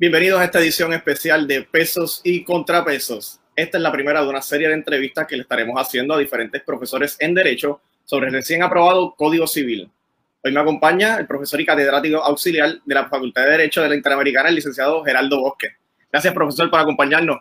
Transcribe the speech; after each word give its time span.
Bienvenidos 0.00 0.40
a 0.40 0.44
esta 0.44 0.60
edición 0.60 0.94
especial 0.94 1.46
de 1.46 1.60
Pesos 1.60 2.22
y 2.24 2.42
Contrapesos. 2.42 3.38
Esta 3.54 3.76
es 3.76 3.82
la 3.82 3.92
primera 3.92 4.22
de 4.22 4.30
una 4.30 4.40
serie 4.40 4.68
de 4.68 4.72
entrevistas 4.72 5.26
que 5.26 5.36
le 5.36 5.42
estaremos 5.42 5.78
haciendo 5.78 6.14
a 6.14 6.18
diferentes 6.18 6.62
profesores 6.62 7.18
en 7.20 7.34
Derecho 7.34 7.82
sobre 8.06 8.28
el 8.28 8.32
recién 8.32 8.62
aprobado 8.62 9.14
Código 9.14 9.46
Civil. 9.46 9.90
Hoy 10.42 10.52
me 10.52 10.60
acompaña 10.60 11.18
el 11.18 11.26
profesor 11.26 11.60
y 11.60 11.66
catedrático 11.66 12.16
auxiliar 12.16 12.80
de 12.82 12.94
la 12.94 13.10
Facultad 13.10 13.44
de 13.44 13.50
Derecho 13.50 13.82
de 13.82 13.90
la 13.90 13.94
Interamericana, 13.94 14.48
el 14.48 14.54
licenciado 14.54 15.04
Geraldo 15.04 15.38
Bosque. 15.38 15.76
Gracias, 16.10 16.32
profesor, 16.32 16.70
por 16.70 16.80
acompañarnos. 16.80 17.36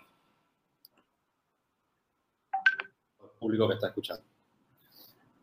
El 3.24 3.40
público 3.40 3.70
que 3.70 3.76
está 3.76 3.88
escuchando. 3.88 4.24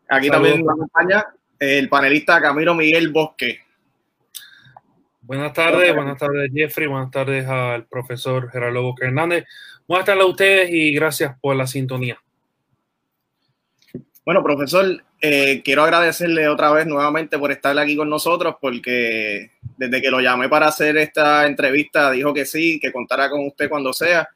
Aquí 0.07 0.29
también 0.29 0.63
me 0.63 0.71
acompaña 0.71 1.25
el 1.57 1.89
panelista 1.89 2.39
Camilo 2.39 2.75
Miguel 2.75 3.09
Bosque. 3.09 3.61
Buenas 5.27 5.51
tardes, 5.51 5.93
buenas 5.93 6.17
tardes 6.17 6.49
Jeffrey, 6.53 6.87
buenas 6.87 7.11
tardes 7.11 7.45
al 7.45 7.85
profesor 7.85 8.49
Gerardo 8.49 8.81
Boca 8.81 9.05
Hernández. 9.05 9.43
Buenas 9.85 10.05
tardes 10.05 10.23
a 10.23 10.27
ustedes 10.27 10.69
y 10.71 10.93
gracias 10.93 11.37
por 11.41 11.53
la 11.57 11.67
sintonía. 11.67 12.17
Bueno, 14.23 14.41
profesor, 14.41 15.03
eh, 15.19 15.61
quiero 15.65 15.83
agradecerle 15.83 16.47
otra 16.47 16.71
vez 16.71 16.87
nuevamente 16.87 17.37
por 17.37 17.51
estar 17.51 17.77
aquí 17.77 17.97
con 17.97 18.09
nosotros 18.09 18.55
porque 18.61 19.51
desde 19.75 20.01
que 20.01 20.09
lo 20.09 20.21
llamé 20.21 20.47
para 20.47 20.67
hacer 20.67 20.95
esta 20.95 21.45
entrevista 21.45 22.09
dijo 22.09 22.33
que 22.33 22.45
sí, 22.45 22.79
que 22.79 22.93
contara 22.93 23.29
con 23.29 23.45
usted 23.45 23.67
cuando 23.67 23.91
sea 23.91 24.29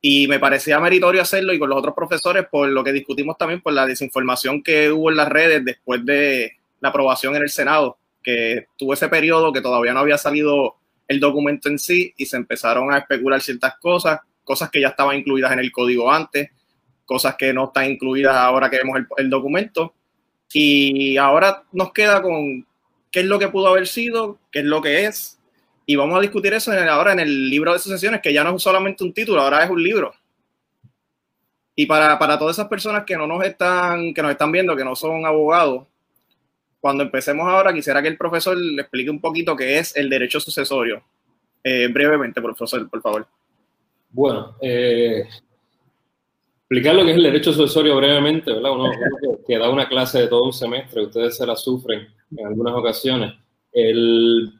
y 0.00 0.28
me 0.28 0.38
parecía 0.38 0.80
meritorio 0.80 1.20
hacerlo 1.20 1.52
y 1.52 1.58
con 1.58 1.68
los 1.68 1.78
otros 1.78 1.94
profesores 1.94 2.46
por 2.50 2.70
lo 2.70 2.82
que 2.82 2.94
discutimos 2.94 3.36
también 3.36 3.60
por 3.60 3.74
la 3.74 3.84
desinformación 3.84 4.62
que 4.62 4.90
hubo 4.90 5.10
en 5.10 5.16
las 5.18 5.28
redes 5.28 5.62
después 5.62 6.02
de 6.06 6.52
la 6.80 6.88
aprobación 6.88 7.36
en 7.36 7.42
el 7.42 7.50
Senado 7.50 7.98
que 8.22 8.66
tuvo 8.76 8.94
ese 8.94 9.08
periodo 9.08 9.52
que 9.52 9.60
todavía 9.60 9.92
no 9.92 10.00
había 10.00 10.18
salido 10.18 10.76
el 11.08 11.20
documento 11.20 11.68
en 11.68 11.78
sí 11.78 12.12
y 12.16 12.26
se 12.26 12.36
empezaron 12.36 12.92
a 12.92 12.98
especular 12.98 13.40
ciertas 13.40 13.76
cosas, 13.78 14.20
cosas 14.44 14.70
que 14.70 14.80
ya 14.80 14.88
estaban 14.88 15.16
incluidas 15.16 15.52
en 15.52 15.58
el 15.58 15.72
código 15.72 16.10
antes, 16.10 16.50
cosas 17.04 17.36
que 17.36 17.52
no 17.52 17.66
están 17.66 17.90
incluidas 17.90 18.34
ahora 18.34 18.70
que 18.70 18.78
vemos 18.78 18.98
el, 19.16 19.30
documento. 19.30 19.94
Y 20.52 21.16
ahora 21.16 21.62
nos 21.72 21.92
queda 21.92 22.22
con 22.22 22.66
qué 23.10 23.20
es 23.20 23.26
lo 23.26 23.38
que 23.38 23.48
pudo 23.48 23.68
haber 23.68 23.86
sido, 23.86 24.38
qué 24.50 24.60
es 24.60 24.64
lo 24.64 24.80
que 24.80 25.04
es. 25.04 25.38
Y 25.86 25.96
vamos 25.96 26.16
a 26.16 26.20
discutir 26.20 26.54
eso 26.54 26.72
ahora 26.72 27.12
en 27.12 27.20
el 27.20 27.50
libro 27.50 27.72
de 27.72 27.78
sucesiones, 27.78 28.20
que 28.20 28.32
ya 28.32 28.44
no 28.44 28.56
es 28.56 28.62
solamente 28.62 29.02
un 29.04 29.12
título, 29.12 29.42
ahora 29.42 29.64
es 29.64 29.70
un 29.70 29.82
libro. 29.82 30.14
Y 31.74 31.86
para, 31.86 32.18
para 32.18 32.38
todas 32.38 32.56
esas 32.56 32.68
personas 32.68 33.04
que 33.04 33.16
no 33.16 33.26
nos 33.26 33.44
están, 33.44 34.12
que 34.12 34.22
nos 34.22 34.30
están 34.30 34.52
viendo, 34.52 34.76
que 34.76 34.84
no 34.84 34.94
son 34.94 35.24
abogados, 35.24 35.86
cuando 36.82 37.04
empecemos 37.04 37.46
ahora, 37.46 37.72
quisiera 37.72 38.02
que 38.02 38.08
el 38.08 38.16
profesor 38.16 38.56
le 38.56 38.82
explique 38.82 39.08
un 39.08 39.20
poquito 39.20 39.54
qué 39.54 39.78
es 39.78 39.94
el 39.94 40.10
derecho 40.10 40.40
sucesorio. 40.40 41.00
Eh, 41.62 41.86
brevemente, 41.86 42.42
profesor, 42.42 42.90
por 42.90 43.00
favor. 43.00 43.24
Bueno, 44.10 44.56
eh, 44.60 45.24
explicar 46.58 46.96
lo 46.96 47.04
que 47.04 47.12
es 47.12 47.16
el 47.18 47.22
derecho 47.22 47.52
sucesorio 47.52 47.96
brevemente, 47.96 48.52
¿verdad? 48.52 48.72
Uno, 48.72 48.90
que, 49.46 49.58
da 49.58 49.70
una 49.70 49.88
clase 49.88 50.22
de 50.22 50.26
todo 50.26 50.42
un 50.42 50.52
semestre, 50.52 51.04
ustedes 51.04 51.36
se 51.36 51.46
la 51.46 51.54
sufren 51.54 52.08
en 52.36 52.46
algunas 52.48 52.74
ocasiones. 52.74 53.32
El, 53.72 54.52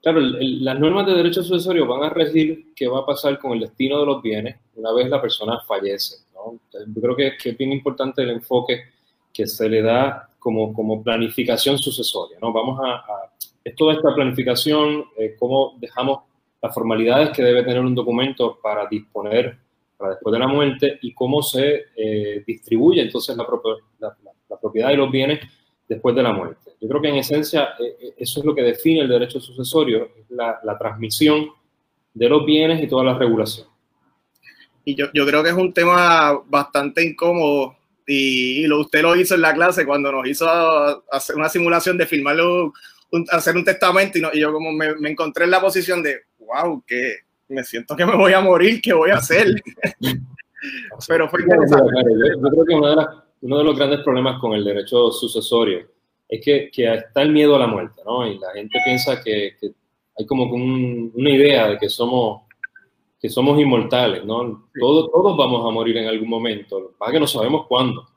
claro, 0.00 0.20
las 0.20 0.78
normas 0.78 1.04
de 1.06 1.14
derecho 1.14 1.42
sucesorio 1.42 1.84
van 1.84 2.04
a 2.04 2.10
regir 2.10 2.72
qué 2.76 2.86
va 2.86 3.00
a 3.00 3.06
pasar 3.06 3.40
con 3.40 3.54
el 3.54 3.60
destino 3.60 3.98
de 3.98 4.06
los 4.06 4.22
bienes 4.22 4.56
una 4.76 4.92
vez 4.92 5.10
la 5.10 5.20
persona 5.20 5.58
fallece. 5.66 6.18
¿no? 6.32 6.60
Yo 6.72 7.02
creo 7.02 7.16
que, 7.16 7.36
que 7.36 7.50
es 7.50 7.58
bien 7.58 7.72
importante 7.72 8.22
el 8.22 8.30
enfoque 8.30 8.84
que 9.32 9.48
se 9.48 9.68
le 9.68 9.82
da 9.82 10.29
como, 10.40 10.74
como 10.74 11.02
planificación 11.02 11.78
sucesoria. 11.78 12.38
¿no? 12.40 12.52
Vamos 12.52 12.80
a, 12.82 12.94
a 12.94 13.30
toda 13.76 13.94
esta 13.94 14.14
planificación, 14.14 15.04
eh, 15.16 15.36
cómo 15.38 15.76
dejamos 15.78 16.20
las 16.62 16.74
formalidades 16.74 17.30
que 17.30 17.42
debe 17.42 17.62
tener 17.62 17.80
un 17.80 17.94
documento 17.94 18.58
para 18.62 18.86
disponer 18.86 19.58
para 19.96 20.12
después 20.12 20.32
de 20.32 20.38
la 20.38 20.48
muerte 20.48 20.98
y 21.02 21.12
cómo 21.12 21.42
se 21.42 21.84
eh, 21.94 22.42
distribuye 22.46 23.02
entonces 23.02 23.36
la, 23.36 23.46
la, 23.98 24.16
la, 24.48 24.58
propiedad 24.58 24.88
de 24.88 24.96
los 24.96 25.10
bienes 25.10 25.40
después 25.86 26.16
de 26.16 26.22
la 26.22 26.32
muerte. 26.32 26.72
Yo 26.80 26.88
creo 26.88 27.02
que 27.02 27.08
en 27.08 27.16
esencia 27.16 27.74
eh, 27.78 28.14
eso 28.16 28.40
es 28.40 28.46
lo 28.46 28.54
que 28.54 28.62
define 28.62 29.00
el 29.00 29.08
derecho 29.08 29.40
sucesorio, 29.40 30.08
la, 30.30 30.58
la 30.64 30.78
transmisión 30.78 31.50
de 32.14 32.28
los 32.28 32.46
bienes 32.46 32.82
y 32.82 32.88
toda 32.88 33.04
la 33.04 33.18
regulación. 33.18 33.66
Y 34.86 34.94
yo, 34.94 35.06
yo 35.12 35.26
creo 35.26 35.42
que 35.42 35.50
es 35.50 35.56
un 35.56 35.72
tema 35.72 36.40
bastante 36.46 37.04
incómodo 37.04 37.76
y, 38.12 38.66
lo, 38.66 38.80
usted 38.80 39.02
lo 39.02 39.14
hizo 39.14 39.36
en 39.36 39.42
la 39.42 39.54
clase 39.54 39.86
cuando 39.86 40.10
nos 40.10 40.26
hizo 40.26 40.48
hacer 41.12 41.36
una 41.36 41.48
simulación 41.48 41.96
de 41.96 42.06
filmarlo, 42.06 42.72
hacer 43.30 43.56
un 43.56 43.64
testamento 43.64 44.18
y, 44.18 44.40
yo 44.40 44.52
como 44.52 44.72
me, 44.72 44.88
encontré 45.08 45.44
en 45.44 45.52
la 45.52 45.60
posición 45.60 46.02
de, 46.02 46.22
wow, 46.38 46.82
que 46.86 47.18
me 47.48 47.62
siento 47.62 47.94
que 47.94 48.04
me 48.04 48.16
voy 48.16 48.32
a 48.32 48.40
morir, 48.40 48.80
¿qué 48.82 48.92
voy 48.92 49.10
a 49.10 49.16
hacer? 49.16 49.54
Pero 51.08 51.28
fue 51.28 51.42
interesante. 51.42 51.92
Yo, 52.04 52.50
creo 52.50 52.64
que 52.64 52.74
uno 52.74 53.58
de, 53.58 53.64
los 53.64 53.76
grandes 53.76 54.00
problemas 54.00 54.40
con 54.40 54.54
el 54.54 54.64
derecho 54.64 55.10
sucesorio 55.12 55.86
es 56.28 56.40
que, 56.44 56.70
que, 56.72 56.92
está 56.92 57.22
el 57.22 57.30
miedo 57.30 57.56
a 57.56 57.60
la 57.60 57.66
muerte, 57.66 58.02
¿no? 58.04 58.26
Y 58.26 58.38
la 58.38 58.52
gente 58.52 58.78
piensa 58.84 59.22
que, 59.22 59.56
que 59.60 59.70
hay 60.18 60.26
como 60.26 60.44
una 60.44 61.30
idea 61.30 61.68
de 61.68 61.78
que 61.78 61.88
somos 61.88 62.42
que 63.20 63.28
somos 63.28 63.60
inmortales, 63.60 64.24
¿no? 64.24 64.68
Todos, 64.78 65.10
todos 65.12 65.36
vamos 65.36 65.68
a 65.68 65.70
morir 65.70 65.96
en 65.98 66.08
algún 66.08 66.28
momento, 66.28 66.94
para 66.98 67.12
que 67.12 67.20
no 67.20 67.26
sabemos 67.26 67.66
cuándo. 67.66 68.08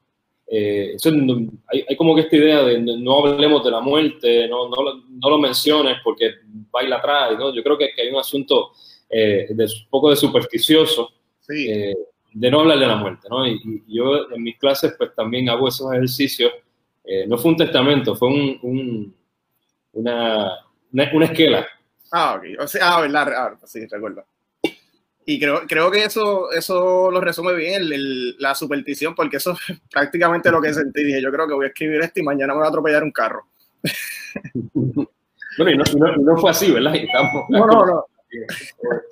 Eh, 0.47 0.95
hay, 1.67 1.85
hay, 1.89 1.95
como 1.95 2.13
que 2.13 2.21
esta 2.21 2.35
idea 2.35 2.63
de 2.63 2.79
no 2.79 3.25
hablemos 3.25 3.63
de 3.63 3.71
la 3.71 3.81
muerte, 3.81 4.47
no, 4.47 4.69
no, 4.69 4.75
no 5.09 5.29
lo 5.29 5.37
menciones 5.37 5.97
porque 6.03 6.31
baila 6.71 6.97
atrás, 6.97 7.37
¿no? 7.37 7.53
Yo 7.53 7.63
creo 7.63 7.77
que, 7.77 7.89
que 7.95 8.03
hay 8.03 8.09
un 8.09 8.19
asunto 8.19 8.71
eh, 9.09 9.47
de 9.49 9.63
un 9.63 9.89
poco 9.89 10.09
de 10.09 10.15
supersticioso 10.15 11.11
eh, 11.49 11.93
de 12.33 12.51
no 12.51 12.61
hablar 12.61 12.79
de 12.79 12.87
la 12.87 12.95
muerte, 12.95 13.27
¿no? 13.29 13.45
Y, 13.45 13.83
yo 13.87 14.31
en 14.31 14.41
mis 14.41 14.57
clases 14.57 14.95
pues 14.97 15.13
también 15.15 15.49
hago 15.49 15.67
esos 15.67 15.91
ejercicios. 15.93 16.51
Eh, 17.03 17.27
no 17.27 17.37
fue 17.37 17.51
un 17.51 17.57
testamento, 17.57 18.15
fue 18.15 18.29
un, 18.29 18.59
un 18.63 19.15
una, 19.93 20.51
una, 20.91 21.25
esquela. 21.25 21.67
Ah, 22.11 22.35
ok. 22.37 22.63
O 22.63 22.67
sea, 22.67 22.95
ah, 22.95 23.01
verdad, 23.01 23.33
ah, 23.37 23.57
sí, 23.65 23.85
recuerdo. 23.85 24.25
Y 25.25 25.39
creo, 25.39 25.61
creo 25.67 25.89
que 25.89 26.03
eso, 26.03 26.51
eso 26.51 27.09
lo 27.09 27.21
resume 27.21 27.53
bien 27.53 27.81
el, 27.81 28.35
la 28.39 28.55
superstición, 28.55 29.15
porque 29.15 29.37
eso 29.37 29.51
es 29.51 29.79
prácticamente 29.91 30.51
lo 30.51 30.61
que 30.61 30.73
sentí. 30.73 31.03
Dije, 31.03 31.21
yo 31.21 31.31
creo 31.31 31.47
que 31.47 31.53
voy 31.53 31.65
a 31.65 31.69
escribir 31.69 32.01
esto 32.01 32.19
y 32.19 32.23
mañana 32.23 32.53
me 32.53 32.59
voy 32.59 32.65
a 32.65 32.69
atropellar 32.69 33.03
un 33.03 33.11
carro. 33.11 33.45
Bueno, 35.55 35.69
y 35.69 35.77
no, 35.77 36.17
no, 36.17 36.37
fue 36.37 36.49
así, 36.49 36.71
¿verdad? 36.71 36.95
no, 37.49 37.67
no, 37.67 37.85
no. 37.85 38.05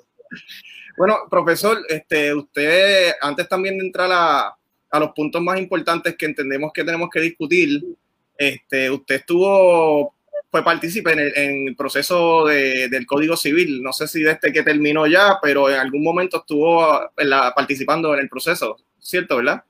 Bueno, 0.98 1.18
profesor, 1.30 1.78
este, 1.88 2.34
usted, 2.34 3.12
antes 3.20 3.48
también 3.48 3.78
de 3.78 3.86
entrar 3.86 4.10
a, 4.12 4.56
a 4.90 5.00
los 5.00 5.12
puntos 5.12 5.40
más 5.40 5.58
importantes 5.58 6.16
que 6.16 6.26
entendemos 6.26 6.72
que 6.72 6.84
tenemos 6.84 7.08
que 7.10 7.20
discutir, 7.20 7.82
este, 8.36 8.90
usted 8.90 9.16
estuvo 9.16 10.14
fue 10.52 10.62
partícipe 10.62 11.12
en 11.12 11.68
el, 11.68 11.74
proceso 11.74 12.44
del 12.44 13.06
Código 13.06 13.38
Civil. 13.38 13.82
No 13.82 13.94
sé 13.94 14.06
si 14.06 14.22
desde 14.22 14.52
que 14.52 14.62
terminó 14.62 15.06
ya, 15.06 15.38
pero 15.40 15.70
en 15.70 15.76
algún 15.76 16.04
momento 16.04 16.40
estuvo 16.40 16.86
participando 17.56 18.12
en 18.12 18.20
el 18.20 18.28
proceso, 18.28 18.76
¿cierto, 18.98 19.38
verdad? 19.38 19.64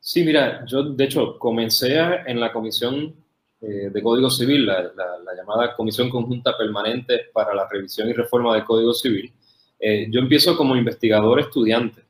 Sí, 0.00 0.24
mira, 0.24 0.64
yo 0.64 0.82
de 0.82 1.04
hecho 1.04 1.38
comencé 1.38 1.98
en 2.26 2.40
la 2.40 2.54
Comisión 2.54 3.14
eh, 3.60 3.90
de 3.92 4.02
Código 4.02 4.30
Civil, 4.30 4.64
la, 4.64 4.90
llamada 5.36 5.74
Comisión 5.76 6.08
Conjunta 6.08 6.56
Permanente 6.56 7.26
para 7.30 7.54
la 7.54 7.68
Revisión 7.68 8.08
y 8.08 8.14
Reforma 8.14 8.54
del 8.54 8.64
Código 8.64 8.94
Civil. 8.94 9.30
Eh, 9.78 10.06
yo 10.10 10.20
empiezo 10.20 10.56
como 10.56 10.74
investigador 10.74 11.38
estudiante. 11.38 12.00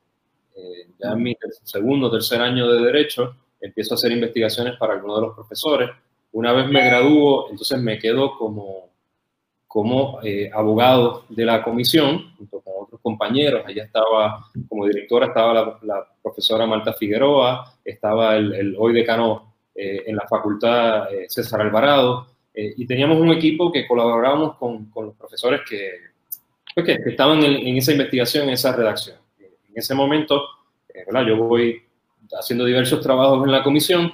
Eh, 0.55 0.87
ya 1.03 1.11
en 1.11 1.21
mi 1.21 1.35
segundo 1.63 2.07
o 2.07 2.11
tercer 2.11 2.39
año 2.39 2.71
de 2.71 2.81
Derecho 2.81 3.35
empiezo 3.59 3.93
a 3.93 3.95
hacer 3.95 4.13
investigaciones 4.13 4.77
para 4.77 4.93
algunos 4.93 5.17
de 5.17 5.27
los 5.27 5.35
profesores 5.35 5.89
una 6.35 6.51
vez 6.51 6.67
me 6.67 6.83
gradúo, 6.83 7.49
entonces 7.49 7.79
me 7.79 7.97
quedo 7.97 8.37
como, 8.37 8.89
como 9.67 10.19
eh, 10.21 10.51
abogado 10.53 11.23
de 11.29 11.45
la 11.45 11.63
comisión, 11.63 12.33
junto 12.37 12.59
con 12.59 12.73
otros 12.83 12.99
compañeros. 13.01 13.63
Allá 13.65 13.85
estaba, 13.85 14.45
como 14.67 14.85
directora, 14.85 15.27
estaba 15.27 15.79
la, 15.81 16.07
profesora 16.21 16.65
Marta 16.65 16.91
Figueroa, 16.91 17.73
estaba 17.85 18.35
el, 18.35 18.75
hoy 18.77 18.93
decano 18.93 19.53
eh, 19.73 20.03
en 20.07 20.17
la 20.17 20.27
facultad 20.27 21.13
eh, 21.13 21.25
César 21.29 21.61
Alvarado, 21.61 22.27
y 22.53 22.85
teníamos 22.87 23.19
un 23.19 23.31
equipo 23.31 23.69
que 23.69 23.85
colaborábamos 23.85 24.55
con, 24.55 24.85
con 24.85 25.07
los 25.07 25.15
profesores 25.15 25.61
que, 25.69 25.91
pues, 26.73 26.85
que 26.85 27.09
estaban 27.09 27.43
en, 27.43 27.67
en, 27.67 27.77
esa 27.77 27.91
investigación, 27.91 28.47
en 28.47 28.53
esa 28.53 28.73
redacción. 28.73 29.17
En 29.39 29.73
ese 29.75 29.93
momento, 29.93 30.41
yo 31.27 31.35
voy 31.35 31.81
haciendo 32.39 32.63
diversos 32.63 33.01
trabajos 33.01 33.43
en 33.43 33.51
la 33.51 33.61
comisión, 33.61 34.13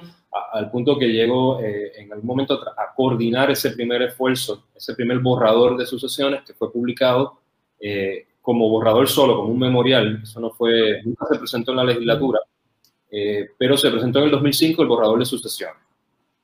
al 0.52 0.70
punto 0.70 0.98
que 0.98 1.08
llego 1.08 1.60
eh, 1.60 1.92
en 1.96 2.12
algún 2.12 2.26
momento 2.26 2.54
a 2.54 2.94
coordinar 2.94 3.50
ese 3.50 3.70
primer 3.72 4.02
esfuerzo, 4.02 4.64
ese 4.74 4.94
primer 4.94 5.18
borrador 5.18 5.76
de 5.76 5.84
sucesiones 5.84 6.42
que 6.42 6.54
fue 6.54 6.72
publicado 6.72 7.40
eh, 7.78 8.28
como 8.40 8.68
borrador 8.68 9.08
solo, 9.08 9.36
como 9.36 9.52
un 9.52 9.58
memorial. 9.58 10.20
Eso 10.22 10.40
no 10.40 10.50
fue, 10.50 11.02
nunca 11.04 11.26
se 11.30 11.38
presentó 11.38 11.72
en 11.72 11.76
la 11.76 11.84
legislatura, 11.84 12.40
eh, 13.10 13.50
pero 13.58 13.76
se 13.76 13.90
presentó 13.90 14.20
en 14.20 14.26
el 14.26 14.30
2005 14.30 14.82
el 14.82 14.88
borrador 14.88 15.18
de 15.18 15.26
sucesiones. 15.26 15.76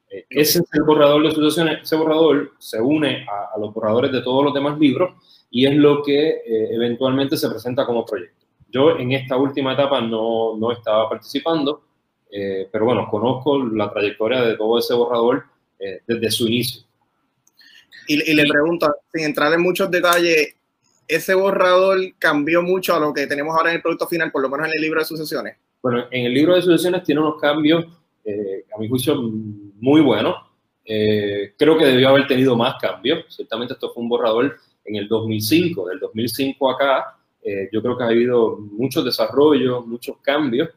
ese 0.09 0.59
es 0.61 0.69
el 0.73 0.83
borrador 0.83 1.23
de 1.23 1.31
sucesiones, 1.31 1.83
ese 1.83 1.97
borrador 1.97 2.53
se 2.59 2.81
une 2.81 3.27
a, 3.27 3.59
los 3.59 3.73
borradores 3.73 4.13
de 4.13 4.23
todos 4.23 4.45
los 4.45 4.55
demás 4.55 4.79
libros 4.79 5.15
y 5.51 5.67
es 5.67 5.75
lo 5.75 6.03
que 6.03 6.29
eh, 6.29 6.69
eventualmente 6.73 7.37
se 7.37 7.49
presenta 7.49 7.87
como 7.87 8.05
proyecto. 8.05 8.47
Yo 8.71 8.99
en 8.99 9.13
esta 9.13 9.39
última 9.39 9.73
etapa 9.73 10.01
no, 10.03 10.57
no 10.59 10.73
estaba 10.73 11.09
participando, 11.09 11.88
eh, 12.31 12.69
pero 12.71 12.85
bueno, 12.85 13.09
conozco 13.11 13.65
la 13.65 13.91
trayectoria 13.91 14.43
de 14.43 14.57
todo 14.57 14.79
ese 14.79 14.95
borrador 14.95 15.45
eh, 15.79 16.03
desde 16.07 16.31
su 16.31 16.47
inicio. 16.47 16.83
Y, 18.07 18.31
y, 18.31 18.35
le 18.35 18.47
pregunto, 18.47 18.95
sin 19.13 19.25
entrar 19.25 19.53
en 19.53 19.63
muchos 19.63 19.91
detalles, 19.91 20.55
¿ese 21.07 21.35
borrador 21.35 21.99
cambió 22.19 22.63
mucho 22.63 22.95
a 22.95 23.01
lo 23.01 23.13
que 23.13 23.27
tenemos 23.27 23.55
ahora 23.57 23.71
en 23.71 23.77
el 23.77 23.83
producto 23.83 24.07
final, 24.07 24.31
por 24.31 24.43
lo 24.43 24.49
menos 24.49 24.67
en 24.67 24.73
el 24.77 24.83
libro 24.83 25.01
de 25.01 25.07
sucesiones? 25.07 25.57
Bueno, 25.83 26.07
en 26.11 26.27
el 26.27 26.35
libro 26.35 26.55
de 26.55 26.63
sucesiones 26.63 27.03
tiene 27.03 27.21
unos 27.21 27.41
cambios, 27.41 27.85
eh, 28.25 28.65
a 28.75 28.79
mi 28.79 28.89
juicio, 28.89 29.15
muy 29.17 30.01
buenos. 30.01 30.37
Creo 30.85 31.77
que 31.77 31.85
debió 31.85 32.09
haber 32.09 32.27
tenido 32.27 32.57
más 32.57 32.77
cambios. 32.81 33.27
Ciertamente 33.29 33.75
esto 33.75 33.93
fue 33.93 34.03
un 34.03 34.09
borrador 34.09 34.57
en 34.87 34.97
el 34.97 35.07
2005. 35.07 35.87
Del 35.87 36.01
2005 36.01 36.71
acá, 36.71 37.19
yo 37.71 37.83
creo 37.83 37.97
que 37.97 38.05
ha 38.05 38.07
habido 38.07 38.57
muchos 38.57 39.05
desarrollos, 39.05 39.87
muchos 39.87 40.17
cambios. 40.23 40.71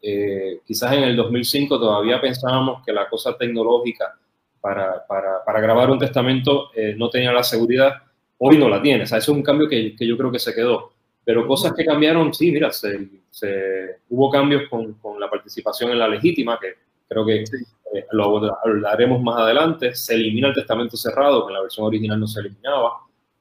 Eh, 0.00 0.60
quizás 0.64 0.92
en 0.92 1.02
el 1.04 1.16
2005 1.16 1.78
todavía 1.78 2.20
pensábamos 2.20 2.84
que 2.84 2.92
la 2.92 3.08
cosa 3.08 3.36
tecnológica 3.36 4.16
para, 4.60 5.06
para, 5.06 5.44
para 5.44 5.60
grabar 5.60 5.90
un 5.90 5.98
testamento 5.98 6.70
eh, 6.74 6.94
no 6.96 7.10
tenía 7.10 7.32
la 7.32 7.42
seguridad. 7.42 7.94
Hoy 8.38 8.58
no 8.58 8.68
la 8.68 8.80
tiene. 8.80 9.04
O 9.04 9.06
sea, 9.06 9.18
eso 9.18 9.32
es 9.32 9.38
un 9.38 9.42
cambio 9.42 9.68
que, 9.68 9.94
que 9.96 10.06
yo 10.06 10.16
creo 10.16 10.30
que 10.30 10.38
se 10.38 10.54
quedó. 10.54 10.92
Pero 11.24 11.46
cosas 11.46 11.74
que 11.74 11.84
cambiaron, 11.84 12.32
sí, 12.32 12.50
mira, 12.50 12.70
se, 12.70 13.08
se, 13.30 14.00
hubo 14.08 14.30
cambios 14.30 14.62
con, 14.70 14.94
con, 14.94 15.20
la 15.20 15.28
participación 15.28 15.90
en 15.90 15.98
la 15.98 16.08
legítima, 16.08 16.58
que 16.58 16.74
creo 17.06 17.26
que 17.26 17.42
eh, 17.42 18.06
lo 18.12 18.40
hablaremos 18.64 19.20
más 19.22 19.40
adelante. 19.40 19.94
Se 19.94 20.14
elimina 20.14 20.48
el 20.48 20.54
testamento 20.54 20.96
cerrado, 20.96 21.44
que 21.44 21.50
en 21.50 21.54
la 21.54 21.62
versión 21.62 21.86
original 21.86 22.18
no 22.18 22.26
se 22.26 22.40
eliminaba. 22.40 22.92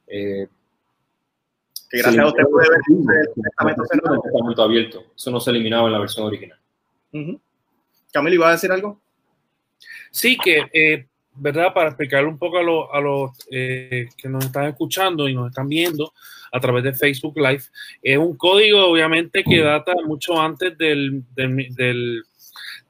Eh, 0.06 0.48
que 1.90 1.98
gracias 2.00 2.24
a 2.24 2.28
usted 2.28 2.44
puede 2.44 2.70
ver 2.70 2.80
el 2.90 3.44
testamento 3.44 3.84
cerrado. 3.86 4.16
El 4.16 4.22
testamento 4.22 4.64
abierto. 4.64 5.04
Eso 5.16 5.32
no 5.32 5.40
se 5.40 5.52
eliminaba 5.52 5.88
en 5.88 5.94
la 5.94 6.00
versión 6.00 6.26
original. 6.26 6.60
Uh 7.14 7.18
-huh. 7.18 7.40
Camilo, 8.12 8.36
¿iba 8.36 8.50
a 8.50 8.52
decir 8.52 8.72
algo? 8.72 9.00
Sí, 10.12 10.38
que, 10.38 10.64
eh, 10.74 11.06
¿verdad? 11.36 11.74
Para 11.74 11.90
explicarle 11.90 12.28
un 12.28 12.38
poco 12.38 12.58
a 12.58 12.64
los 12.64 12.86
a 12.92 13.00
lo, 13.00 13.34
eh, 13.52 14.10
que 14.18 14.30
nos 14.30 14.46
están 14.46 14.66
escuchando 14.66 15.28
y 15.28 15.36
nos 15.36 15.50
están 15.50 15.68
viendo 15.68 16.14
a 16.52 16.60
través 16.60 16.84
de 16.84 16.94
Facebook 16.94 17.38
Live, 17.38 17.64
es 18.02 18.18
un 18.18 18.38
código 18.38 18.86
obviamente 18.88 19.44
que 19.44 19.62
data 19.62 19.94
mucho 20.06 20.40
antes 20.40 20.78
del, 20.78 21.24
del, 21.36 21.68
del 21.76 22.24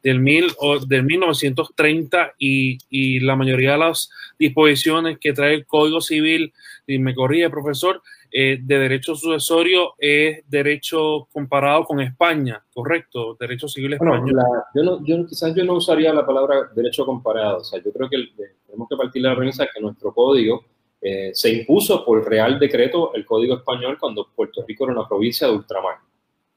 del, 0.03 0.19
mil, 0.19 0.53
o, 0.59 0.79
del 0.79 1.03
1930 1.03 2.35
y, 2.37 2.77
y, 2.89 3.19
la 3.19 3.35
mayoría 3.35 3.73
de 3.73 3.79
las 3.79 4.09
disposiciones 4.39 5.17
que 5.19 5.33
trae 5.33 5.55
el 5.55 5.65
Código 5.65 6.01
Civil, 6.01 6.53
y 6.85 6.99
me 6.99 7.13
corrige 7.13 7.49
profesor, 7.49 8.01
eh, 8.39 8.59
de 8.61 8.77
derecho 8.77 9.15
sucesorio 9.15 9.95
es 9.97 10.47
derecho 10.47 11.27
comparado 11.33 11.85
con 11.85 11.99
España, 12.01 12.63
¿correcto? 12.71 13.35
Derecho 13.39 13.67
civil 13.67 13.93
español. 13.93 14.21
Bueno, 14.21 14.37
la, 14.37 14.63
yo 14.75 14.83
no, 14.83 15.03
yo, 15.03 15.25
quizás 15.25 15.55
yo 15.55 15.63
no 15.63 15.73
usaría 15.73 16.13
la 16.13 16.23
palabra 16.23 16.69
derecho 16.75 17.03
comparado, 17.03 17.57
o 17.57 17.63
sea, 17.63 17.81
yo 17.81 17.91
creo 17.91 18.07
que 18.07 18.17
el, 18.17 18.31
tenemos 18.67 18.87
que 18.87 18.95
partir 18.95 19.23
de 19.23 19.29
la 19.29 19.35
premisa 19.35 19.67
que 19.73 19.81
nuestro 19.81 20.13
código 20.13 20.65
eh, 21.01 21.31
se 21.33 21.51
impuso 21.51 22.05
por 22.05 22.29
real 22.29 22.59
decreto 22.59 23.11
el 23.15 23.25
Código 23.25 23.55
Español 23.55 23.97
cuando 23.99 24.27
Puerto 24.35 24.63
Rico 24.67 24.83
era 24.83 24.93
una 24.93 25.07
provincia 25.07 25.47
de 25.47 25.53
ultramar. 25.53 25.95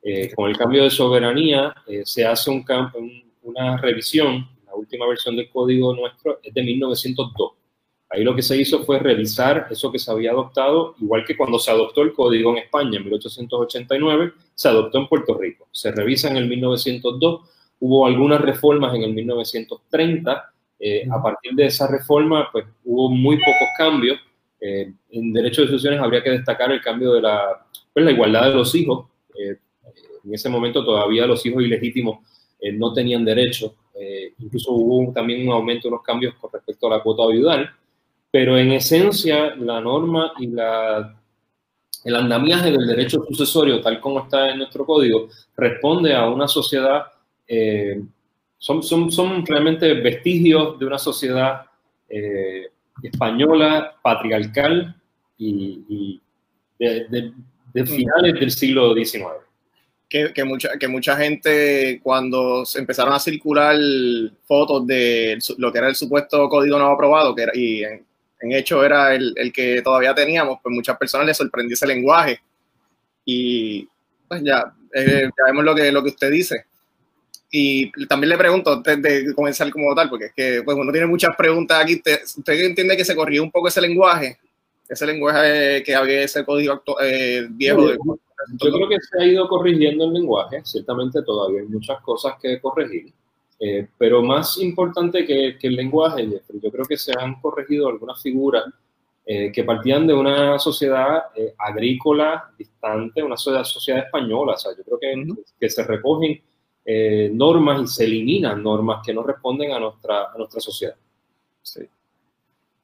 Eh, 0.03 0.35
con 0.35 0.51
el 0.51 0.59
cambio 0.59 0.83
de 0.83 0.91
soberanía 0.91 1.75
se 2.05 2.27
hace 2.27 2.51
un, 2.51 2.63
un 2.95 3.31
una 3.43 3.79
revisión, 3.79 4.47
la 4.67 4.75
última 4.75 5.07
versión 5.07 5.35
del 5.35 5.49
código 5.49 5.95
nuestro 5.95 6.41
es 6.43 6.53
de 6.53 6.63
1902. 6.63 7.53
Ahí 8.13 8.25
lo 8.25 8.35
que 8.35 8.43
se 8.43 8.57
hizo 8.57 8.83
fue 8.83 8.99
revisar 8.99 9.69
eso 9.71 9.93
que 9.93 10.01
se 10.01 10.11
había 10.11 10.33
adoptado, 10.33 10.97
igual 11.01 11.25
que 11.25 11.37
cuando 11.37 11.61
se 11.61 11.71
adoptó 11.71 12.03
el 12.03 12.13
código 12.13 12.51
en 12.51 12.59
España 12.59 12.99
en 12.99 13.05
1889, 13.05 14.33
se 14.53 14.69
adoptó 14.69 14.99
en 14.99 15.07
Puerto 15.07 15.39
Rico. 15.39 15.69
Se 15.71 15.93
revisa 15.93 16.29
en 16.29 16.37
el 16.37 16.49
1902, 16.49 17.41
hubo 17.79 18.07
algunas 18.07 18.41
reformas 18.41 18.95
en 18.97 19.05
el 19.05 19.15
1930. 19.15 20.53
Eh, 20.81 21.07
a 21.09 21.23
partir 21.23 21.53
de 21.53 21.67
esa 21.67 21.87
reforma, 21.87 22.49
pues 22.51 22.65
hubo 22.85 23.11
muy 23.11 23.37
pocos 23.37 23.69
cambios. 23.79 24.19
Eh, 24.61 24.93
en 25.11 25.33
derecho 25.33 25.63
de 25.63 25.69
sucesiones 25.69 26.01
habría 26.01 26.23
que 26.23 26.31
destacar 26.31 26.71
el 26.71 26.83
cambio 26.83 27.13
de 27.13 27.23
la, 27.23 27.65
pues, 27.93 28.05
la 28.05 28.11
igualdad 28.11 28.49
de 28.49 28.55
los 28.55 28.75
hijos. 28.75 29.07
Eh, 29.39 29.57
en 30.25 30.35
ese 30.35 30.49
momento 30.49 30.85
todavía 30.85 31.27
los 31.27 31.45
hijos 31.47 31.63
ilegítimos 31.63 32.19
eh, 32.61 32.73
no 32.73 32.93
tenían 32.93 33.25
derecho. 33.25 33.75
Incluso 34.39 34.73
hubo 34.73 35.13
también 35.13 35.47
un 35.47 35.53
aumento, 35.53 35.89
unos 35.89 36.03
cambios 36.03 36.35
con 36.37 36.51
respecto 36.51 36.87
a 36.87 36.97
la 36.97 37.03
cuota 37.03 37.27
viudal. 37.27 37.71
Pero 38.31 38.57
en 38.59 38.73
esencia, 38.73 39.55
la 39.57 39.81
norma 39.81 40.33
y 40.39 40.47
la, 40.47 41.17
el 42.05 42.17
andamiaje 42.17 42.71
del 42.71 42.87
derecho 42.87 43.25
sucesorio, 43.29 43.81
tal 43.81 44.01
como 44.01 44.21
está 44.21 44.51
en 44.51 44.59
nuestro 44.59 44.87
código, 44.87 45.29
responde 45.57 46.15
a 46.15 46.29
una 46.29 46.47
sociedad, 46.47 47.07
eh, 47.47 48.03
son, 48.59 48.83
son, 48.83 49.11
son 49.11 49.45
realmente 49.45 49.93
vestigios 49.95 50.79
de 50.79 50.87
una 50.87 50.99
sociedad 50.99 51.63
eh, 52.09 52.69
española, 53.03 53.97
patriarcal 54.03 54.95
y, 55.37 55.85
y 55.89 56.21
de, 56.79 57.07
de, 57.09 57.33
de 57.73 57.87
finales 57.87 58.35
del 58.35 58.51
siglo 58.51 58.95
XIX 58.95 59.51
que, 60.11 60.33
que, 60.35 60.45
mucha, 60.45 60.77
que 60.77 60.89
mucha 60.89 61.17
gente 61.17 62.01
cuando 62.03 62.67
se 62.67 62.81
empezaron 62.81 63.15
a 63.15 63.21
circular 63.21 63.77
fotos 64.45 64.85
de 64.85 65.39
lo 65.57 65.71
que 65.71 65.79
era 65.79 65.89
el 65.89 65.95
supuesto 65.95 66.49
código 66.49 66.79
no 66.79 66.89
aprobado, 66.89 67.33
que 67.35 67.43
era, 67.45 67.53
y 67.55 67.85
en, 67.85 68.05
en 68.41 68.53
hecho 68.53 68.85
era 68.85 69.15
el, 69.15 69.33
el, 69.37 69.53
que 69.53 69.83
todavía 69.83 70.15
teníamos, 70.15 70.59
pues 70.63 70.75
muchas 70.75 70.97
personas 70.97 71.27
les 71.27 71.37
sorprendió 71.37 71.75
ese 71.75 71.87
lenguaje. 71.87 72.41
Y 73.25 73.89
pues 74.27 74.43
ya, 74.43 74.73
eh, 74.95 75.29
ya 75.37 75.45
vemos 75.47 75.65
lo 75.65 75.75
que, 75.75 75.93
lo 75.93 76.03
que 76.03 76.11
usted 76.11 76.31
dice. 76.31 76.65
Y 77.51 77.91
también 78.07 78.31
le 78.31 78.39
pregunto, 78.39 78.73
antes 78.73 79.03
de 79.03 79.35
comenzar 79.35 79.71
como 79.71 79.95
tal, 79.95 80.09
porque 80.09 80.27
es 80.27 80.33
que 80.35 80.63
pues, 80.65 80.77
uno 80.77 80.93
tiene 80.93 81.07
muchas 81.07 81.35
preguntas 81.37 81.83
aquí, 81.83 81.97
¿usted, 81.97 82.21
entiende 82.47 82.97
que 82.97 83.05
se 83.05 83.17
corrió 83.17 83.43
un 83.43 83.51
poco 83.51 83.69
ese 83.69 83.81
lenguaje? 83.81 84.39
Ese 84.89 85.05
lenguaje 85.07 85.83
que 85.83 85.95
había 85.95 86.23
ese 86.23 86.45
código 86.45 86.83
eh, 87.03 87.47
viejo. 87.51 87.89
De, 87.89 87.99
yo 88.53 88.73
creo 88.73 88.89
que 88.89 88.97
se 89.01 89.23
ha 89.23 89.27
ido 89.27 89.49
corrigiendo 89.49 90.05
el 90.05 90.13
lenguaje, 90.15 90.63
ciertamente 90.65 91.23
todavía 91.23 91.61
hay 91.61 91.67
muchas 91.67 92.01
cosas 92.03 92.35
que 92.41 92.61
corregir, 92.61 93.13
eh, 93.61 93.87
pero 93.97 94.23
más 94.23 94.59
importante 94.59 95.25
que, 95.25 95.57
que, 95.59 95.69
el 95.69 95.77
lenguaje, 95.77 96.27
Jeffrey, 96.27 96.61
yo 96.63 96.71
creo 96.71 96.87
que 96.87 96.97
se 96.97 97.13
han 97.17 97.41
corregido 97.41 97.89
algunas 97.89 98.21
figuras 98.21 98.65
eh, 99.27 99.53
que 99.53 99.63
partían 99.63 100.07
de 100.07 100.15
una 100.15 100.59
sociedad 100.59 101.25
eh, 101.37 101.55
agrícola 101.59 102.51
distante, 102.59 103.23
una 103.23 103.37
sociedad, 103.37 103.65
sociedad, 103.65 104.05
española, 104.07 104.55
o 104.55 104.59
sea, 104.59 104.73
yo 104.77 104.83
creo 104.83 104.99
que, 104.99 105.43
que 105.61 105.69
se 105.69 105.85
recogen 105.85 106.41
eh, 106.85 107.31
normas 107.33 107.83
y 107.83 107.87
se 107.87 108.05
eliminan 108.05 108.63
normas 108.63 109.03
que 109.05 109.15
no 109.15 109.23
responden 109.23 109.73
a 109.73 109.79
nuestra, 109.79 110.33
a 110.35 110.39
nuestra 110.39 110.61
sociedad. 110.61 110.97
Sí 111.63 111.83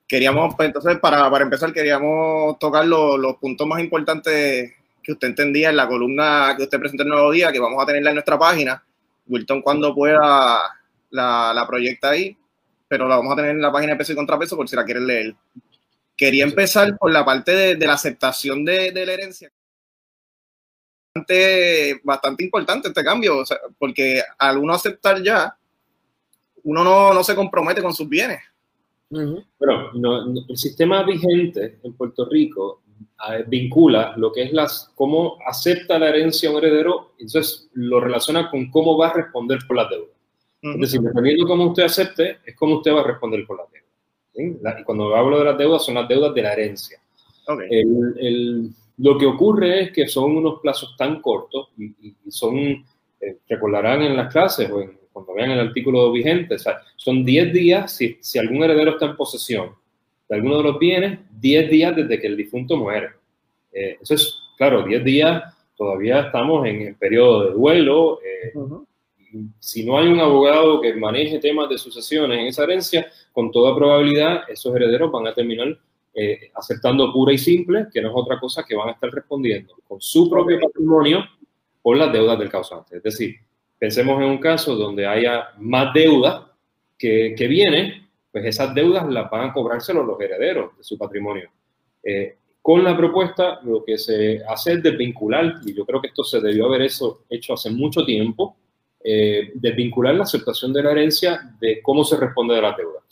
queríamos, 0.07 0.55
pues, 0.55 0.69
entonces, 0.69 0.99
para, 0.99 1.31
para 1.31 1.45
empezar, 1.45 1.73
queríamos 1.73 2.59
tocar 2.59 2.87
lo, 2.87 3.17
los 3.17 3.37
puntos 3.37 3.67
más 3.67 3.81
importantes 3.81 4.73
que 5.03 5.13
usted 5.13 5.29
entendía 5.29 5.71
en 5.71 5.77
la 5.77 5.89
columna 5.89 6.55
que 6.57 6.65
usted 6.65 6.79
presentó 6.79 7.03
el 7.05 7.11
nuevo 7.11 7.31
día, 7.31 7.53
que 7.53 7.61
vamos 7.61 7.83
a 7.83 7.87
tenerla 7.87 8.11
en 8.11 8.17
nuestra 8.17 8.39
página. 8.39 8.83
Wilton, 9.27 9.63
cuando 9.63 9.95
pueda, 9.95 10.63
la, 11.11 11.53
la 11.55 11.67
proyecta 11.67 12.11
ahí, 12.11 12.37
pero 12.89 13.09
la 13.09 13.17
vamos 13.17 13.33
a 13.33 13.37
tener 13.37 13.53
en 13.53 13.63
la 13.63 13.73
página 13.73 13.93
de 13.93 13.99
peso 13.99 14.13
y 14.13 14.17
contrapeso 14.17 14.57
por 14.57 14.69
si 14.69 14.77
la 14.77 14.85
quieren 14.85 15.07
leer. 15.07 15.35
Quería 16.17 16.45
empezar 16.45 16.97
por 16.99 17.13
la 17.13 17.25
parte 17.25 17.53
de, 17.53 17.75
de 17.77 17.87
la 17.87 17.95
aceptación 17.95 18.65
de, 18.65 18.93
de, 18.93 19.07
la 19.07 19.13
herencia. 19.13 19.51
Bastante, 21.15 22.01
bastante 22.05 22.45
importante 22.45 22.89
este 22.89 23.05
cambio, 23.05 23.39
o 23.39 23.47
sea, 23.47 23.59
porque 23.79 24.23
al 24.39 24.59
uno 24.59 24.75
aceptar 24.75 25.23
ya, 25.23 25.57
uno 26.65 26.85
no, 26.85 27.15
no 27.15 27.25
se 27.25 27.35
compromete 27.35 27.83
con 27.83 27.95
sus 27.95 28.09
bienes. 28.09 28.41
Uh 29.09 29.19
-huh. 29.19 29.47
Bueno, 29.59 29.93
no, 29.95 30.27
no, 30.27 30.41
el 30.49 30.57
sistema 30.57 31.03
vigente 31.05 31.79
en 31.83 31.93
Puerto 31.95 32.29
Rico 32.29 32.83
vincula 33.47 34.15
lo 34.17 34.33
que 34.33 34.43
es 34.43 34.53
las, 34.53 34.93
cómo 34.95 35.39
acepta 35.47 35.99
la 35.99 36.09
herencia 36.09 36.51
un 36.51 36.59
heredero, 36.59 37.13
entonces 37.19 37.69
lo 37.75 38.01
relaciona 38.01 38.51
con 38.51 38.71
cómo 38.71 38.97
va 38.97 39.09
a 39.09 39.15
responder 39.15 39.59
por 39.67 39.77
la 39.77 39.89
deuda. 39.89 40.07
Uh 40.63 40.69
-huh. 40.69 40.75
Es 40.75 40.81
decir, 40.81 41.01
dependiendo 41.01 41.45
de 41.45 41.49
cómo 41.49 41.67
usted 41.67 41.85
acepte, 41.85 42.39
es 42.45 42.57
cómo 42.57 42.77
usted 42.77 42.93
va 42.93 43.01
a 43.01 43.07
responder 43.07 43.47
por 43.47 43.59
la 43.59 43.65
deuda. 43.73 43.87
¿sí? 44.35 44.59
La, 44.63 44.81
y 44.81 44.85
cuando 44.85 45.15
hablo 45.15 45.39
de 45.39 45.45
las 45.45 45.59
deudas, 45.59 45.85
son 45.85 45.95
las 45.95 46.09
deudas 46.09 46.35
de 46.35 46.43
la 46.43 46.53
herencia. 46.53 47.01
Okay. 47.47 47.69
El, 47.71 48.15
el, 48.19 48.71
lo 48.99 49.19
que 49.19 49.27
ocurre 49.27 49.83
es 49.83 49.93
que 49.93 50.09
son 50.09 50.37
unos 50.37 50.61
plazos 50.61 50.95
tan 50.97 51.21
cortos 51.21 51.69
y, 51.79 51.95
y 52.25 52.31
son, 52.31 52.57
eh, 53.21 53.39
recordarán 53.49 54.03
en 54.03 54.17
las 54.17 54.33
clases 54.33 54.71
o 54.71 54.81
en, 54.81 54.99
cuando 55.13 55.33
vean 55.33 55.51
el 55.51 55.61
artículo 55.61 56.13
vigente, 56.13 56.57
o 56.57 56.59
sea, 56.59 56.79
son 56.97 57.25
10 57.25 57.53
días 57.53 57.93
si, 57.93 58.19
si 58.21 58.39
algún 58.39 58.63
heredero 58.63 58.93
está 58.93 59.07
en 59.07 59.17
posesión 59.17 59.71
de 60.29 60.37
alguno 60.37 60.59
de 60.59 60.63
los 60.65 60.79
bienes 60.79 61.21
10 61.41 61.71
días 61.71 61.97
desde 61.97 62.21
que 62.21 62.27
el 62.27 62.37
difunto 62.37 62.77
muere. 62.77 63.11
Eh, 63.73 63.99
eso 64.01 64.15
es, 64.15 64.39
claro, 64.57 64.83
10 64.83 65.05
días 65.05 65.55
todavía 65.77 66.21
estamos 66.21 66.67
en 66.67 66.83
el 66.83 66.95
periodo 66.97 67.45
de 67.45 67.51
duelo. 67.53 68.21
Eh, 68.23 68.53
uh 68.55 68.69
-huh. 68.69 68.87
Si 69.59 69.85
no 69.85 69.99
hay 69.99 70.09
un 70.09 70.21
abogado 70.21 70.81
que 70.81 70.95
maneje 70.95 71.39
temas 71.39 71.69
de 71.69 71.79
sucesiones 71.79 72.39
en 72.39 72.47
esa 72.47 72.65
herencia, 72.65 73.07
con 73.33 73.51
toda 73.51 73.77
probabilidad 73.77 74.45
esos 74.49 74.75
herederos 74.75 75.11
van 75.11 75.27
a 75.27 75.35
terminar 75.35 75.79
eh, 76.15 76.51
aceptando 76.55 77.13
pura 77.13 77.33
y 77.35 77.39
simple, 77.39 77.89
que 77.93 78.01
no 78.01 78.09
es 78.09 78.15
otra 78.17 78.41
cosa 78.41 78.65
que 78.67 78.75
van 78.75 78.89
a 78.89 78.93
estar 78.93 79.11
respondiendo 79.11 79.75
con 79.87 80.01
su 80.01 80.31
propio 80.31 80.59
patrimonio 80.59 81.23
por 81.83 81.97
las 81.99 82.11
deudas 82.13 82.39
del 82.39 82.49
causante. 82.49 82.97
Es 82.97 83.03
decir, 83.03 83.37
pensemos 83.79 84.19
en 84.23 84.29
un 84.29 84.39
caso 84.39 84.75
donde 84.77 85.07
haya 85.07 85.49
más 85.59 85.93
deuda 85.93 86.53
que, 86.97 87.35
que 87.37 87.47
viene, 87.47 88.06
pues 88.37 88.49
esas 88.49 88.75
deudas 88.75 89.09
las 89.09 89.31
van 89.31 89.49
a 89.49 89.53
cobrárselo 89.55 90.03
los 90.03 90.21
herederos 90.21 90.77
de 90.77 90.85
su 90.85 90.99
patrimonio. 90.99 91.49
Eh, 92.05 92.37
con 92.61 92.85
la 92.85 92.95
propuesta, 92.95 93.61
lo 93.63 93.83
que 93.83 93.97
se 93.97 94.43
hace 94.47 94.75
es 94.75 94.83
desvincular, 94.83 95.61
y 95.65 95.73
yo 95.73 95.87
creo 95.87 96.03
que 96.03 96.09
esto 96.09 96.23
se 96.23 96.43
debió 96.43 96.67
haber 96.67 96.83
eso, 96.83 97.25
hecho 97.31 97.55
hace 97.55 97.71
mucho 97.71 98.05
tiempo, 98.05 98.59
eh, 99.03 99.53
desvincular 99.55 100.17
la 100.17 100.25
aceptación 100.25 100.71
de 100.75 100.83
la 100.83 100.91
herencia 100.91 101.51
de 101.59 101.81
cómo 101.81 102.05
se 102.05 102.19
responde 102.19 102.57
de 102.57 102.61
las 102.61 102.77
deudas. 102.77 103.05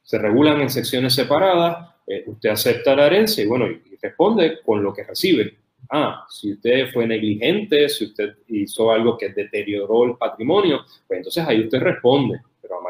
se 0.00 0.18
regulan 0.18 0.60
en 0.60 0.70
secciones 0.70 1.12
separadas, 1.12 1.96
eh, 2.06 2.22
usted 2.28 2.50
acepta 2.50 2.94
la 2.94 3.08
herencia 3.08 3.42
y 3.42 3.48
bueno, 3.48 3.68
y 3.68 3.96
responde 4.00 4.60
con 4.64 4.80
lo 4.80 4.94
que 4.94 5.02
recibe. 5.02 5.58
Ah, 5.90 6.24
si 6.30 6.52
usted 6.52 6.92
fue 6.92 7.04
negligente, 7.04 7.88
si 7.88 8.04
usted 8.04 8.36
hizo 8.46 8.92
algo 8.92 9.18
que 9.18 9.30
deterioró 9.30 10.04
el 10.04 10.16
patrimonio, 10.16 10.84
pues 11.08 11.18
entonces 11.18 11.44
ahí 11.48 11.64
usted 11.64 11.80
responde, 11.80 12.42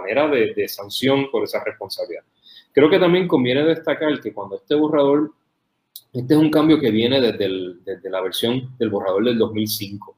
manera 0.03 0.29
de, 0.29 0.53
de 0.55 0.69
sanción 0.69 1.31
por 1.31 1.45
esa 1.45 1.63
responsabilidad. 1.65 2.25
Creo 2.73 2.89
que 2.89 2.99
también 2.99 3.29
conviene 3.29 3.65
destacar 3.65 4.19
que 4.21 4.33
cuando 4.33 4.57
este 4.57 4.75
borrador, 4.75 5.33
este 6.13 6.35
es 6.35 6.41
un 6.41 6.51
cambio 6.51 6.81
que 6.81 6.91
viene 6.91 7.21
desde, 7.21 7.45
el, 7.45 7.85
desde 7.85 8.11
la 8.11 8.23
versión 8.23 8.77
del 8.79 8.89
borrador 8.89 9.25
del 9.25 9.39
2005. 9.39 10.17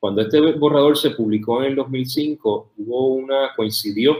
Cuando 0.00 0.22
este 0.22 0.40
borrador 0.52 0.98
se 0.98 1.10
publicó 1.10 1.62
en 1.62 1.70
el 1.70 1.76
2005, 1.76 2.72
hubo 2.78 3.14
una, 3.14 3.54
coincidió 3.54 4.16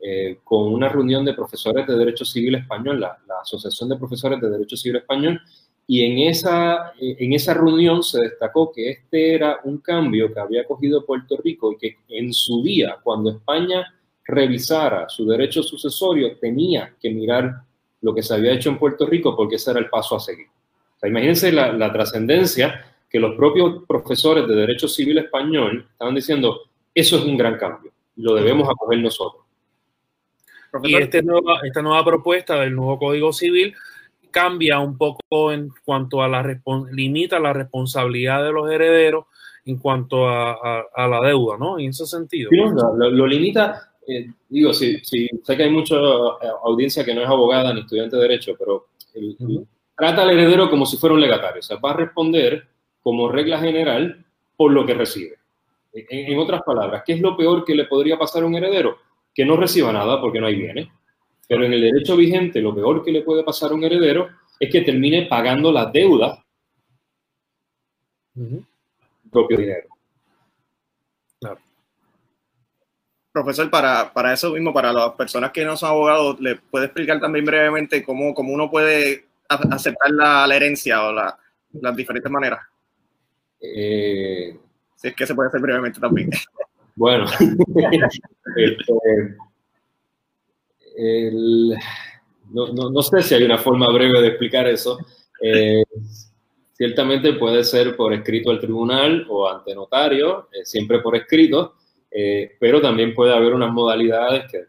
eh, 0.00 0.38
con 0.42 0.72
una 0.72 0.88
reunión 0.88 1.24
de 1.24 1.34
profesores 1.34 1.86
de 1.86 1.96
Derecho 1.96 2.24
Civil 2.24 2.56
Español, 2.56 2.98
la, 2.98 3.16
la, 3.28 3.40
Asociación 3.42 3.88
de 3.88 3.96
Profesores 3.96 4.40
de 4.40 4.50
Derecho 4.50 4.76
Civil 4.76 4.96
Español, 4.96 5.40
y 5.86 6.04
en 6.04 6.18
esa, 6.28 6.92
en 6.98 7.32
esa 7.32 7.54
reunión 7.54 8.02
se 8.02 8.20
destacó 8.20 8.72
que 8.72 8.90
este 8.90 9.34
era 9.34 9.60
un 9.64 9.78
cambio 9.78 10.32
que 10.32 10.40
había 10.40 10.64
cogido 10.64 11.04
Puerto 11.04 11.36
Rico 11.36 11.72
y 11.72 11.76
que 11.76 11.96
en 12.08 12.32
su 12.32 12.62
día, 12.62 12.96
cuando 13.02 13.30
España 13.30 13.86
revisara 14.30 15.08
su 15.08 15.26
derecho 15.26 15.62
sucesorio, 15.62 16.38
tenía 16.38 16.94
que 17.00 17.10
mirar 17.10 17.62
lo 18.00 18.14
que 18.14 18.22
se 18.22 18.34
había 18.34 18.52
hecho 18.52 18.70
en 18.70 18.78
Puerto 18.78 19.06
Rico 19.06 19.36
porque 19.36 19.56
ese 19.56 19.70
era 19.70 19.80
el 19.80 19.90
paso 19.90 20.16
a 20.16 20.20
seguir. 20.20 20.46
O 20.46 20.98
sea, 20.98 21.10
imagínense 21.10 21.52
la, 21.52 21.72
la 21.72 21.92
trascendencia 21.92 22.86
que 23.08 23.18
los 23.18 23.34
propios 23.36 23.82
profesores 23.86 24.46
de 24.46 24.54
Derecho 24.54 24.88
Civil 24.88 25.18
Español 25.18 25.86
estaban 25.90 26.14
diciendo, 26.14 26.60
eso 26.94 27.16
es 27.16 27.24
un 27.24 27.36
gran 27.36 27.58
cambio, 27.58 27.92
lo 28.16 28.34
debemos 28.34 28.68
acoger 28.68 28.98
nosotros. 29.00 29.42
Y 30.84 30.94
este 30.94 31.22
nueva, 31.22 31.60
esta 31.64 31.82
nueva 31.82 32.04
propuesta 32.04 32.60
del 32.60 32.74
nuevo 32.74 32.98
Código 32.98 33.32
Civil 33.32 33.74
cambia 34.30 34.78
un 34.78 34.96
poco 34.96 35.50
en 35.50 35.70
cuanto 35.84 36.22
a 36.22 36.28
la 36.28 36.60
limita 36.92 37.40
la 37.40 37.52
responsabilidad 37.52 38.44
de 38.44 38.52
los 38.52 38.70
herederos 38.70 39.24
en 39.64 39.78
cuanto 39.78 40.28
a, 40.28 40.52
a, 40.52 40.84
a 40.94 41.08
la 41.08 41.20
deuda, 41.20 41.56
¿no? 41.58 41.78
En 41.78 41.90
ese 41.90 42.06
sentido. 42.06 42.48
Sí, 42.50 42.56
lo, 42.56 43.10
lo, 43.10 43.26
limita, 43.26 43.89
eh, 44.10 44.30
digo, 44.48 44.72
sí, 44.72 44.98
sí, 45.02 45.28
sé 45.42 45.56
que 45.56 45.62
hay 45.64 45.70
mucha 45.70 45.96
audiencia 46.64 47.04
que 47.04 47.14
no 47.14 47.22
es 47.22 47.28
abogada 47.28 47.72
ni 47.72 47.80
estudiante 47.80 48.16
de 48.16 48.22
derecho, 48.22 48.54
pero 48.58 48.88
el, 49.14 49.36
uh 49.38 49.48
-huh. 49.48 49.66
trata 49.96 50.22
al 50.22 50.30
heredero 50.30 50.68
como 50.68 50.86
si 50.86 50.96
fuera 50.96 51.14
un 51.14 51.20
legatario, 51.20 51.60
o 51.60 51.62
sea, 51.62 51.76
va 51.78 51.90
a 51.92 51.96
responder 51.96 52.66
como 53.02 53.28
regla 53.28 53.58
general 53.58 54.24
por 54.56 54.72
lo 54.72 54.84
que 54.84 54.94
recibe. 54.94 55.36
En, 55.92 56.32
en 56.32 56.38
otras 56.38 56.62
palabras, 56.62 57.02
¿qué 57.04 57.14
es 57.14 57.20
lo 57.20 57.36
peor 57.36 57.64
que 57.64 57.74
le 57.74 57.84
podría 57.84 58.18
pasar 58.18 58.42
a 58.42 58.46
un 58.46 58.54
heredero? 58.54 58.98
Que 59.34 59.44
no 59.44 59.56
reciba 59.56 59.92
nada 59.92 60.20
porque 60.20 60.40
no 60.40 60.46
hay 60.46 60.56
bienes. 60.56 60.88
Pero 61.48 61.64
en 61.64 61.72
el 61.72 61.80
derecho 61.80 62.16
vigente, 62.16 62.60
lo 62.60 62.74
peor 62.74 63.02
que 63.02 63.10
le 63.10 63.22
puede 63.22 63.42
pasar 63.42 63.72
a 63.72 63.74
un 63.74 63.82
heredero 63.82 64.28
es 64.60 64.70
que 64.70 64.82
termine 64.82 65.26
pagando 65.26 65.72
las 65.72 65.92
deudas 65.92 66.38
uh 68.36 68.40
-huh. 68.40 68.66
propio 69.32 69.56
dinero. 69.56 69.88
Claro. 71.40 71.58
Profesor, 73.32 73.70
para, 73.70 74.12
para 74.12 74.32
eso 74.32 74.50
mismo, 74.50 74.72
para 74.72 74.92
las 74.92 75.12
personas 75.12 75.52
que 75.52 75.64
no 75.64 75.76
son 75.76 75.90
abogados, 75.90 76.40
¿le 76.40 76.56
puede 76.56 76.86
explicar 76.86 77.20
también 77.20 77.44
brevemente 77.44 78.02
cómo, 78.02 78.34
cómo 78.34 78.52
uno 78.52 78.70
puede 78.70 79.26
aceptar 79.48 80.10
la, 80.10 80.46
la 80.46 80.56
herencia 80.56 81.06
o 81.06 81.12
la, 81.12 81.38
las 81.72 81.96
diferentes 81.96 82.30
maneras? 82.30 82.60
Eh, 83.60 84.58
si 84.96 85.08
es 85.08 85.14
que 85.14 85.26
se 85.26 85.34
puede 85.34 85.48
hacer 85.48 85.60
brevemente 85.60 86.00
también. 86.00 86.30
Bueno, 86.96 87.24
este, 88.56 89.36
el, 90.96 91.74
no, 92.50 92.72
no, 92.72 92.90
no, 92.90 93.02
sé 93.02 93.22
si 93.22 93.34
hay 93.34 93.44
una 93.44 93.58
forma 93.58 93.86
breve 93.92 94.20
de 94.20 94.28
explicar 94.28 94.66
eso. 94.66 94.98
Eh, 95.42 95.84
ciertamente 96.72 97.34
puede 97.34 97.64
ser 97.64 97.96
por 97.96 98.12
escrito 98.12 98.50
al 98.50 98.60
tribunal 98.60 99.26
o 99.28 99.48
ante 99.48 99.74
notario, 99.74 100.48
eh, 100.52 100.64
siempre 100.64 101.00
por 101.00 101.16
escrito, 101.16 101.76
eh, 102.10 102.56
pero 102.58 102.80
también 102.80 103.14
puede 103.14 103.34
haber 103.34 103.54
unas 103.54 103.72
modalidades 103.72 104.50
que 104.50 104.64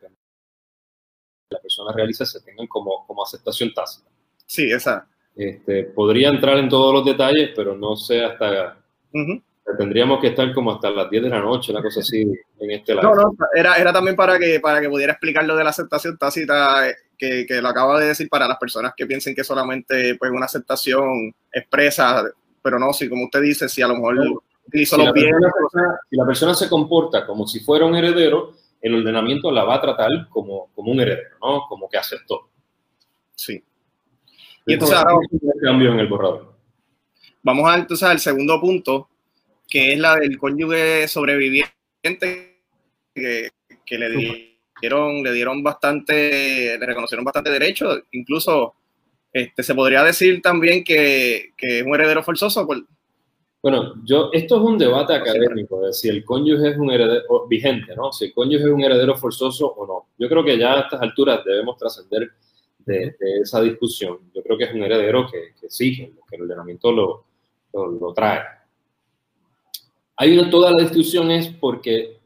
la 1.49 1.60
persona 1.60 1.91
realiza 1.93 2.25
se 2.25 2.41
tengan 2.41 2.67
como, 2.67 3.06
como 3.06 3.23
aceptación 3.23 3.73
tácita. 3.73 4.10
Sí, 4.45 4.71
esa. 4.71 5.08
Este, 5.36 5.86
podría 5.86 6.30
entrar 6.30 6.58
en 6.58 6.69
todos 6.69 6.93
los 6.93 7.06
detalles, 7.06 7.51
pero 7.56 7.75
no 7.75 7.95
sé 7.95 8.23
hasta... 8.23 8.77
Uh 9.13 9.19
-huh 9.19 9.43
tendríamos 9.77 10.19
que 10.19 10.27
estar 10.27 10.54
como 10.54 10.71
hasta 10.71 10.89
las 10.89 11.10
10 11.10 11.23
de 11.23 11.30
la 11.30 11.39
noche, 11.39 11.71
una 11.71 11.82
cosa 11.82 12.01
así, 12.01 12.21
en 12.21 12.71
este 12.71 12.95
lado. 12.95 13.15
No, 13.15 13.21
no, 13.21 13.38
era, 13.56 13.75
era 13.75 13.93
también 13.93 14.15
para 14.15 14.38
que, 14.39 14.60
para 14.60 14.82
que 14.82 14.89
pudiera 14.89 15.13
explicar 15.13 15.45
lo 15.45 15.56
de 15.56 15.63
la 15.63 15.69
aceptación 15.69 16.17
tácita 16.17 16.88
que, 17.17 17.45
que 17.45 17.62
lo 17.62 17.69
acaba 17.69 17.99
de 17.99 18.08
decir 18.08 18.27
para 18.30 18.47
las 18.47 18.58
personas 18.58 18.93
que 18.95 19.06
piensen 19.06 19.36
que 19.36 19.43
solamente 19.43 20.15
pues 20.15 20.32
una 20.32 20.45
aceptación 20.45 21.34
expresa, 21.51 22.23
pero 22.62 22.80
no, 22.80 22.93
si 22.93 23.10
como 23.10 23.25
usted 23.25 23.41
dice, 23.41 23.69
si 23.69 23.82
a 23.82 23.88
lo 23.88 23.95
mejor 23.95 24.43
hizo 24.73 24.95
si, 24.95 25.03
los 25.03 25.13
bienes, 25.13 25.34
persona, 25.34 25.99
si 26.10 26.15
la 26.15 26.25
persona 26.25 26.53
se 26.53 26.69
comporta 26.69 27.25
como 27.25 27.47
si 27.47 27.60
fuera 27.60 27.86
un 27.86 27.95
heredero, 27.95 28.53
el 28.81 28.95
ordenamiento 28.95 29.51
la 29.51 29.63
va 29.63 29.75
a 29.75 29.81
tratar 29.81 30.10
como, 30.29 30.71
como 30.73 30.91
un 30.91 30.99
heredero, 30.99 31.38
¿no? 31.41 31.65
Como 31.67 31.89
que 31.89 31.97
aceptó. 31.97 32.49
Sí. 33.36 33.63
Y 34.65 34.73
entonces, 34.73 34.97
ahora 34.97 35.15
cambio 35.62 35.91
en 35.91 35.99
el 35.99 36.07
borrador. 36.07 36.53
Vamos 37.43 37.69
a 37.69 37.75
entonces 37.75 38.07
al 38.07 38.19
segundo 38.19 38.60
punto, 38.60 39.10
que 39.67 39.93
es 39.93 39.99
la 39.99 40.15
del 40.15 40.38
cónyuge 40.38 41.07
sobreviviente, 41.07 41.71
que, 43.13 43.49
que 43.86 43.97
le 43.97 44.47
dieron, 44.79 45.23
le 45.23 45.31
dieron 45.31 45.63
bastante, 45.63 46.77
le 46.77 46.86
reconocieron 46.86 47.25
bastante 47.25 47.49
derechos, 47.49 48.03
incluso 48.12 48.75
este, 49.34 49.63
se 49.63 49.75
podría 49.75 50.03
decir 50.03 50.41
también 50.41 50.84
que, 50.84 51.51
que 51.57 51.79
es 51.79 51.86
un 51.86 51.95
heredero 51.95 52.23
forzoso. 52.23 52.65
Por... 52.67 52.86
Bueno, 53.62 53.93
yo, 54.04 54.30
esto 54.34 54.56
es 54.56 54.62
un 54.62 54.78
debate 54.78 55.13
académico, 55.13 55.82
de 55.82 55.93
si 55.93 56.10
el 56.10 56.26
cónyuge 56.26 56.69
es 56.69 56.78
un 56.78 56.89
heredero 56.89 57.45
vigente, 57.47 57.95
¿no? 57.95 58.12
Si 58.12 58.26
el 58.26 58.34
cónyuge 58.34 58.63
es 58.63 58.71
un 58.71 58.84
heredero 58.84 59.15
forzoso 59.15 59.67
o 59.67 59.86
no. 59.86 60.08
Yo 60.17 60.28
creo 60.28 60.43
que 60.43 60.58
ya 60.58 60.74
a 60.74 60.80
estas 60.82 61.02
alturas 61.02 61.45
debemos 61.45 61.78
trascender 61.78 62.32
de, 62.80 63.15
de, 63.19 63.41
esa 63.41 63.62
discusión. 63.62 64.17
Yo 64.34 64.41
creo 64.41 64.58
que 64.58 64.63
es 64.63 64.74
un 64.74 64.82
heredero 64.82 65.28
que, 65.30 65.54
que 65.60 65.69
sí, 65.69 65.95
que, 65.95 66.12
que 66.28 66.36
el 66.38 66.43
ordenamiento 66.43 66.91
lo, 66.91 67.26
lo, 67.74 67.91
lo 67.91 68.13
trae. 68.13 68.41
Hay 70.15 70.38
una, 70.38 70.50
toda 70.50 70.71
la 70.71 70.82
discusión 70.82 71.30
es 71.30 71.50
porque 71.50 72.19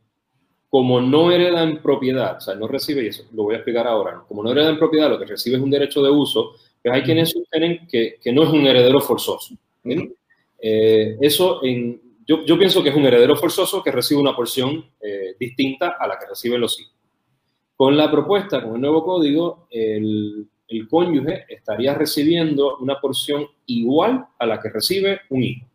como 0.70 1.00
no 1.02 1.32
hereda 1.32 1.64
en 1.64 1.82
propiedad, 1.82 2.38
o 2.38 2.42
sea, 2.42 2.56
no 2.56 2.68
recibe, 2.68 3.04
y 3.04 3.08
eso 3.08 3.24
lo 3.34 3.44
voy 3.44 3.56
a 3.56 3.58
explicar 3.60 3.88
ahora, 3.88 4.14
¿no? 4.16 4.28
como 4.28 4.44
no 4.44 4.52
hereda 4.52 4.70
en 4.70 4.78
propiedad, 4.78 5.10
lo 5.10 5.18
que 5.18 5.26
recibe 5.26 5.56
es 5.56 5.64
un 5.64 5.70
derecho 5.70 6.02
de 6.02 6.10
uso, 6.10 6.52
pues 6.84 6.94
hay 6.94 7.02
quienes 7.02 7.32
sostienen 7.32 7.88
que, 7.88 8.18
que 8.22 8.34
no 8.34 8.44
es 8.44 8.50
un 8.50 8.68
heredero 8.68 9.00
forzoso. 9.00 9.56
Eh, 10.60 11.18
eso, 11.22 11.64
en, 11.64 12.02
yo, 12.26 12.58
pienso 12.58 12.82
que 12.82 12.90
es 12.90 12.96
un 12.96 13.06
heredero 13.06 13.36
forzoso 13.36 13.84
que 13.84 13.92
recibe 13.92 14.20
una 14.20 14.36
porción 14.36 14.84
eh, 15.02 15.36
distinta 15.40 15.98
a 16.00 16.08
la 16.08 16.18
que 16.18 16.28
reciben 16.28 16.62
los 16.62 16.80
hijos. 16.80 16.94
Con 17.76 17.96
la 17.96 18.10
propuesta, 18.10 18.64
con 18.64 18.76
el 18.76 18.82
nuevo 18.82 19.04
código, 19.04 19.68
el, 19.70 20.48
el 20.68 20.88
cónyuge 20.88 21.46
estaría 21.50 21.94
recibiendo 21.94 22.78
una 22.78 23.00
porción 23.00 23.46
igual 23.68 24.26
a 24.40 24.46
la 24.46 24.60
que 24.60 24.70
recibe 24.70 25.22
un 25.30 25.44
hijo. 25.44 25.68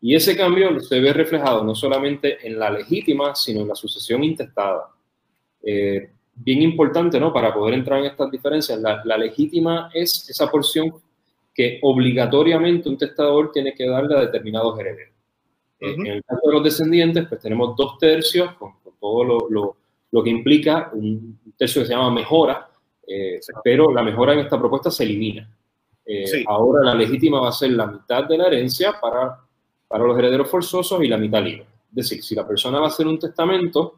Y 0.00 0.14
ese 0.14 0.36
cambio 0.36 0.78
se 0.80 1.00
ve 1.00 1.12
reflejado 1.12 1.64
no 1.64 1.74
solamente 1.74 2.46
en 2.46 2.58
la 2.58 2.70
legítima, 2.70 3.34
sino 3.34 3.62
en 3.62 3.68
la 3.68 3.74
sucesión 3.74 4.22
intestada. 4.24 4.88
Eh, 5.62 6.10
bien 6.34 6.62
importante, 6.62 7.18
¿no? 7.18 7.32
Para 7.32 7.52
poder 7.52 7.74
entrar 7.74 8.00
en 8.00 8.06
estas 8.06 8.30
diferencias, 8.30 8.78
la, 8.80 9.02
la, 9.04 9.16
legítima 9.16 9.90
es 9.92 10.28
esa 10.28 10.50
porción 10.50 10.92
que 11.56 11.78
obligatoriamente 11.82 12.88
un 12.88 12.98
testador 12.98 13.50
tiene 13.52 13.74
que 13.74 13.88
darle 13.88 14.16
a 14.16 14.20
determinados 14.20 14.78
herederos. 14.78 15.14
Uh 15.80 15.86
-huh. 15.86 16.00
En 16.00 16.06
el 16.06 16.24
caso 16.24 16.40
de 16.44 16.52
los 16.52 16.64
descendientes, 16.64 17.26
pues 17.28 17.40
tenemos 17.40 17.74
dos 17.76 17.98
tercios, 17.98 18.52
con, 18.54 18.72
con 18.82 18.94
todo 19.00 19.24
lo, 19.24 19.38
lo, 19.48 19.76
lo, 20.10 20.22
que 20.22 20.30
implica 20.30 20.90
un 20.92 21.38
tercio 21.56 21.82
que 21.82 21.88
se 21.88 21.94
llama 21.94 22.10
mejora, 22.10 22.68
eh, 23.06 23.40
pero 23.64 23.92
la 23.92 24.02
mejora 24.02 24.34
en 24.34 24.40
esta 24.40 24.58
propuesta 24.58 24.90
se 24.90 25.04
elimina. 25.04 25.48
Eh, 26.04 26.26
sí. 26.26 26.44
Ahora 26.46 26.84
la 26.84 26.94
legítima 26.94 27.40
va 27.40 27.48
a 27.48 27.52
ser 27.52 27.70
la 27.70 27.86
mitad 27.86 28.24
de 28.24 28.38
la 28.38 28.46
herencia 28.46 28.94
para 29.00 29.38
para 29.88 30.04
los 30.04 30.18
herederos 30.18 30.50
forzosos 30.50 31.02
y 31.02 31.08
la 31.08 31.16
mitad 31.16 31.42
libre. 31.42 31.66
Es 31.90 31.94
decir, 31.94 32.22
si 32.22 32.34
la 32.34 32.46
persona 32.46 32.78
va 32.78 32.86
a 32.86 32.88
hacer 32.88 33.06
un 33.06 33.18
testamento, 33.18 33.94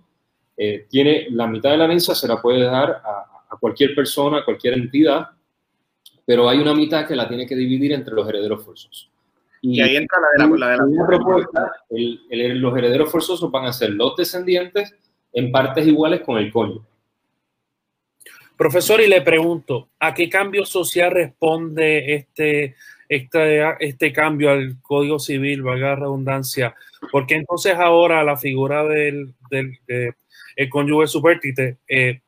eh, 0.56 0.86
tiene 0.88 1.28
la 1.30 1.46
mitad 1.46 1.70
de 1.70 1.78
la 1.78 1.84
herencia 1.84 2.14
se 2.14 2.28
la 2.28 2.40
puede 2.40 2.64
dar 2.64 2.90
a, 3.04 3.44
a, 3.48 3.56
cualquier 3.58 3.94
persona, 3.94 4.38
a 4.38 4.44
cualquier 4.44 4.74
entidad, 4.74 5.28
pero 6.28 6.46
hay 6.46 6.58
una 6.58 6.74
mitad 6.74 7.08
que 7.08 7.16
la 7.16 7.26
tiene 7.26 7.46
que 7.46 7.56
dividir 7.56 7.90
entre 7.94 8.12
los 8.12 8.28
herederos 8.28 8.62
forzosos. 8.62 9.10
Y, 9.62 9.80
ahí 9.80 9.96
entra 9.96 10.18
la 10.20 10.46
de 10.46 10.58
la, 10.58 10.70
de 10.72 10.76
la, 10.76 11.06
propuesta, 11.06 11.72
los 11.88 12.76
herederos 12.76 13.10
forzosos 13.10 13.50
van 13.50 13.64
a 13.64 13.72
ser 13.72 13.92
los 13.94 14.14
descendientes 14.14 14.94
en 15.32 15.50
partes 15.50 15.86
iguales 15.86 16.20
con 16.20 16.36
el 16.36 16.52
cónyuge. 16.52 16.86
Profesor, 18.58 19.00
y 19.00 19.06
le 19.06 19.22
pregunto, 19.22 19.88
¿a 19.98 20.12
qué 20.12 20.28
cambio 20.28 20.66
social 20.66 21.12
responde 21.12 22.14
este, 22.16 22.74
este, 23.08 23.64
este 23.80 24.12
cambio 24.12 24.50
al 24.50 24.82
Código 24.82 25.18
Civil, 25.18 25.62
valga 25.62 25.88
la 25.88 25.96
redundancia? 25.96 26.74
Porque 27.10 27.36
entonces 27.36 27.74
ahora 27.74 28.22
la 28.22 28.36
figura 28.36 28.84
del, 28.84 29.32
del 29.50 29.78
el 30.56 30.68
cónyuge 30.68 31.06
supertite 31.06 31.78
eh, 31.88 32.20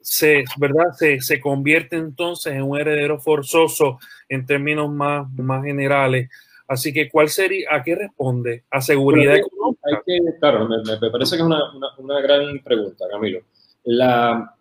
se, 0.00 0.44
¿verdad? 0.58 0.92
Se, 0.96 1.20
se, 1.20 1.40
convierte 1.40 1.96
entonces 1.96 2.54
en 2.54 2.62
un 2.62 2.78
heredero 2.78 3.18
forzoso 3.18 3.98
en 4.28 4.46
términos 4.46 4.90
más, 4.90 5.30
más 5.32 5.64
generales. 5.64 6.30
Así 6.66 6.92
que, 6.92 7.08
¿cuál 7.10 7.28
sería, 7.28 7.68
a 7.70 7.82
qué 7.82 7.96
responde? 7.96 8.64
¿A 8.70 8.80
seguridad 8.80 9.36
económica? 9.36 10.02
claro, 10.38 10.68
me, 10.68 10.76
me, 11.00 11.10
parece 11.10 11.36
que 11.36 11.42
es 11.42 11.46
una, 11.46 11.74
una, 11.74 11.88
una 11.98 12.20
gran 12.20 12.60
pregunta, 12.60 13.06
Camilo. 13.10 13.40
La, 13.84 14.54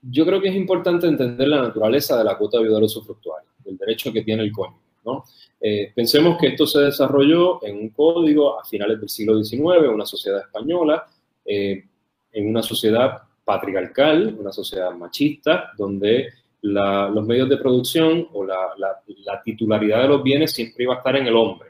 yo 0.00 0.24
creo 0.24 0.40
que 0.40 0.48
es 0.48 0.54
importante 0.54 1.06
entender 1.06 1.48
la 1.48 1.62
naturaleza 1.62 2.16
de 2.18 2.24
la 2.24 2.38
cuota 2.38 2.58
de 2.58 2.64
viudal 2.64 2.84
usufructuaria, 2.84 3.48
el 3.64 3.76
derecho 3.76 4.12
que 4.12 4.22
tiene 4.22 4.44
el 4.44 4.52
cónyuge. 4.52 4.80
¿no? 5.04 5.24
Eh, 5.60 5.92
pensemos 5.94 6.36
que 6.38 6.48
esto 6.48 6.66
se 6.66 6.80
desarrolló 6.80 7.64
en 7.64 7.76
un 7.76 7.88
código 7.90 8.60
a 8.60 8.64
finales 8.64 9.00
del 9.00 9.08
siglo 9.08 9.42
XIX, 9.42 9.84
en 9.84 9.90
una 9.90 10.06
sociedad 10.06 10.40
española, 10.40 11.06
eh, 11.44 11.84
en 12.32 12.48
una 12.48 12.62
sociedad 12.62 13.22
patriarcal, 13.46 14.36
una 14.38 14.50
sociedad 14.50 14.90
machista, 14.90 15.70
donde 15.78 16.30
los 16.62 17.24
medios 17.24 17.48
de 17.48 17.58
producción 17.58 18.26
o 18.32 18.44
la, 18.44 18.56
la, 18.76 19.42
titularidad 19.44 20.02
de 20.02 20.08
los 20.08 20.22
bienes 20.22 20.50
siempre 20.50 20.82
iba 20.82 20.94
a 20.94 20.96
estar 20.98 21.14
en 21.14 21.28
el 21.28 21.36
hombre, 21.36 21.68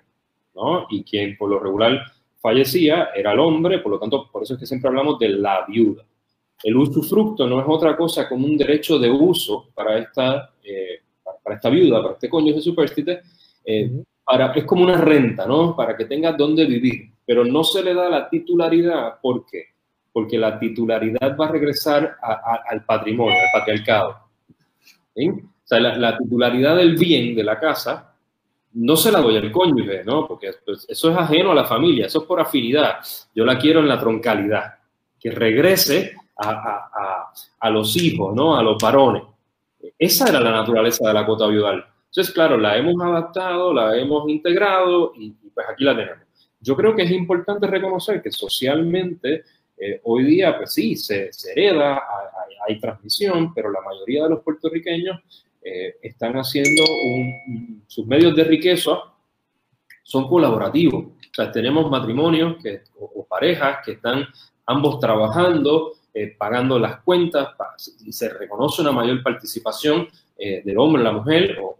¿no? 0.54 0.86
Y 0.88 1.04
quien 1.04 1.36
por 1.36 1.50
lo 1.50 1.58
regular 1.58 2.00
fallecía 2.40 3.10
era 3.14 3.32
el 3.32 3.40
hombre, 3.40 3.80
por 3.80 3.92
lo 3.92 3.98
tanto, 3.98 4.30
por 4.32 4.42
eso 4.42 4.54
es 4.54 4.60
que 4.60 4.66
siempre 4.66 4.88
hablamos 4.88 5.18
de 5.18 5.28
la 5.28 5.66
viuda. 5.68 6.02
El 6.62 6.76
usufructo 6.78 7.46
no 7.46 7.60
es 7.60 7.66
otra 7.68 7.94
cosa 7.94 8.26
como 8.26 8.46
un 8.46 8.56
derecho 8.56 8.98
de 8.98 9.10
uso 9.10 9.68
para 9.74 9.98
esta, 9.98 10.54
eh, 10.64 11.00
para 11.44 11.56
esta 11.56 11.68
viuda, 11.68 12.00
para 12.00 12.14
este 12.14 12.30
cónyuge 12.30 12.62
superstite, 12.62 13.20
eh, 13.66 14.02
para, 14.24 14.52
es 14.54 14.64
como 14.64 14.82
una 14.82 14.96
renta, 14.96 15.46
¿no? 15.46 15.76
Para 15.76 15.94
que 15.94 16.06
tenga 16.06 16.32
dónde 16.32 16.64
vivir, 16.64 17.10
pero 17.26 17.44
no 17.44 17.62
se 17.62 17.82
le 17.82 17.92
da 17.92 18.08
la 18.08 18.30
titularidad, 18.30 19.20
¿por 19.20 19.44
qué? 19.44 19.75
Porque 20.16 20.38
la 20.38 20.58
titularidad 20.58 21.36
va 21.36 21.44
a 21.44 21.50
regresar 21.50 22.16
al 22.22 22.86
patrimonio, 22.86 23.34
al 23.34 23.60
patriarcado. 23.60 24.18
¿sí? 25.14 25.28
O 25.28 25.42
sea, 25.62 25.78
la, 25.78 26.16
titularidad 26.16 26.74
del 26.74 26.96
bien 26.96 27.36
de 27.36 27.44
la 27.44 27.60
casa 27.60 28.14
no 28.72 28.96
se 28.96 29.12
la 29.12 29.20
doy 29.20 29.36
al 29.36 29.52
cónyuge, 29.52 30.04
¿no? 30.04 30.26
Porque 30.26 30.52
pues, 30.64 30.86
eso 30.88 31.10
es 31.10 31.18
ajeno 31.18 31.52
a 31.52 31.54
la 31.54 31.66
familia, 31.66 32.06
eso 32.06 32.20
es 32.20 32.24
por 32.24 32.40
afinidad. 32.40 32.94
Yo 33.34 33.44
la 33.44 33.58
quiero 33.58 33.80
en 33.80 33.88
la 33.88 34.00
troncalidad, 34.00 34.76
que 35.20 35.30
regrese 35.30 36.16
a, 36.38 37.68
los 37.70 37.94
hijos, 37.98 38.34
¿no? 38.34 38.56
A 38.56 38.62
los 38.62 38.82
varones. 38.82 39.22
Esa 39.98 40.30
era 40.30 40.40
la 40.40 40.50
naturaleza 40.50 41.08
de 41.08 41.12
la 41.12 41.26
cuota 41.26 41.46
viudal. 41.46 41.84
Entonces, 42.06 42.32
claro, 42.32 42.56
la 42.56 42.78
hemos 42.78 42.94
adaptado, 43.02 43.74
la 43.74 43.94
hemos 43.98 44.26
integrado 44.30 45.12
y, 45.14 45.32
pues 45.52 45.66
aquí 45.68 45.84
la 45.84 45.94
tenemos. 45.94 46.24
Yo 46.58 46.74
creo 46.74 46.96
que 46.96 47.02
es 47.02 47.10
importante 47.10 47.66
reconocer 47.66 48.22
que 48.22 48.32
socialmente 48.32 49.44
eh, 49.78 50.00
hoy 50.04 50.24
día, 50.24 50.56
pues 50.56 50.72
sí, 50.72 50.96
se, 50.96 51.30
hereda, 51.50 52.00
hay, 52.66 52.80
transmisión, 52.80 53.54
pero 53.54 53.70
la 53.70 53.80
mayoría 53.80 54.24
de 54.24 54.30
los 54.30 54.42
puertorriqueños 54.42 55.20
eh, 55.62 55.96
están 56.02 56.34
haciendo 56.34 56.82
sus 57.86 58.06
medios 58.06 58.34
de 58.34 58.44
riqueza 58.44 58.98
son 60.02 60.28
colaborativos. 60.28 61.04
O 61.04 61.34
sea, 61.34 61.50
tenemos 61.50 61.90
matrimonios 61.90 62.56
que, 62.62 62.82
o 62.98 63.26
parejas 63.26 63.78
que 63.84 63.92
están 63.92 64.26
ambos 64.66 64.98
trabajando, 65.00 65.92
eh, 66.18 66.34
pagando 66.38 66.78
las 66.78 67.02
cuentas 67.02 67.48
y 68.04 68.10
se 68.10 68.30
reconoce 68.30 68.80
una 68.80 68.92
mayor 68.92 69.22
participación 69.22 70.08
eh, 70.38 70.62
del 70.64 70.78
hombre, 70.78 71.02
la 71.02 71.12
mujer, 71.12 71.58
o, 71.60 71.76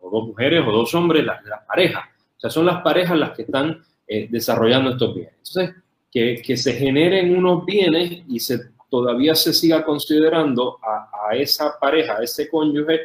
dos 0.00 0.26
mujeres 0.28 0.62
o 0.64 0.70
dos 0.70 0.94
hombres, 0.94 1.24
las 1.24 1.44
la 1.44 1.64
parejas. 1.66 2.04
O 2.36 2.40
sea, 2.40 2.50
son 2.50 2.66
las 2.66 2.82
parejas 2.82 3.18
las 3.18 3.30
que 3.30 3.42
están 3.42 3.82
eh, 4.06 4.28
desarrollando 4.30 4.90
estos 4.90 5.14
bienes. 5.14 5.34
Entonces, 5.38 5.81
que, 6.12 6.42
que, 6.44 6.56
se 6.56 6.74
generen 6.74 7.34
unos 7.34 7.64
bienes 7.64 8.22
y 8.28 8.38
se, 8.38 8.60
todavía 8.90 9.34
se 9.34 9.52
siga 9.52 9.82
considerando 9.84 10.78
a, 10.82 11.08
a 11.28 11.36
esa 11.36 11.78
pareja, 11.80 12.18
a 12.18 12.22
ese 12.22 12.48
cónyuge, 12.48 13.00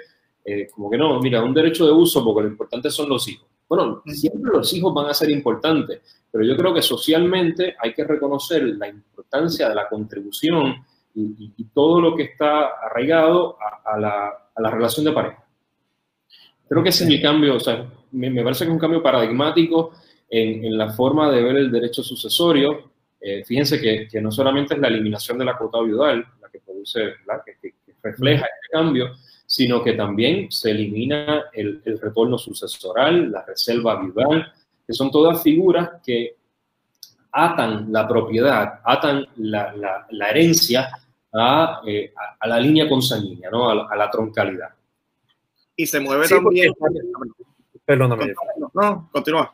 como 0.71 0.89
que 0.89 0.97
no, 0.97 1.19
mira, 1.19 1.43
un 1.43 1.53
derecho 1.53 1.85
de 1.85 1.91
uso 1.91 2.23
porque 2.23 2.43
lo 2.43 2.47
importante 2.47 2.89
son 2.89 3.09
los 3.09 3.27
hijos. 3.27 3.47
Bueno, 3.67 4.01
siempre 4.05 4.51
los 4.53 4.73
hijos 4.73 4.93
van 4.93 5.07
a 5.07 5.13
ser 5.13 5.29
importantes, 5.29 6.01
pero 6.31 6.45
yo 6.45 6.55
creo 6.55 6.73
que 6.73 6.81
socialmente 6.81 7.75
hay 7.79 7.93
que 7.93 8.05
reconocer 8.05 8.63
la 8.63 8.87
importancia 8.87 9.67
de 9.67 9.75
la 9.75 9.89
contribución 9.89 10.85
y, 11.13 11.65
todo 11.73 11.99
lo 11.99 12.15
que 12.15 12.23
está 12.23 12.67
arraigado 12.85 13.57
a, 13.85 13.99
la, 13.99 14.71
relación 14.71 15.05
de 15.05 15.11
pareja. 15.11 15.43
Creo 16.69 16.83
que 16.83 16.89
ese 16.89 17.03
es 17.03 17.09
el 17.09 17.21
cambio, 17.21 17.55
o 17.55 17.59
sea, 17.59 17.89
me, 18.11 18.43
parece 18.43 18.65
que 18.65 18.69
es 18.69 18.73
un 18.73 18.79
cambio 18.79 19.01
paradigmático 19.01 19.91
en, 20.29 20.77
la 20.77 20.91
forma 20.93 21.29
de 21.31 21.41
ver 21.41 21.57
el 21.57 21.71
derecho 21.71 22.03
sucesorio. 22.03 22.91
Eh, 23.19 23.43
fíjense 23.45 23.79
que, 23.81 24.21
no 24.21 24.31
solamente 24.31 24.75
es 24.75 24.79
la 24.79 24.87
eliminación 24.87 25.37
de 25.37 25.45
la 25.45 25.57
cuota 25.57 25.81
viudal 25.81 26.25
la 26.41 26.49
que 26.49 26.59
produce, 26.59 27.15
que, 27.61 27.73
refleja 28.03 28.45
este 28.45 28.71
cambio, 28.71 29.15
sino 29.45 29.83
que 29.83 29.93
también 29.93 30.51
se 30.51 30.71
elimina 30.71 31.45
el, 31.53 31.81
el 31.83 31.99
retorno 31.99 32.37
sucesoral, 32.37 33.31
la 33.31 33.43
reserva 33.43 33.99
viudal, 34.01 34.53
que 34.85 34.93
son 34.93 35.11
todas 35.11 35.41
figuras 35.41 35.89
que 36.05 36.37
atan 37.31 37.91
la 37.91 38.07
propiedad, 38.07 38.79
atan 38.83 39.25
la, 39.37 40.05
la, 40.09 40.29
herencia 40.29 40.89
eh, 41.85 42.13
a, 42.15 42.37
a, 42.39 42.47
la 42.47 42.59
línea 42.59 42.87
consanguínea, 42.87 43.49
¿no? 43.51 43.69
a, 43.69 43.95
la 43.95 44.09
troncalidad. 44.09 44.69
Y 45.75 45.85
se 45.85 45.99
mueve 45.99 46.27
también. 46.27 46.73
Perdóname. 47.85 48.33
No, 48.73 49.09
continúa. 49.11 49.53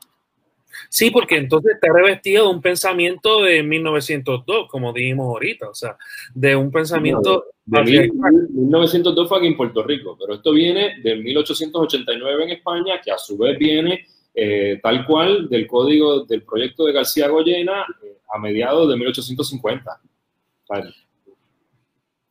Sí, 0.89 1.11
porque 1.11 1.37
entonces 1.37 1.73
está 1.75 1.93
revestido 1.93 2.45
de 2.45 2.55
un 2.55 2.61
pensamiento 2.61 3.41
de 3.41 3.63
1902, 3.63 4.67
como 4.69 4.93
dijimos 4.93 5.27
ahorita, 5.27 5.69
o 5.69 5.75
sea, 5.75 5.97
de 6.33 6.55
un 6.55 6.71
pensamiento... 6.71 7.45
de 7.65 8.11
1902 8.51 9.27
fue 9.27 9.37
aquí 9.37 9.47
en 9.47 9.57
Puerto 9.57 9.83
Rico, 9.83 10.17
pero 10.19 10.35
esto 10.35 10.51
viene 10.51 10.99
de 11.01 11.15
1889 11.15 12.43
en 12.43 12.49
España, 12.51 13.01
que 13.03 13.11
a 13.11 13.17
su 13.17 13.37
vez 13.37 13.57
viene 13.57 14.05
eh, 14.35 14.79
tal 14.81 15.05
cual 15.05 15.47
del 15.47 15.67
código 15.67 16.25
del 16.25 16.43
proyecto 16.43 16.85
de 16.85 16.93
García 16.93 17.27
Goyena 17.27 17.85
eh, 18.03 18.17
a 18.33 18.39
mediados 18.39 18.89
de 18.89 18.95
1850. 18.95 20.01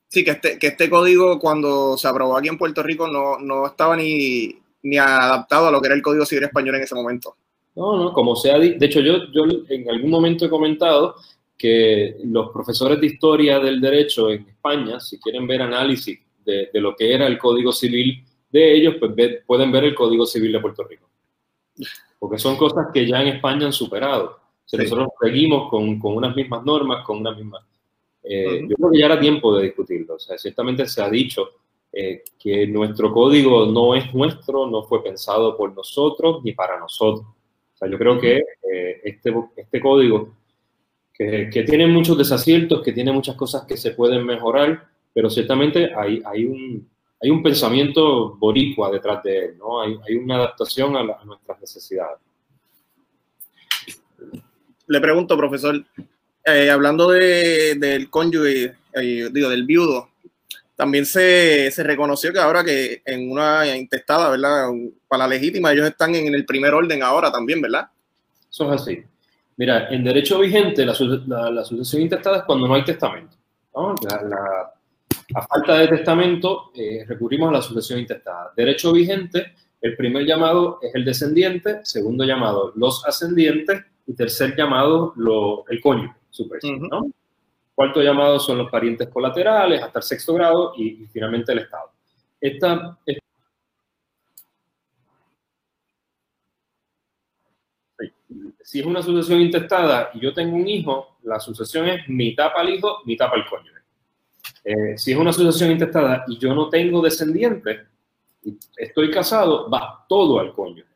Sí, 0.08 0.24
que 0.24 0.32
este, 0.32 0.58
que 0.58 0.66
este 0.66 0.90
código 0.90 1.38
cuando 1.38 1.96
se 1.96 2.08
aprobó 2.08 2.36
aquí 2.36 2.48
en 2.48 2.58
Puerto 2.58 2.82
Rico 2.82 3.06
no, 3.08 3.38
no 3.38 3.66
estaba 3.66 3.96
ni, 3.96 4.54
ni 4.82 4.98
adaptado 4.98 5.68
a 5.68 5.70
lo 5.70 5.80
que 5.80 5.86
era 5.86 5.94
el 5.94 6.02
Código 6.02 6.26
Civil 6.26 6.44
Español 6.44 6.74
en 6.74 6.82
ese 6.82 6.94
momento. 6.94 7.36
No, 7.74 7.96
no, 7.96 8.12
como 8.12 8.36
sea, 8.36 8.58
de 8.58 8.76
hecho 8.80 9.00
yo, 9.00 9.30
yo 9.32 9.44
en 9.68 9.88
algún 9.88 10.10
momento 10.10 10.44
he 10.44 10.50
comentado 10.50 11.14
que 11.56 12.16
los 12.24 12.50
profesores 12.50 13.00
de 13.00 13.06
historia 13.06 13.58
del 13.58 13.80
derecho 13.80 14.30
en 14.30 14.48
España, 14.48 15.00
si 15.00 15.18
quieren 15.18 15.46
ver 15.46 15.62
análisis 15.62 16.18
de, 16.44 16.68
de 16.72 16.80
lo 16.80 16.94
que 16.94 17.14
era 17.14 17.26
el 17.26 17.38
Código 17.38 17.72
Civil 17.72 18.24
de 18.52 18.74
ellos, 18.74 18.96
pues 19.00 19.12
pueden 19.46 19.72
ver 19.72 19.84
el 19.84 19.94
Código 19.94 20.26
Civil 20.26 20.52
de 20.52 20.60
Puerto 20.60 20.84
Rico. 20.84 21.08
Porque 22.18 22.38
son 22.38 22.56
cosas 22.56 22.88
que 22.92 23.06
ya 23.06 23.22
en 23.22 23.28
España 23.28 23.66
han 23.66 23.72
superado. 23.72 24.38
Nosotros 24.70 25.08
seguimos 25.20 25.68
con, 25.70 25.98
con, 25.98 26.16
unas 26.16 26.36
mismas 26.36 26.64
normas, 26.64 27.04
con 27.04 27.18
unas 27.18 27.36
mismas... 27.36 27.62
Eh, 28.22 28.66
yo 28.68 28.76
creo 28.76 28.90
que 28.90 28.98
ya 28.98 29.06
era 29.06 29.18
tiempo 29.18 29.56
de 29.56 29.64
discutirlo. 29.64 30.14
O 30.14 30.18
sea, 30.18 30.38
ciertamente 30.38 30.86
se 30.86 31.02
ha 31.02 31.10
dicho 31.10 31.48
eh, 31.92 32.22
que 32.38 32.66
nuestro 32.66 33.12
código 33.12 33.66
no 33.66 33.94
es 33.94 34.14
nuestro, 34.14 34.66
no 34.66 34.82
fue 34.84 35.02
pensado 35.02 35.56
por 35.56 35.74
nosotros 35.74 36.42
ni 36.44 36.52
para 36.52 36.78
nosotros. 36.78 37.26
Yo 37.90 37.98
creo 37.98 38.20
que 38.20 38.36
eh, 38.36 39.00
este, 39.04 39.34
este 39.56 39.80
código, 39.80 40.34
que, 41.12 41.64
tiene 41.66 41.86
muchos 41.86 42.18
desaciertos, 42.18 42.82
que 42.82 42.92
tiene 42.92 43.12
muchas 43.12 43.36
cosas 43.36 43.64
que 43.64 43.76
se 43.76 43.92
pueden 43.92 44.24
mejorar, 44.24 44.88
pero 45.12 45.30
ciertamente 45.30 45.92
hay, 45.94 46.22
hay 46.24 46.44
un, 46.44 46.88
hay 47.22 47.30
un 47.30 47.42
pensamiento 47.42 48.36
boricua 48.36 48.90
detrás 48.90 49.22
de 49.22 49.38
él, 49.38 49.58
¿no? 49.58 49.80
Hay, 49.80 49.96
hay 50.08 50.16
una 50.16 50.36
adaptación 50.36 50.96
a, 50.96 51.02
nuestras 51.24 51.60
necesidades. 51.60 52.18
Le 54.88 55.00
pregunto, 55.00 55.36
profesor, 55.36 55.84
eh, 56.44 56.70
hablando 56.70 57.10
de, 57.10 57.76
del 57.76 58.10
cónyuge, 58.10 58.74
eh, 58.94 59.28
digo, 59.32 59.48
del 59.48 59.64
viudo, 59.64 60.08
también 60.76 61.06
se, 61.06 61.70
se, 61.70 61.82
reconoció 61.82 62.32
que 62.32 62.38
ahora 62.38 62.64
que 62.64 63.02
en 63.04 63.30
una 63.30 63.76
intestada, 63.76 64.30
¿verdad? 64.30 64.68
Para 65.06 65.24
la 65.24 65.34
legítima, 65.34 65.72
ellos 65.72 65.88
están 65.88 66.14
en 66.14 66.34
el 66.34 66.44
primer 66.44 66.74
orden 66.74 67.02
ahora 67.02 67.30
también, 67.30 67.60
¿verdad? 67.60 67.88
Eso 68.50 68.72
es 68.72 68.80
así. 68.80 69.02
Mira, 69.56 69.88
en 69.90 70.02
derecho 70.02 70.38
vigente, 70.38 70.84
la, 70.84 71.50
la, 71.50 71.64
sucesión 71.64 72.02
intestada 72.02 72.38
es 72.38 72.42
cuando 72.44 72.66
no 72.66 72.74
hay 72.74 72.84
testamento. 72.84 73.36
¿no? 73.74 73.94
La, 74.10 74.72
a 75.34 75.46
falta 75.46 75.78
de 75.78 75.88
testamento, 75.88 76.72
recurrimos 77.06 77.50
a 77.50 77.52
la 77.52 77.62
sucesión 77.62 77.98
intestada. 77.98 78.52
Derecho 78.56 78.92
vigente, 78.92 79.52
el 79.80 79.96
primer 79.96 80.24
llamado 80.24 80.78
es 80.82 80.94
el 80.94 81.04
descendiente, 81.04 81.80
segundo 81.84 82.24
llamado 82.24 82.72
los 82.76 83.04
ascendientes 83.06 83.82
y 84.06 84.14
tercer 84.14 84.56
llamado 84.56 85.12
lo, 85.16 85.64
el 85.68 85.80
cónyuge, 85.80 86.14
¿no? 86.62 87.10
Cuarto 87.82 88.00
llamado 88.00 88.38
son 88.38 88.58
los 88.58 88.70
parientes 88.70 89.08
colaterales 89.08 89.82
hasta 89.82 89.98
el 89.98 90.02
sexto 90.04 90.34
grado 90.34 90.72
y, 90.76 91.04
finalmente 91.12 91.50
el 91.50 91.58
Estado. 91.58 91.90
Esta, 92.40 92.96
si 98.62 98.78
es 98.78 98.86
una 98.86 99.02
sucesión 99.02 99.40
intestada 99.40 100.12
y 100.14 100.20
yo 100.20 100.32
tengo 100.32 100.54
un 100.54 100.68
hijo, 100.68 101.16
la 101.24 101.40
sucesión 101.40 101.88
es 101.88 102.08
mitad 102.08 102.52
para 102.52 102.68
el 102.68 102.76
hijo, 102.76 102.98
mitad 103.04 103.26
para 103.28 103.42
el 103.42 103.48
cónyuge. 103.48 103.80
Eh, 104.62 104.96
si 104.96 105.10
es 105.10 105.18
una 105.18 105.32
sucesión 105.32 105.72
intestada 105.72 106.24
y 106.28 106.38
yo 106.38 106.54
no 106.54 106.68
tengo 106.68 107.02
descendientes, 107.02 107.80
y 108.44 108.56
estoy 108.76 109.10
casado, 109.10 109.68
va 109.68 110.06
todo 110.08 110.38
al 110.38 110.52
cónyuge. 110.52 110.88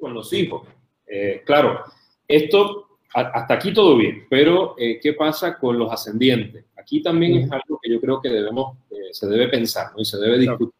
Con 0.00 0.12
los 0.12 0.32
hijos. 0.32 0.66
Eh, 1.06 1.44
claro, 1.46 1.84
esto 2.26 2.88
hasta 3.14 3.54
aquí 3.54 3.72
todo 3.72 3.96
bien, 3.96 4.26
pero 4.28 4.74
eh, 4.78 4.98
¿qué 5.00 5.12
pasa 5.12 5.58
con 5.58 5.78
los 5.78 5.92
ascendientes? 5.92 6.64
Aquí 6.76 7.02
también 7.02 7.34
es 7.34 7.52
algo 7.52 7.78
que 7.82 7.90
yo 7.90 8.00
creo 8.00 8.20
que 8.20 8.28
debemos, 8.28 8.76
eh, 8.90 9.12
se 9.12 9.26
debe 9.26 9.48
pensar 9.48 9.88
y 9.96 10.04
se 10.04 10.18
debe 10.18 10.38
discutir. 10.38 10.74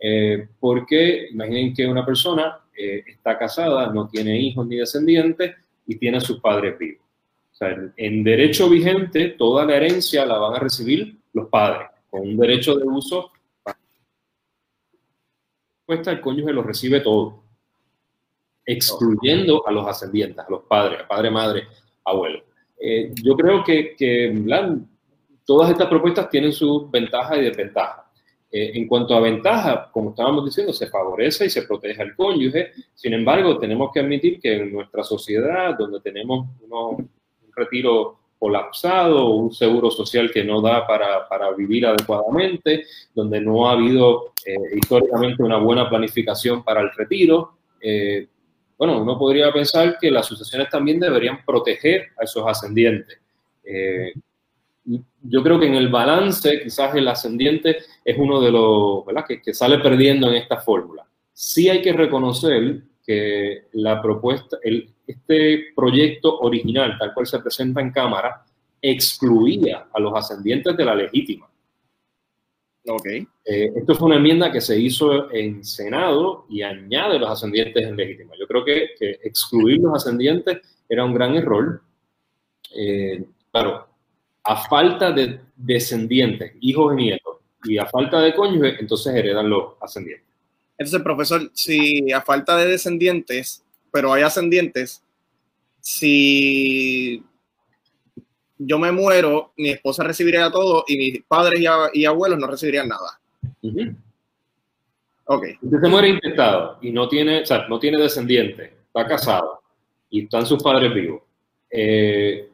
Eh, 0.00 0.48
porque 0.58 1.28
imaginen 1.30 1.74
que 1.74 1.86
una 1.86 2.06
persona 2.06 2.60
está 2.74 3.36
casada, 3.36 3.92
no 3.92 4.08
tiene 4.08 4.40
hijos 4.40 4.64
ni 4.68 4.76
descendientes 4.76 5.56
y 5.84 5.96
tiene 5.96 6.18
a 6.18 6.20
sus 6.20 6.40
padres 6.40 6.78
vivos. 6.78 7.04
O 7.52 7.56
sea, 7.56 7.76
en, 7.96 8.22
derecho 8.22 8.70
vigente, 8.70 9.30
toda 9.30 9.64
la 9.64 9.76
herencia 9.76 10.24
la 10.24 10.38
van 10.38 10.54
a 10.54 10.60
recibir 10.60 11.16
los 11.32 11.48
padres, 11.48 11.88
con 12.08 12.20
un 12.20 12.36
derecho 12.36 12.76
de 12.76 12.84
uso. 12.84 13.32
Cuesta 15.84 16.12
el 16.12 16.20
cónyuge 16.20 16.52
lo 16.52 16.62
recibe 16.62 17.00
todo 17.00 17.47
excluyendo 18.68 19.66
a 19.66 19.72
los 19.72 19.86
ascendientes, 19.86 20.44
a 20.46 20.50
los 20.50 20.62
padres, 20.64 21.00
a 21.00 21.08
padre, 21.08 21.30
madre, 21.30 21.62
abuelo. 22.04 22.42
Eh, 22.78 23.14
yo 23.24 23.34
creo 23.34 23.64
que, 23.64 23.96
todas 25.46 25.70
estas 25.70 25.88
propuestas 25.88 26.28
tienen 26.28 26.52
sus 26.52 26.90
ventajas 26.90 27.38
y 27.38 27.42
desventajas. 27.42 28.04
Eh, 28.52 28.72
en 28.74 28.86
cuanto 28.86 29.14
a 29.14 29.20
ventajas, 29.20 29.88
como 29.90 30.10
estábamos 30.10 30.44
diciendo, 30.44 30.74
se 30.74 30.86
favorece 30.86 31.46
y 31.46 31.50
se 31.50 31.62
protege 31.62 32.02
al 32.02 32.14
cónyuge. 32.14 32.72
Sin 32.94 33.14
embargo, 33.14 33.58
tenemos 33.58 33.90
que 33.90 34.00
admitir 34.00 34.38
que 34.38 34.56
en 34.56 34.70
nuestra 34.70 35.02
sociedad, 35.02 35.74
donde 35.78 36.00
tenemos 36.00 36.46
un 36.68 37.10
retiro 37.56 38.18
colapsado, 38.38 39.30
un 39.30 39.50
seguro 39.50 39.90
social 39.90 40.30
que 40.30 40.44
no 40.44 40.60
da 40.60 40.86
para, 40.86 41.50
vivir 41.56 41.86
adecuadamente, 41.86 42.84
donde 43.14 43.40
no 43.40 43.66
ha 43.66 43.72
habido 43.72 44.34
eh, 44.44 44.54
históricamente 44.76 45.42
una 45.42 45.56
buena 45.56 45.88
planificación 45.88 46.62
para 46.62 46.82
el 46.82 46.90
retiro, 46.92 47.54
bueno, 48.78 49.02
uno 49.02 49.18
podría 49.18 49.52
pensar 49.52 49.98
que 50.00 50.10
las 50.10 50.26
sucesiones 50.26 50.70
también 50.70 51.00
deberían 51.00 51.44
proteger 51.44 52.10
a 52.16 52.22
esos 52.22 52.46
ascendientes. 52.46 53.18
Eh, 53.64 54.12
yo 55.22 55.42
creo 55.42 55.58
que 55.58 55.66
en 55.66 55.74
el 55.74 55.88
balance, 55.88 56.60
quizás 56.62 56.94
el 56.94 57.08
ascendiente 57.08 57.78
es 58.04 58.16
uno 58.16 58.40
de 58.40 58.52
los. 58.52 59.04
Que, 59.26 59.52
sale 59.52 59.78
perdiendo 59.78 60.28
en 60.28 60.36
esta 60.36 60.58
fórmula. 60.58 61.04
Sí 61.32 61.68
hay 61.68 61.82
que 61.82 61.92
reconocer 61.92 62.82
que 63.04 63.64
la 63.72 64.00
propuesta, 64.00 64.58
el, 64.62 64.88
este 65.06 65.72
proyecto 65.74 66.38
original, 66.38 66.96
tal 66.98 67.12
cual 67.12 67.26
se 67.26 67.40
presenta 67.40 67.80
en 67.80 67.90
Cámara, 67.90 68.44
excluía 68.80 69.88
a 69.92 70.00
los 70.00 70.14
ascendientes 70.14 70.76
de 70.76 70.84
la 70.84 70.94
legítima. 70.94 71.48
Okay. 72.88 73.26
Eh, 73.44 73.70
esto 73.76 73.94
fue 73.94 74.06
una 74.06 74.16
enmienda 74.16 74.50
que 74.50 74.60
se 74.60 74.78
hizo 74.78 75.30
en 75.32 75.62
Senado 75.62 76.46
y 76.48 76.62
añade 76.62 77.18
los 77.18 77.30
ascendientes 77.30 77.86
en 77.86 77.96
legítima. 77.96 78.34
Yo 78.38 78.46
creo 78.46 78.64
que, 78.64 78.88
excluir 79.22 79.80
los 79.80 79.94
ascendientes 79.94 80.58
era 80.88 81.04
un 81.04 81.12
gran 81.12 81.34
error. 81.36 81.82
Eh, 82.74 83.24
claro, 83.52 83.88
a 84.44 84.56
falta 84.68 85.12
de 85.12 85.40
descendientes, 85.56 86.52
hijos 86.60 86.94
y 86.94 86.96
nietos, 86.96 87.36
y 87.64 87.76
a 87.78 87.86
falta 87.86 88.20
de 88.20 88.34
cónyuge, 88.34 88.76
entonces 88.80 89.14
heredan 89.14 89.50
los 89.50 89.74
ascendientes. 89.80 90.26
Entonces, 90.78 91.02
profesor, 91.02 91.50
si 91.52 92.12
a 92.12 92.22
falta 92.22 92.56
de 92.56 92.66
descendientes, 92.66 93.64
pero 93.92 94.12
hay 94.12 94.22
ascendientes, 94.22 95.02
si 95.80 97.22
yo 98.58 98.78
me 98.78 98.92
muero, 98.92 99.52
mi 99.56 99.70
esposa 99.70 100.02
recibiría 100.02 100.50
todo 100.50 100.84
y 100.86 100.96
mis 100.96 101.22
padres 101.24 101.60
y, 101.92 102.04
abuelos 102.04 102.38
no 102.38 102.46
recibirían 102.46 102.88
nada. 102.88 103.18
Ok. 105.24 105.44
Usted 105.62 105.80
se 105.80 105.88
muere 105.88 106.08
intestado 106.08 106.78
y 106.80 106.90
no 106.90 107.08
tiene, 107.08 107.42
o 107.42 107.46
sea, 107.46 107.68
no 107.68 107.78
tiene 107.78 107.98
descendiente, 107.98 108.72
está 108.86 109.06
casado 109.06 109.60
y 110.10 110.24
están 110.24 110.46
sus 110.46 110.62
padres 110.62 110.92
vivos. 110.92 111.22
Eh, 111.70 112.48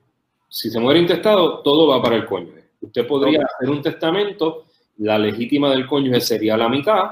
si 0.48 0.70
se 0.70 0.78
muere 0.78 1.00
intestado, 1.00 1.60
todo 1.60 1.88
va 1.88 2.02
para 2.02 2.16
el 2.16 2.26
cónyuge. 2.26 2.64
Usted 2.80 3.06
podría 3.06 3.40
hacer 3.44 3.70
un 3.70 3.80
testamento, 3.80 4.66
la 4.98 5.18
legítima 5.18 5.70
del 5.70 5.86
cónyuge 5.86 6.20
sería 6.20 6.56
la 6.56 6.68
mitad 6.68 7.10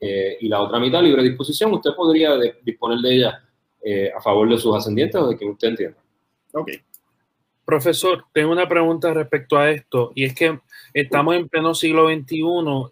eh, 0.00 0.38
y 0.40 0.48
la 0.48 0.60
otra 0.60 0.78
mitad 0.78 1.02
libre 1.02 1.22
disposición. 1.22 1.72
Usted 1.74 1.90
podría 1.94 2.36
disponer 2.62 2.98
de 2.98 3.14
ella 3.14 3.44
eh, 3.82 4.10
a 4.16 4.20
favor 4.20 4.48
de 4.48 4.58
sus 4.58 4.74
ascendientes 4.74 5.20
o 5.20 5.28
de 5.28 5.36
quien 5.36 5.50
usted 5.50 5.68
entienda. 5.68 5.98
Ok. 6.52 6.70
Profesor, 7.70 8.24
tengo 8.32 8.50
una 8.50 8.68
pregunta 8.68 9.14
respecto 9.14 9.56
a 9.56 9.70
esto 9.70 10.10
y 10.16 10.24
es 10.24 10.34
que 10.34 10.58
estamos 10.92 11.36
en 11.36 11.48
pleno 11.48 11.72
siglo 11.72 12.08
XXI 12.08 12.42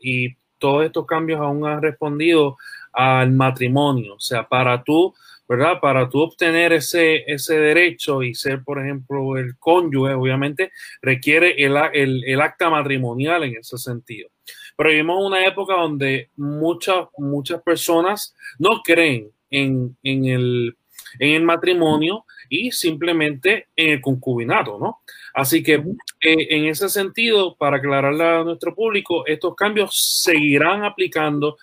y 0.01 0.37
todos 0.57 0.85
estos 0.85 1.05
cambios 1.05 1.41
aún 1.41 1.67
han 1.67 1.83
respondido 1.83 2.57
al 2.93 3.33
matrimonio. 3.33 4.15
O 4.15 4.21
sea, 4.21 4.49
para 4.49 4.85
tú, 4.85 5.13
¿verdad? 5.49 5.81
Para 5.81 6.09
tú 6.09 6.21
obtener 6.21 6.73
ese, 6.73 7.25
ese 7.27 7.59
derecho 7.59 8.23
y 8.23 8.37
ser, 8.37 8.63
por 8.63 8.79
ejemplo, 8.79 9.37
el 9.37 9.59
cónyuge, 9.59 10.15
obviamente 10.15 10.71
requiere 11.03 11.57
el, 11.59 12.41
acta 12.41 12.71
matrimonial 12.71 13.43
en 13.43 13.57
ese 13.57 13.79
sentido. 13.79 14.29
Pero 14.77 14.91
vivimos 14.91 15.27
una 15.27 15.45
época 15.45 15.75
donde 15.75 16.31
muchas, 16.37 17.09
muchas 17.19 17.61
personas 17.63 18.33
no 18.61 18.81
creen 18.85 19.33
en, 19.51 19.97
en, 20.05 20.25
el, 20.27 20.77
en 21.19 21.31
el 21.31 21.43
matrimonio 21.43 22.25
y 22.49 22.71
simplemente 22.73 23.69
en 23.77 23.91
el 23.91 24.01
concubinato, 24.01 24.79
¿no? 24.79 25.01
Así 25.35 25.63
que 25.63 25.75
eh, 25.75 26.47
en 26.51 26.67
ese 26.67 26.89
sentido, 26.89 27.57
para 27.57 27.77
aclararle 27.77 28.25
a 28.25 28.45
nuestro 28.45 28.75
público, 28.75 29.27
estos 29.27 29.55
cambios 29.55 30.21
seguirán 30.23 30.85
aplicando 30.85 31.57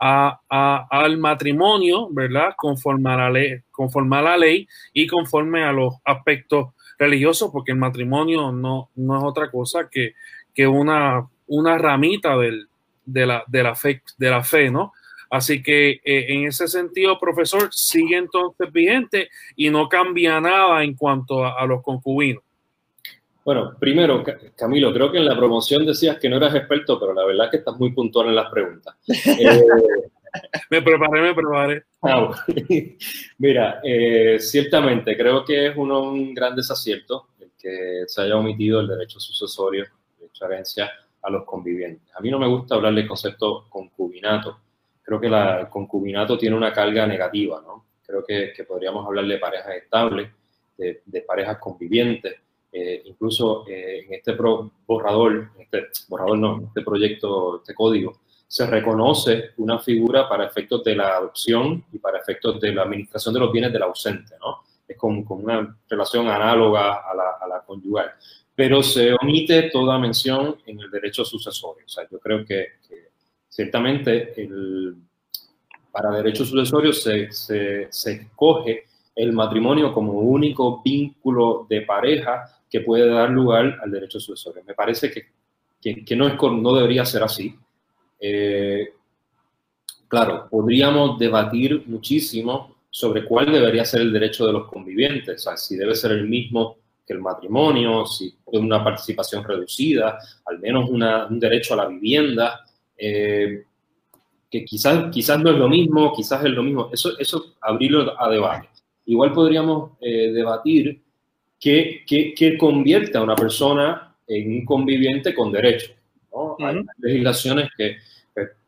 al 0.00 1.18
matrimonio, 1.18 2.08
¿verdad? 2.10 2.54
Conforme 2.56 3.10
a, 3.10 3.16
la 3.16 3.30
ley, 3.30 3.60
conforme 3.70 4.16
a 4.16 4.22
la 4.22 4.36
ley 4.38 4.66
y 4.94 5.06
conforme 5.06 5.62
a 5.62 5.72
los 5.72 5.94
aspectos 6.04 6.68
religiosos, 6.98 7.50
porque 7.52 7.72
el 7.72 7.78
matrimonio 7.78 8.50
no, 8.50 8.90
no 8.94 9.18
es 9.18 9.24
otra 9.24 9.50
cosa 9.50 9.88
que, 9.90 10.14
que 10.54 10.66
una, 10.66 11.28
una 11.46 11.76
ramita 11.76 12.36
del, 12.38 12.68
de, 13.04 13.26
la, 13.26 13.44
de, 13.46 13.62
la 13.62 13.74
fe, 13.74 14.02
de 14.16 14.30
la 14.30 14.42
fe, 14.42 14.70
¿no? 14.70 14.92
Así 15.30 15.62
que 15.62 16.00
eh, 16.04 16.26
en 16.28 16.46
ese 16.48 16.66
sentido, 16.66 17.18
profesor, 17.18 17.68
sigue 17.72 18.16
entonces 18.16 18.70
vigente 18.72 19.30
y 19.54 19.70
no 19.70 19.88
cambia 19.88 20.40
nada 20.40 20.82
en 20.82 20.94
cuanto 20.94 21.44
a, 21.44 21.64
los 21.66 21.82
concubinos. 21.82 22.42
Bueno, 23.44 23.74
primero, 23.78 24.24
Camilo, 24.56 24.92
creo 24.92 25.10
que 25.10 25.18
en 25.18 25.24
la 25.24 25.36
promoción 25.36 25.86
decías 25.86 26.18
que 26.18 26.28
no 26.28 26.36
eras 26.36 26.54
experto, 26.56 26.98
pero 26.98 27.14
la 27.14 27.24
verdad 27.24 27.46
es 27.46 27.50
que 27.52 27.56
estás 27.58 27.78
muy 27.78 27.92
puntual 27.92 28.28
en 28.28 28.34
las 28.34 28.50
preguntas. 28.50 28.96
Eh, 30.32 30.62
me 30.70 30.80
preparé, 30.80 31.22
me 31.22 31.34
preparé. 31.34 31.82
Ah, 32.02 32.32
Mira, 33.38 33.80
eh, 33.82 34.38
ciertamente 34.38 35.16
creo 35.16 35.44
que 35.44 35.66
es 35.66 35.76
un 35.76 36.32
gran 36.32 36.54
desacierto 36.54 37.30
el 37.40 37.50
que 37.58 38.04
se 38.06 38.22
haya 38.22 38.36
omitido 38.36 38.78
el 38.78 38.86
derecho 38.86 39.18
sucesorio, 39.18 39.86
derecho 40.20 40.44
a 40.44 40.48
herencia 40.48 40.90
a 41.22 41.30
los 41.30 41.44
convivientes. 41.44 42.14
A 42.14 42.20
mí 42.20 42.30
no 42.30 42.38
me 42.38 42.46
gusta 42.46 42.76
hablar 42.76 42.94
del 42.94 43.08
concepto 43.08 43.66
concubinato, 43.68 44.60
creo 45.10 45.20
que 45.20 45.26
el 45.26 45.68
concubinato 45.68 46.38
tiene 46.38 46.54
una 46.56 46.72
carga 46.72 47.04
negativa, 47.04 47.60
¿no? 47.66 47.86
Creo 48.06 48.24
que, 48.24 48.64
podríamos 48.64 49.04
hablar 49.04 49.26
de 49.26 49.38
parejas 49.38 49.74
estables, 49.74 50.30
de, 50.76 51.22
parejas 51.26 51.58
convivientes, 51.58 52.34
eh, 52.72 53.02
incluso 53.04 53.66
eh, 53.68 54.04
en 54.06 54.14
este 54.14 54.36
borrador, 54.86 55.50
este 55.58 55.88
borrador 56.08 56.38
no, 56.38 56.62
este 56.68 56.82
proyecto, 56.82 57.56
este 57.56 57.74
código, 57.74 58.20
se 58.46 58.66
reconoce 58.66 59.50
una 59.58 59.80
figura 59.80 60.28
para 60.28 60.44
efectos 60.44 60.82
de 60.84 60.94
la 60.94 61.16
adopción 61.16 61.84
y 61.92 61.98
para 61.98 62.18
efectos 62.18 62.60
de 62.60 62.72
la 62.72 62.82
administración 62.82 63.34
de 63.34 63.40
los 63.40 63.52
bienes 63.52 63.72
del 63.72 63.82
ausente, 63.82 64.34
¿no? 64.40 64.62
Es 64.86 64.96
con, 64.96 65.24
una 65.28 65.76
relación 65.88 66.28
análoga 66.28 67.10
a 67.10 67.14
la, 67.14 67.30
a 67.40 67.48
la, 67.48 67.60
conyugal. 67.62 68.12
Pero 68.54 68.82
se 68.82 69.12
omite 69.14 69.70
toda 69.70 69.98
mención 69.98 70.56
en 70.66 70.80
el 70.80 70.90
derecho 70.90 71.24
sucesorio. 71.24 71.84
O 71.84 71.88
sea, 71.88 72.08
yo 72.10 72.18
creo 72.18 72.44
que 72.44 72.80
ciertamente 73.50 74.32
el, 74.40 74.94
para 75.92 76.10
derechos 76.12 76.48
sucesorios 76.48 77.02
se, 77.02 77.30
se, 77.30 78.12
escoge 78.12 78.84
el 79.14 79.32
matrimonio 79.32 79.92
como 79.92 80.12
único 80.12 80.80
vínculo 80.82 81.66
de 81.68 81.82
pareja 81.82 82.62
que 82.70 82.80
puede 82.80 83.08
dar 83.08 83.28
lugar 83.30 83.78
al 83.82 83.90
derecho 83.90 84.20
sucesorio. 84.20 84.62
Me 84.64 84.74
parece 84.74 85.10
que, 85.10 86.04
que, 86.04 86.16
no, 86.16 86.28
es, 86.28 86.34
no 86.40 86.74
debería 86.74 87.04
ser 87.04 87.24
así. 87.24 87.54
Eh, 88.20 88.94
claro, 90.06 90.46
podríamos 90.48 91.18
debatir 91.18 91.82
muchísimo 91.86 92.76
sobre 92.88 93.24
cuál 93.24 93.52
debería 93.52 93.84
ser 93.84 94.02
el 94.02 94.12
derecho 94.12 94.46
de 94.46 94.52
los 94.52 94.68
convivientes, 94.68 95.36
o 95.36 95.38
sea, 95.38 95.56
si 95.56 95.76
debe 95.76 95.94
ser 95.94 96.12
el 96.12 96.28
mismo 96.28 96.76
que 97.06 97.14
el 97.14 97.20
matrimonio, 97.20 98.06
si 98.06 98.32
una 98.46 98.82
participación 98.82 99.42
reducida, 99.44 100.18
al 100.46 100.58
menos 100.58 100.88
un 100.88 101.40
derecho 101.40 101.74
a 101.74 101.78
la 101.78 101.86
vivienda, 101.86 102.64
eh, 103.00 103.64
que 104.50 104.64
quizás, 104.64 105.10
quizás 105.10 105.40
no 105.40 105.50
es 105.50 105.56
lo 105.56 105.68
mismo, 105.68 106.12
quizás 106.14 106.44
es 106.44 106.50
lo 106.50 106.62
mismo, 106.62 106.90
eso, 106.92 107.18
eso 107.18 107.54
abrirlo 107.60 108.20
a 108.20 108.28
debate. 108.28 108.68
Igual 109.06 109.32
podríamos 109.32 109.92
eh, 110.00 110.32
debatir 110.32 111.00
qué, 111.58 112.02
qué, 112.06 112.56
convierte 112.58 113.16
a 113.16 113.22
una 113.22 113.36
persona 113.36 114.14
en 114.26 114.52
un 114.52 114.64
conviviente 114.64 115.34
con 115.34 115.52
derecho. 115.52 115.92
Hay 116.58 116.82
legislaciones 116.98 117.70
que 117.76 117.96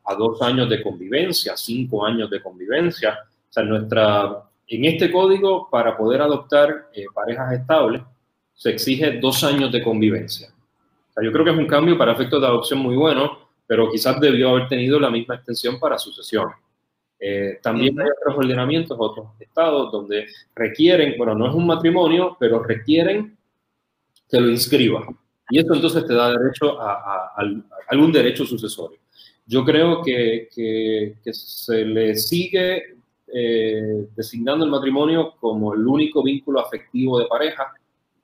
a 0.05 0.15
dos 0.15 0.41
años 0.41 0.69
de 0.69 0.81
convivencia, 0.81 1.55
cinco 1.55 2.05
años 2.05 2.29
de 2.29 2.41
convivencia, 2.41 3.19
o 3.49 3.53
sea, 3.53 3.63
nuestra, 3.63 4.43
en 4.67 4.85
este 4.85 5.11
código, 5.11 5.69
para 5.69 5.95
poder 5.95 6.21
adoptar 6.21 6.89
eh, 6.93 7.05
parejas 7.13 7.53
estables, 7.53 8.01
se 8.53 8.71
exige 8.71 9.19
dos 9.19 9.43
años 9.43 9.71
de 9.71 9.83
convivencia. 9.83 10.49
O 10.49 11.13
sea, 11.13 11.23
yo 11.23 11.31
creo 11.31 11.45
que 11.45 11.51
es 11.51 11.57
un 11.57 11.67
cambio 11.67 11.97
para 11.97 12.13
efectos 12.13 12.41
de 12.41 12.47
adopción 12.47 12.79
muy 12.79 12.95
bueno, 12.95 13.42
pero 13.65 13.89
quizás 13.91 14.19
debió 14.19 14.49
haber 14.49 14.67
tenido 14.67 14.99
la 14.99 15.09
misma 15.09 15.35
extensión 15.35 15.79
para 15.79 15.97
sucesiones. 15.97 16.55
Eh, 17.19 17.59
también 17.61 17.99
hay 18.01 18.07
otros 18.19 18.37
ordenamientos, 18.37 18.97
otros 18.99 19.27
estados 19.39 19.91
donde 19.91 20.27
requieren, 20.53 21.15
bueno, 21.17 21.33
no 21.35 21.47
es 21.47 21.55
un 21.55 21.65
matrimonio, 21.65 22.35
pero 22.37 22.61
requieren 22.61 23.37
que 24.29 24.41
lo 24.41 24.49
inscriba. 24.49 25.07
Y 25.49 25.59
eso 25.59 25.73
entonces 25.73 26.05
te 26.05 26.13
da 26.13 26.31
derecho 26.31 26.81
a, 26.81 27.33
algún 27.87 28.11
derecho 28.11 28.45
sucesorio. 28.45 28.99
Yo 29.45 29.63
creo 29.63 30.01
que, 30.01 30.49
que, 30.53 31.33
se 31.33 31.85
le 31.85 32.15
sigue 32.15 32.97
eh, 33.27 34.07
designando 34.15 34.65
el 34.65 34.71
matrimonio 34.71 35.35
como 35.39 35.73
el 35.73 35.85
único 35.85 36.23
vínculo 36.23 36.59
afectivo 36.59 37.19
de 37.19 37.27
pareja. 37.27 37.73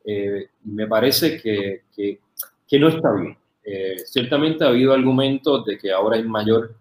Eh, 0.04 0.48
me 0.64 0.88
parece 0.88 1.42
que, 1.42 1.84
que, 1.96 2.80
no 2.80 2.90
está 2.90 3.14
bien. 3.14 3.38
Eh, 3.72 4.00
ciertamente 4.06 4.64
ha 4.64 4.70
habido 4.70 4.94
argumentos 4.94 5.66
de 5.66 5.78
que 5.78 5.92
ahora 5.92 6.18
hay 6.18 6.24
mayor 6.24 6.76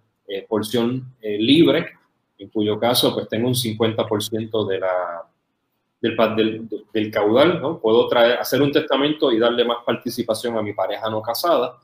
porción 0.46 1.14
libre, 1.22 1.87
en 2.37 2.51
cuyo 2.51 2.79
caso 2.79 3.14
pues 3.14 3.29
tengo 3.29 3.48
un 3.48 3.55
50% 3.55 4.66
de 4.68 4.79
la, 4.79 5.24
del, 6.01 6.68
del, 6.92 7.11
caudal, 7.11 7.61
¿no? 7.61 7.81
Puedo 7.81 8.07
traer, 8.09 8.38
hacer 8.38 8.61
un 8.61 8.70
testamento 8.70 9.33
y 9.33 9.38
darle 9.38 9.64
más 9.64 9.79
participación 9.87 10.57
a 10.59 10.62
mi 10.62 10.74
pareja 10.74 11.09
no 11.09 11.22
casada, 11.22 11.79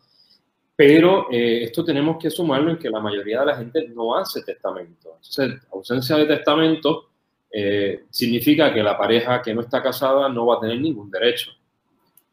pero 0.77 1.29
eh, 1.31 1.65
esto 1.65 1.85
tenemos 1.85 2.17
que 2.19 2.31
sumarlo 2.31 2.71
en 2.71 2.79
que 2.79 2.91
la 2.91 3.01
mayoría 3.01 3.41
de 3.41 3.47
la 3.47 3.57
gente 3.57 3.89
no 3.89 4.17
hace 4.17 4.43
testamento. 4.43 5.17
Entonces, 5.17 5.63
ausencia 5.73 6.17
de 6.17 6.27
testamento 6.27 7.11
eh, 7.51 8.05
significa 8.11 8.73
que 8.73 8.83
la 8.83 8.99
pareja 8.99 9.41
que 9.41 9.55
no 9.55 9.61
está 9.61 9.83
casada 9.83 10.29
no 10.29 10.47
va 10.47 10.57
a 10.57 10.61
tener 10.61 10.81
ningún 10.81 11.11
derecho. 11.11 11.53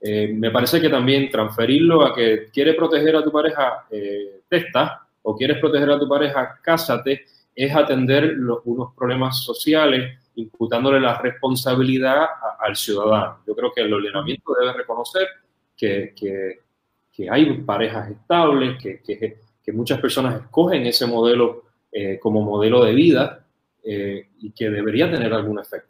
Eh, 0.02 0.34
me 0.34 0.50
parece 0.50 0.82
que 0.82 0.90
también 0.90 1.30
transferirlo 1.30 2.04
a 2.04 2.16
que 2.16 2.50
quiere 2.52 2.74
proteger 2.74 3.16
a 3.16 3.24
tu 3.24 3.32
pareja, 3.32 3.86
testa, 4.50 5.08
o 5.22 5.36
quieres 5.36 5.60
proteger 5.60 5.92
a 5.92 6.00
tu 6.00 6.08
pareja, 6.08 6.60
cásate, 6.62 7.26
es 7.56 7.76
atender 7.76 8.38
unos 8.66 8.94
problemas 8.96 9.44
sociales 9.44 10.18
imputándole 10.36 11.00
la 11.00 11.18
responsabilidad 11.20 12.26
al 12.60 12.76
ciudadano. 12.76 13.40
Yo 13.46 13.56
creo 13.56 13.72
que 13.74 13.82
el 13.82 13.94
ordenamiento 13.94 14.54
debe 14.60 14.74
reconocer 14.74 15.28
que, 15.78 16.14
hay 17.30 17.54
parejas 17.62 18.12
estables, 18.12 18.82
que, 18.82 19.38
muchas 19.74 20.02
personas 20.02 20.42
escogen 20.42 20.86
ese 20.86 21.06
modelo 21.06 21.64
eh, 21.92 22.20
como 22.20 22.42
modelo 22.42 22.84
de 22.84 22.94
vida 22.94 23.46
eh, 23.84 24.28
y 24.40 24.52
que 24.52 24.70
debería 24.70 25.10
tener 25.10 25.34
algún 25.34 25.60
efecto. 25.60 25.90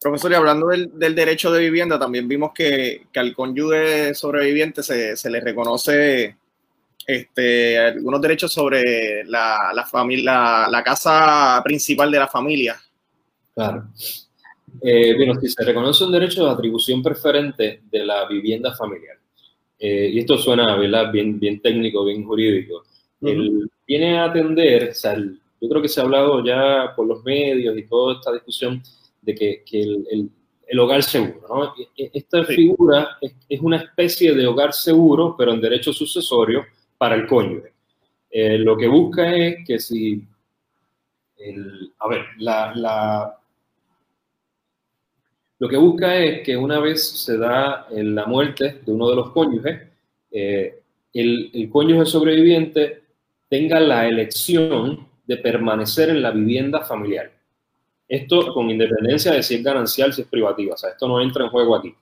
Profesor, 0.00 0.32
y 0.32 0.34
hablando 0.34 0.68
del, 0.68 0.98
del, 0.98 1.14
derecho 1.14 1.52
de 1.52 1.60
vivienda, 1.60 1.98
también 1.98 2.26
vimos 2.26 2.52
que, 2.54 3.06
que 3.12 3.20
al 3.20 3.34
cónyuge 3.34 4.14
sobreviviente 4.14 4.82
se, 4.82 5.14
se 5.14 5.28
le 5.28 5.40
reconoce 5.40 6.36
este, 7.06 7.78
algunos 7.78 8.20
derechos 8.20 8.52
sobre 8.52 9.24
la, 9.24 9.72
la, 9.74 9.84
familia, 9.84 10.68
la, 10.68 10.82
casa 10.82 11.60
principal 11.62 12.10
de 12.10 12.18
la 12.18 12.28
familia. 12.28 12.80
Claro. 13.54 13.88
Eh, 14.80 15.14
bueno, 15.16 15.34
si 15.40 15.48
se 15.48 15.64
reconoce 15.64 16.04
un 16.04 16.12
derecho 16.12 16.46
de 16.46 16.50
atribución 16.52 17.02
preferente 17.02 17.82
de 17.90 18.06
la 18.06 18.26
vivienda 18.26 18.74
familiar, 18.74 19.18
eh, 19.78 20.10
y 20.12 20.18
esto 20.20 20.38
suena 20.38 20.76
Bien, 21.10 21.38
bien 21.38 21.60
técnico, 21.60 22.04
bien 22.04 22.24
jurídico, 22.24 22.84
viene 23.20 24.18
a 24.18 24.24
atender, 24.24 24.90
o 24.90 24.94
sea, 24.94 25.16
yo 25.16 25.68
creo 25.68 25.82
que 25.82 25.88
se 25.88 26.00
ha 26.00 26.04
hablado 26.04 26.44
ya 26.44 26.94
por 26.96 27.06
los 27.06 27.22
medios 27.24 27.76
y 27.76 27.86
toda 27.86 28.14
esta 28.14 28.32
discusión 28.32 28.82
de 29.22 29.34
que, 29.34 29.62
que 29.64 29.82
el, 29.82 30.30
el, 30.66 30.78
hogar 30.78 31.02
seguro, 31.02 31.46
¿no? 31.48 31.74
E, 31.76 32.04
e, 32.04 32.10
esta 32.14 32.44
figura 32.44 33.18
es, 33.20 33.34
es, 33.48 33.60
una 33.60 33.78
especie 33.78 34.34
de 34.34 34.46
hogar 34.46 34.72
seguro, 34.72 35.34
pero 35.36 35.52
en 35.52 35.60
derecho 35.60 35.92
sucesorio, 35.92 36.64
para 36.96 37.14
el 37.14 37.26
cónyuge. 37.26 37.72
Eh, 38.30 38.58
lo 38.58 38.76
que 38.76 38.86
busca 38.86 39.34
es 39.34 39.66
que 39.66 39.78
si, 39.78 40.22
a 41.98 42.08
ver, 42.08 42.26
la, 42.38 43.36
lo 45.58 45.68
que 45.68 45.76
busca 45.76 46.16
es 46.16 46.42
que 46.42 46.56
una 46.56 46.78
vez 46.78 47.24
se 47.24 47.38
da 47.38 47.88
la 47.90 48.26
muerte 48.26 48.82
de 48.84 48.92
uno 48.92 49.08
de 49.10 49.16
los 49.16 49.30
cónyuges, 49.30 49.80
eh, 50.30 50.82
el, 51.12 51.50
el, 51.52 51.70
cónyuge 51.70 52.06
sobreviviente 52.06 53.02
tenga 53.48 53.80
la 53.80 54.06
elección 54.06 55.08
de 55.26 55.38
permanecer 55.38 56.10
en 56.10 56.22
la 56.22 56.30
vivienda 56.30 56.82
familiar. 56.82 57.32
Esto 58.10 58.52
con 58.52 58.68
independencia 58.68 59.30
de 59.30 59.40
si 59.40 59.54
es 59.54 59.62
ganancial, 59.62 60.12
si 60.12 60.22
es 60.22 60.26
privativa. 60.26 60.74
O 60.74 60.76
sea, 60.76 60.90
esto 60.90 61.06
no 61.06 61.20
entra 61.20 61.44
en 61.44 61.50
juego 61.50 61.76
aquí. 61.76 61.94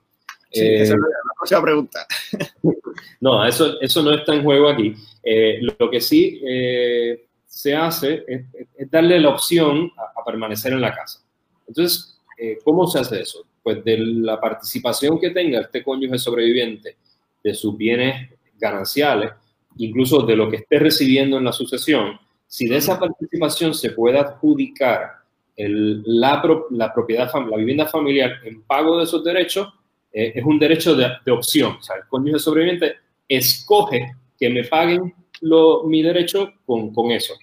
Sí, 0.50 0.66
esa 0.66 0.94
es 0.94 1.00
la 1.00 1.34
próxima 1.36 1.62
pregunta. 1.62 2.06
no, 3.20 3.44
eso, 3.44 3.78
eso 3.78 4.02
no 4.02 4.14
está 4.14 4.34
en 4.34 4.42
juego 4.42 4.70
aquí. 4.70 4.94
Eh, 5.22 5.58
lo 5.60 5.90
que 5.90 6.00
sí 6.00 6.40
eh, 6.48 7.26
se 7.44 7.76
hace 7.76 8.24
es, 8.26 8.90
darle 8.90 9.20
la 9.20 9.28
opción 9.28 9.92
a, 9.98 10.24
permanecer 10.24 10.72
en 10.72 10.80
la 10.80 10.94
casa. 10.94 11.20
Entonces, 11.66 12.18
eh, 12.38 12.56
¿cómo 12.64 12.86
se 12.86 13.00
hace 13.00 13.20
eso? 13.20 13.44
Pues 13.62 13.84
de 13.84 13.98
la 13.98 14.40
participación 14.40 15.20
que 15.20 15.28
tenga 15.28 15.60
este 15.60 15.82
cónyuge 15.82 16.16
sobreviviente 16.16 16.96
de 17.44 17.54
sus 17.54 17.76
bienes 17.76 18.30
gananciales, 18.58 19.32
incluso 19.76 20.22
de 20.22 20.36
lo 20.36 20.48
que 20.48 20.56
esté 20.56 20.78
recibiendo 20.78 21.36
en 21.36 21.44
la 21.44 21.52
sucesión, 21.52 22.18
si 22.46 22.66
de 22.66 22.78
esa 22.78 22.98
participación 22.98 23.74
se 23.74 23.90
puede 23.90 24.18
adjudicar 24.18 25.17
la, 25.66 26.42
la, 26.70 26.92
propiedad, 26.92 27.30
la 27.48 27.56
vivienda 27.56 27.86
familiar 27.86 28.32
en 28.44 28.62
pago 28.62 28.98
de 28.98 29.04
esos 29.04 29.24
derechos, 29.24 29.68
eh, 30.12 30.32
es 30.34 30.44
un 30.44 30.58
derecho 30.58 30.94
de, 30.94 31.30
opción. 31.30 31.76
O 31.78 31.82
sea, 31.82 31.96
el 31.96 32.02
cónyuge 32.08 32.38
sobreviviente 32.38 32.96
escoge 33.28 34.14
que 34.38 34.48
me 34.48 34.64
paguen 34.64 35.14
lo, 35.40 35.84
mi 35.84 36.02
derecho 36.02 36.52
con, 36.64 36.92
con 36.92 37.10
eso. 37.10 37.34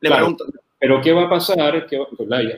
Le 0.00 0.10
pregunto. 0.10 0.44
Pero 0.78 1.00
¿qué 1.00 1.12
va 1.12 1.22
a 1.22 1.30
pasar? 1.30 1.86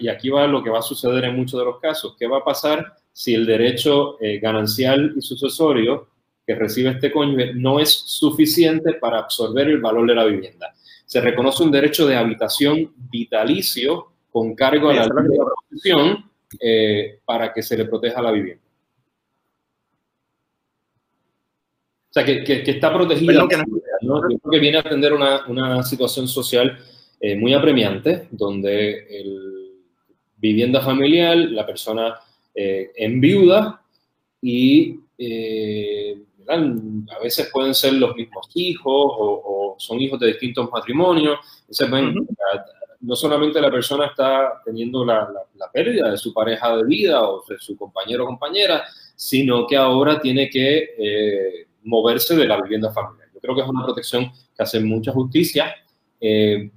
y 0.00 0.08
aquí 0.08 0.30
va 0.30 0.46
lo 0.46 0.62
que 0.62 0.70
va 0.70 0.78
a 0.78 0.82
suceder 0.82 1.24
en 1.24 1.36
muchos 1.36 1.60
de 1.60 1.66
los 1.66 1.78
casos. 1.78 2.16
¿Qué 2.18 2.26
va 2.26 2.38
a 2.38 2.44
pasar 2.44 2.94
si 3.12 3.34
el 3.34 3.44
derecho 3.44 4.16
eh, 4.18 4.38
ganancial 4.38 5.12
y 5.14 5.20
sucesorio 5.20 6.08
que 6.46 6.54
recibe 6.54 6.90
este 6.90 7.12
cónyuge 7.12 7.52
no 7.54 7.78
es 7.80 7.90
suficiente 7.90 8.94
para 8.94 9.18
absorber 9.18 9.68
el 9.68 9.78
valor 9.78 10.08
de 10.08 10.14
la 10.14 10.24
vivienda? 10.24 10.74
Se 11.04 11.20
reconoce 11.20 11.62
un 11.64 11.70
derecho 11.70 12.06
de 12.06 12.16
habitación 12.16 12.94
vitalicio 12.96 14.13
con 14.34 14.56
cargo 14.56 14.90
a 14.90 14.94
la 14.94 15.06
protección 15.06 16.28
eh, 16.58 17.20
para 17.24 17.52
que 17.52 17.62
se 17.62 17.76
le 17.76 17.84
proteja 17.84 18.20
la 18.20 18.32
vivienda. 18.32 18.64
O 22.10 22.12
sea, 22.14 22.24
que, 22.24 22.42
que, 22.42 22.68
está 22.68 22.92
protegida. 22.92 23.46
Que, 23.46 23.62
¿no? 24.02 24.20
que 24.50 24.58
viene 24.58 24.78
a 24.78 24.80
atender 24.80 25.12
una, 25.12 25.46
una 25.46 25.84
situación 25.84 26.26
social 26.26 26.76
eh, 27.20 27.36
muy 27.36 27.54
apremiante, 27.54 28.26
donde 28.32 29.06
el 29.20 29.70
vivienda 30.36 30.80
familiar, 30.80 31.36
la 31.36 31.64
persona 31.64 32.18
eh, 32.56 32.90
en 32.96 33.20
viuda 33.20 33.82
y 34.42 34.98
eh, 35.16 36.18
a 36.48 37.18
veces 37.22 37.50
pueden 37.52 37.72
ser 37.72 37.92
los 37.94 38.16
mismos 38.16 38.48
hijos 38.54 39.12
o, 39.16 39.76
son 39.78 40.00
hijos 40.00 40.18
de 40.18 40.26
distintos 40.26 40.68
matrimonios. 40.72 41.38
No 43.04 43.16
solamente 43.16 43.60
la 43.60 43.70
persona 43.70 44.06
está 44.06 44.62
teniendo 44.64 45.04
la, 45.04 45.28
pérdida 45.72 46.10
de 46.10 46.16
su 46.16 46.32
pareja 46.32 46.76
de 46.76 46.84
vida 46.84 47.22
o 47.22 47.44
de 47.48 47.58
su 47.58 47.76
compañero 47.76 48.24
o 48.24 48.26
compañera, 48.26 48.84
sino 49.14 49.66
que 49.66 49.76
ahora 49.76 50.20
tiene 50.20 50.48
que 50.48 51.66
moverse 51.82 52.36
de 52.36 52.46
la 52.46 52.60
vivienda 52.60 52.92
familiar. 52.92 53.28
Yo 53.34 53.40
creo 53.40 53.54
que 53.54 53.62
es 53.62 53.68
una 53.68 53.84
protección 53.84 54.30
que 54.56 54.62
hace 54.62 54.80
mucha 54.80 55.12
justicia 55.12 55.74
eh, 56.20 56.70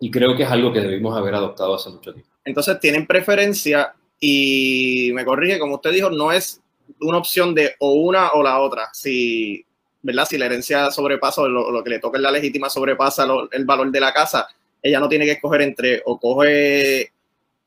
y 0.00 0.10
creo 0.10 0.36
que 0.36 0.42
es 0.42 0.50
algo 0.50 0.72
que 0.72 0.80
debimos 0.80 1.16
haber 1.16 1.34
adoptado 1.34 1.74
hace 1.74 1.90
mucho 1.90 2.12
tiempo. 2.12 2.30
Entonces, 2.44 2.80
¿tienen 2.80 3.06
preferencia 3.06 3.94
y 4.18 5.10
me 5.14 5.24
corrige, 5.24 5.58
como 5.58 5.76
usted 5.76 5.92
dijo, 5.92 6.10
no 6.10 6.32
es 6.32 6.60
una 7.00 7.18
opción 7.18 7.54
de 7.54 7.74
o 7.78 7.92
una 7.92 8.30
o 8.30 8.42
la 8.42 8.60
otra. 8.60 8.88
Si, 8.92 9.64
¿verdad? 10.00 10.26
Si 10.28 10.38
la 10.38 10.46
herencia 10.46 10.90
sobrepasa 10.90 11.42
lo, 11.42 11.82
que 11.82 11.90
le 11.90 11.98
toca 11.98 12.18
en 12.18 12.22
la 12.22 12.30
legítima 12.30 12.68
sobrepasa 12.70 13.26
el 13.50 13.64
valor 13.64 13.90
de 13.90 14.00
la 14.00 14.12
casa, 14.12 14.48
ella 14.82 15.00
no 15.00 15.08
tiene 15.08 15.24
que 15.24 15.32
escoger 15.32 15.62
entre 15.62 16.02
o 16.04 16.18
coge 16.18 17.12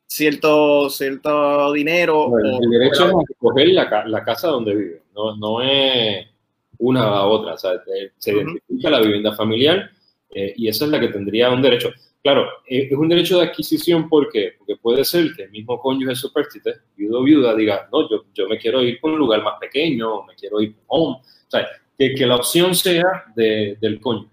cierto, 0.05 0.89
cierto 0.89 1.71
dinero. 1.73 2.31
el 2.37 2.69
derecho 2.69 3.07
es 3.07 3.29
escoger 3.29 3.69
la, 3.69 4.23
casa 4.23 4.49
donde 4.49 4.75
vive, 4.75 5.01
no, 5.15 5.35
no 5.37 5.61
es 5.61 6.27
una 6.77 7.03
a 7.03 7.25
otra. 7.25 7.53
O 7.53 7.57
sea, 7.57 7.71
se 8.17 8.33
identifica 8.33 8.89
la 8.89 9.01
vivienda 9.01 9.35
familiar 9.35 9.89
eh, 10.29 10.53
y 10.55 10.67
esa 10.67 10.85
es 10.85 10.91
la 10.91 10.99
que 10.99 11.07
tendría 11.09 11.49
un 11.49 11.61
derecho. 11.61 11.91
Claro, 12.21 12.47
eh, 12.67 12.87
es 12.89 12.97
un 12.97 13.07
derecho 13.07 13.37
de 13.37 13.45
adquisición 13.45 14.09
porque, 14.09 14.53
porque 14.57 14.75
puede 14.77 15.05
ser 15.05 15.33
que 15.35 15.43
el 15.43 15.51
mismo 15.51 15.79
cónyuge 15.79 16.15
superstite, 16.15 16.73
viudo 16.95 17.19
o 17.19 17.23
viuda, 17.23 17.55
diga, 17.55 17.87
no, 17.91 18.09
yo, 18.09 18.25
yo 18.33 18.47
me 18.47 18.57
quiero 18.57 18.81
ir 18.81 18.99
por 18.99 19.11
un 19.11 19.19
lugar 19.19 19.43
más 19.43 19.59
pequeño, 19.59 20.23
me 20.23 20.35
quiero 20.35 20.59
ir 20.59 20.75
home. 20.87 21.17
O 21.17 21.49
sea, 21.49 21.67
que, 21.97 22.15
que 22.15 22.25
la 22.25 22.35
opción 22.37 22.73
sea 22.73 23.25
de, 23.35 23.77
del 23.79 23.99
cónyuge. 23.99 24.31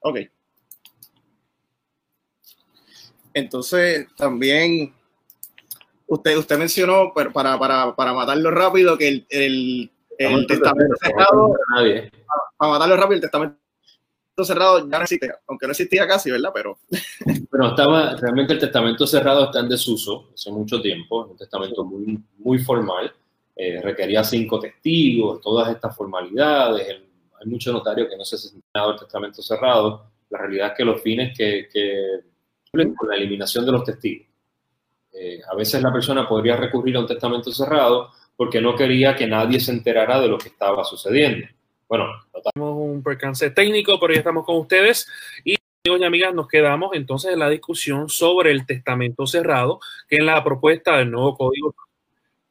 Ok. 0.00 0.18
Entonces, 3.34 4.06
también 4.16 4.94
usted, 6.06 6.36
usted 6.36 6.58
mencionó, 6.58 7.12
para, 7.14 7.32
para, 7.32 7.94
para 7.94 8.12
matarlo 8.12 8.50
rápido, 8.50 8.98
que 8.98 9.08
el, 9.08 9.26
el, 9.30 9.90
el 10.18 10.46
testamento 10.46 10.94
cerrado, 11.00 11.54
para 12.56 12.72
matarlo 12.72 12.96
rápido, 12.96 13.14
el 13.16 13.20
testamento 13.20 13.58
cerrado 14.42 14.88
ya 14.88 14.98
no 14.98 15.02
existe, 15.02 15.32
aunque 15.46 15.66
no 15.66 15.72
existía 15.72 16.06
casi, 16.06 16.30
¿verdad? 16.30 16.50
Pero. 16.54 16.78
Pero 17.50 17.68
estaba, 17.68 18.14
realmente 18.16 18.52
el 18.52 18.58
testamento 18.58 19.06
cerrado 19.06 19.44
está 19.44 19.60
en 19.60 19.68
desuso 19.68 20.30
hace 20.34 20.50
mucho 20.50 20.80
tiempo, 20.80 21.26
un 21.26 21.36
testamento 21.36 21.84
muy, 21.84 22.18
muy 22.38 22.58
formal, 22.58 23.12
eh, 23.56 23.80
requería 23.82 24.22
cinco 24.22 24.60
testigos, 24.60 25.40
todas 25.40 25.70
estas 25.70 25.96
formalidades, 25.96 26.86
hay 27.40 27.46
muchos 27.46 27.72
notarios 27.72 28.08
que 28.08 28.16
no 28.16 28.24
se 28.24 28.36
han 28.72 28.90
el 28.90 28.98
testamento 28.98 29.42
cerrado. 29.42 30.06
La 30.30 30.38
realidad 30.38 30.68
es 30.68 30.74
que 30.76 30.84
los 30.84 31.00
fines 31.00 31.36
que, 31.36 31.68
que 31.72 32.20
con 32.70 33.08
la 33.08 33.16
eliminación 33.16 33.64
de 33.64 33.72
los 33.72 33.84
testigos. 33.84 34.26
Eh, 35.12 35.40
a 35.50 35.54
veces 35.54 35.82
la 35.82 35.92
persona 35.92 36.28
podría 36.28 36.56
recurrir 36.56 36.96
a 36.96 37.00
un 37.00 37.06
testamento 37.06 37.50
cerrado 37.50 38.10
porque 38.36 38.60
no 38.60 38.76
quería 38.76 39.16
que 39.16 39.26
nadie 39.26 39.58
se 39.58 39.72
enterara 39.72 40.20
de 40.20 40.28
lo 40.28 40.38
que 40.38 40.48
estaba 40.48 40.84
sucediendo. 40.84 41.46
Bueno, 41.88 42.06
tenemos 42.54 42.76
un 42.76 43.02
percance 43.02 43.50
técnico, 43.50 43.98
pero 43.98 44.12
ya 44.12 44.20
estamos 44.20 44.44
con 44.44 44.56
ustedes 44.58 45.08
y 45.44 45.56
amigos 45.84 46.00
y 46.00 46.04
amigas, 46.04 46.34
nos 46.34 46.48
quedamos 46.48 46.90
entonces 46.94 47.32
en 47.32 47.38
la 47.38 47.48
discusión 47.48 48.08
sobre 48.08 48.50
el 48.52 48.66
testamento 48.66 49.26
cerrado, 49.26 49.80
que 50.06 50.16
es 50.16 50.22
la 50.22 50.44
propuesta 50.44 50.98
del 50.98 51.10
nuevo 51.10 51.36
código, 51.36 51.74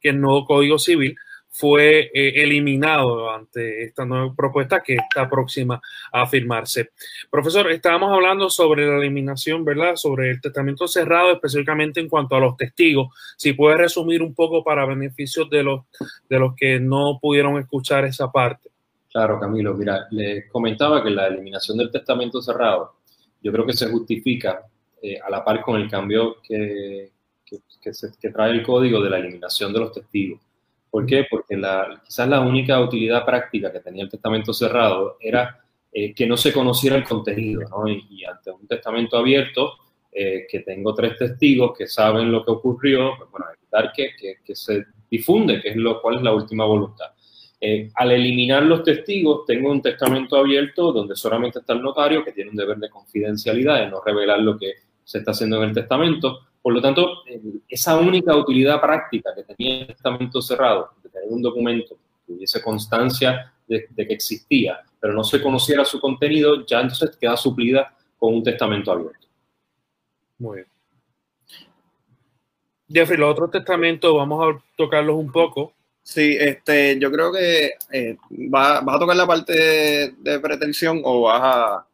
que 0.00 0.10
el 0.10 0.20
nuevo 0.20 0.44
código 0.44 0.78
civil 0.78 1.16
fue 1.58 2.10
eh, 2.14 2.42
eliminado 2.44 3.28
ante 3.32 3.82
esta 3.82 4.04
nueva 4.04 4.32
propuesta 4.32 4.80
que 4.80 4.94
está 4.94 5.28
próxima 5.28 5.82
a 6.12 6.24
firmarse. 6.24 6.90
Profesor, 7.28 7.68
estábamos 7.72 8.12
hablando 8.12 8.48
sobre 8.48 8.86
la 8.86 8.96
eliminación, 8.98 9.64
¿verdad? 9.64 9.96
Sobre 9.96 10.30
el 10.30 10.40
testamento 10.40 10.86
cerrado, 10.86 11.32
específicamente 11.32 11.98
en 11.98 12.08
cuanto 12.08 12.36
a 12.36 12.40
los 12.40 12.56
testigos. 12.56 13.08
Si 13.36 13.54
puede 13.54 13.76
resumir 13.76 14.22
un 14.22 14.36
poco 14.36 14.62
para 14.62 14.86
beneficio 14.86 15.46
de 15.46 15.64
los, 15.64 15.80
de 16.28 16.38
los 16.38 16.54
que 16.54 16.78
no 16.78 17.18
pudieron 17.20 17.58
escuchar 17.58 18.04
esa 18.04 18.30
parte. 18.30 18.70
Claro, 19.10 19.40
Camilo. 19.40 19.74
Mira, 19.74 20.06
les 20.12 20.48
comentaba 20.52 21.02
que 21.02 21.10
la 21.10 21.26
eliminación 21.26 21.76
del 21.76 21.90
testamento 21.90 22.40
cerrado, 22.40 22.98
yo 23.42 23.50
creo 23.50 23.66
que 23.66 23.72
se 23.72 23.90
justifica 23.90 24.62
eh, 25.02 25.18
a 25.18 25.28
la 25.28 25.44
par 25.44 25.60
con 25.62 25.80
el 25.80 25.90
cambio 25.90 26.36
que, 26.40 27.10
que, 27.44 28.30
trae 28.30 28.52
el 28.52 28.62
código 28.62 29.02
de 29.02 29.10
la 29.10 29.18
eliminación 29.18 29.72
de 29.72 29.80
los 29.80 29.90
testigos. 29.90 30.40
¿Por 30.90 31.06
qué? 31.06 31.26
Porque 31.28 31.60
quizás 32.04 32.28
la 32.28 32.40
única 32.40 32.80
utilidad 32.80 33.24
práctica 33.24 33.72
que 33.72 33.80
tenía 33.80 34.04
el 34.04 34.10
testamento 34.10 34.52
cerrado 34.52 35.16
era 35.20 35.60
eh, 35.92 36.14
que 36.14 36.26
no 36.26 36.36
se 36.36 36.52
conociera 36.52 36.96
el 36.96 37.04
contenido, 37.04 37.62
¿no? 37.68 37.88
Y, 37.88 38.24
ante 38.24 38.50
un 38.50 38.66
testamento 38.66 39.16
abierto, 39.16 39.74
eh, 40.12 40.46
que 40.50 40.60
tengo 40.60 40.94
tres 40.94 41.16
testigos 41.16 41.76
que 41.76 41.86
saben 41.86 42.30
lo 42.32 42.44
que 42.44 42.50
ocurrió, 42.50 43.12
pues, 43.18 43.30
bueno, 43.30 43.46
evitar 43.56 43.92
que, 43.92 44.12
que, 44.44 44.54
se 44.54 44.84
difunde, 45.10 45.60
que 45.60 45.70
es 45.70 45.76
lo 45.76 46.00
cual 46.00 46.16
es 46.16 46.22
la 46.22 46.34
última 46.34 46.64
voluntad. 46.64 47.06
Eh, 47.60 47.90
al 47.94 48.12
eliminar 48.12 48.62
los 48.62 48.82
testigos, 48.82 49.44
tengo 49.46 49.70
un 49.70 49.82
testamento 49.82 50.36
abierto 50.36 50.92
donde 50.92 51.16
solamente 51.16 51.58
está 51.58 51.72
el 51.72 51.82
notario, 51.82 52.24
que 52.24 52.32
tiene 52.32 52.50
un 52.50 52.56
deber 52.56 52.78
de 52.78 52.88
confidencialidad, 52.88 53.80
de 53.80 53.90
no 53.90 54.00
revelar 54.00 54.40
lo 54.40 54.58
que 54.58 54.74
se 55.08 55.18
está 55.18 55.30
haciendo 55.30 55.56
en 55.62 55.70
el 55.70 55.74
testamento. 55.74 56.40
Por 56.60 56.74
lo 56.74 56.82
tanto, 56.82 57.22
esa 57.66 57.96
única 57.96 58.36
utilidad 58.36 58.78
práctica 58.78 59.34
que 59.34 59.42
tenía 59.42 59.80
el 59.80 59.86
testamento 59.86 60.42
cerrado, 60.42 60.90
de 61.02 61.08
tener 61.08 61.28
un 61.30 61.40
documento 61.40 61.96
que 62.26 62.34
hubiese 62.34 62.60
constancia 62.60 63.54
de, 63.66 63.88
que 63.96 64.12
existía, 64.12 64.80
pero 65.00 65.14
no 65.14 65.24
se 65.24 65.40
conociera 65.40 65.82
su 65.86 65.98
contenido, 65.98 66.66
ya 66.66 66.82
entonces 66.82 67.16
queda 67.16 67.38
suplida 67.38 67.96
con 68.18 68.34
un 68.34 68.42
testamento 68.42 68.92
abierto. 68.92 69.26
Muy 70.36 70.56
bien. 70.56 70.66
Jeffrey, 72.90 73.18
los 73.18 73.30
otros 73.30 73.50
testamentos 73.50 74.14
vamos 74.14 74.46
a 74.46 74.62
tocarlos 74.76 75.16
un 75.16 75.32
poco. 75.32 75.72
Sí, 76.02 76.36
este, 76.38 76.98
yo 76.98 77.10
creo 77.10 77.32
que 77.32 77.70
eh, 77.92 78.18
¿vas, 78.28 78.82
a 78.86 78.98
tocar 78.98 79.16
la 79.16 79.26
parte 79.26 80.14
de, 80.18 80.38
pretensión 80.40 81.00
o 81.02 81.22
vas 81.22 81.40
a... 81.42 81.87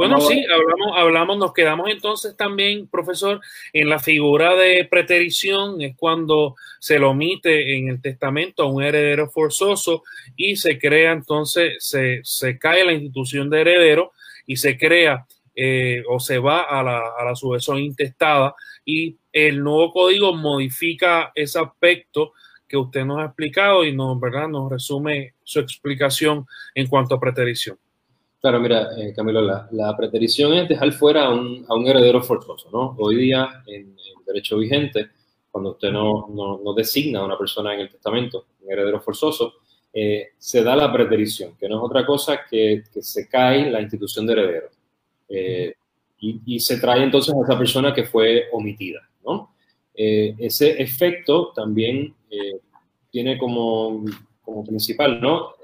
Bueno, 0.00 0.18
sí, 0.22 0.42
hablamos, 0.50 0.96
hablamos, 0.96 1.36
nos 1.36 1.52
quedamos 1.52 1.90
entonces 1.90 2.34
también, 2.34 2.88
profesor, 2.88 3.38
en 3.74 3.90
la 3.90 3.98
figura 3.98 4.56
de 4.56 4.86
preterición, 4.86 5.82
es 5.82 5.94
cuando 5.94 6.56
se 6.78 6.98
lo 6.98 7.10
omite 7.10 7.76
en 7.76 7.88
el 7.90 8.00
testamento 8.00 8.62
a 8.62 8.66
un 8.66 8.82
heredero 8.82 9.28
forzoso 9.28 10.02
y 10.36 10.56
se 10.56 10.78
crea 10.78 11.12
entonces, 11.12 11.74
se, 11.80 12.20
se 12.24 12.58
cae 12.58 12.82
la 12.82 12.94
institución 12.94 13.50
de 13.50 13.60
heredero 13.60 14.12
y 14.46 14.56
se 14.56 14.78
crea 14.78 15.26
eh, 15.54 16.02
o 16.08 16.18
se 16.18 16.38
va 16.38 16.62
a 16.62 16.82
la, 16.82 17.02
a 17.18 17.22
la 17.22 17.36
sucesión 17.36 17.78
intestada 17.78 18.54
y 18.86 19.18
el 19.34 19.62
nuevo 19.62 19.92
código 19.92 20.34
modifica 20.34 21.30
ese 21.34 21.58
aspecto 21.58 22.32
que 22.66 22.78
usted 22.78 23.04
nos 23.04 23.18
ha 23.18 23.26
explicado 23.26 23.84
y 23.84 23.92
nos, 23.94 24.18
¿verdad? 24.18 24.48
nos 24.48 24.72
resume 24.72 25.34
su 25.44 25.60
explicación 25.60 26.46
en 26.74 26.86
cuanto 26.86 27.16
a 27.16 27.20
preterición. 27.20 27.76
Claro, 28.40 28.58
mira, 28.58 28.88
eh, 28.96 29.12
Camilo, 29.14 29.42
la, 29.42 29.96
preterición 29.98 30.54
es 30.54 30.66
dejar 30.66 30.92
fuera 30.92 31.26
a 31.26 31.34
un, 31.34 31.86
heredero 31.86 32.22
forzoso, 32.22 32.70
¿no? 32.72 32.96
Hoy 32.98 33.16
día, 33.16 33.62
en, 33.66 33.90
el 33.90 34.24
derecho 34.26 34.56
vigente, 34.56 35.10
cuando 35.50 35.72
usted 35.72 35.90
no, 35.92 36.26
designa 36.74 37.20
a 37.20 37.24
una 37.26 37.36
persona 37.36 37.74
en 37.74 37.80
el 37.80 37.90
testamento, 37.90 38.46
un 38.62 38.72
heredero 38.72 38.98
forzoso, 38.98 39.56
eh, 39.92 40.28
se 40.38 40.62
da 40.62 40.74
la 40.74 40.90
preterición, 40.90 41.54
que 41.58 41.68
no 41.68 41.76
es 41.76 41.82
otra 41.82 42.06
cosa 42.06 42.40
que, 42.48 42.84
que 42.94 43.02
se 43.02 43.28
cae 43.28 43.70
la 43.70 43.82
institución 43.82 44.26
de 44.26 44.32
heredero. 44.32 44.68
Eh, 45.28 45.74
y, 46.22 46.60
se 46.60 46.78
trae 46.78 47.02
entonces 47.02 47.34
a 47.34 47.42
esa 47.42 47.58
persona 47.58 47.92
que 47.92 48.04
fue 48.04 48.44
omitida, 48.52 49.00
¿no? 49.24 49.54
ese 49.94 50.80
efecto 50.82 51.52
también 51.54 52.14
tiene 53.10 53.36
como, 53.36 54.04
como, 54.42 54.64
principal, 54.64 55.20
¿no? 55.20 55.54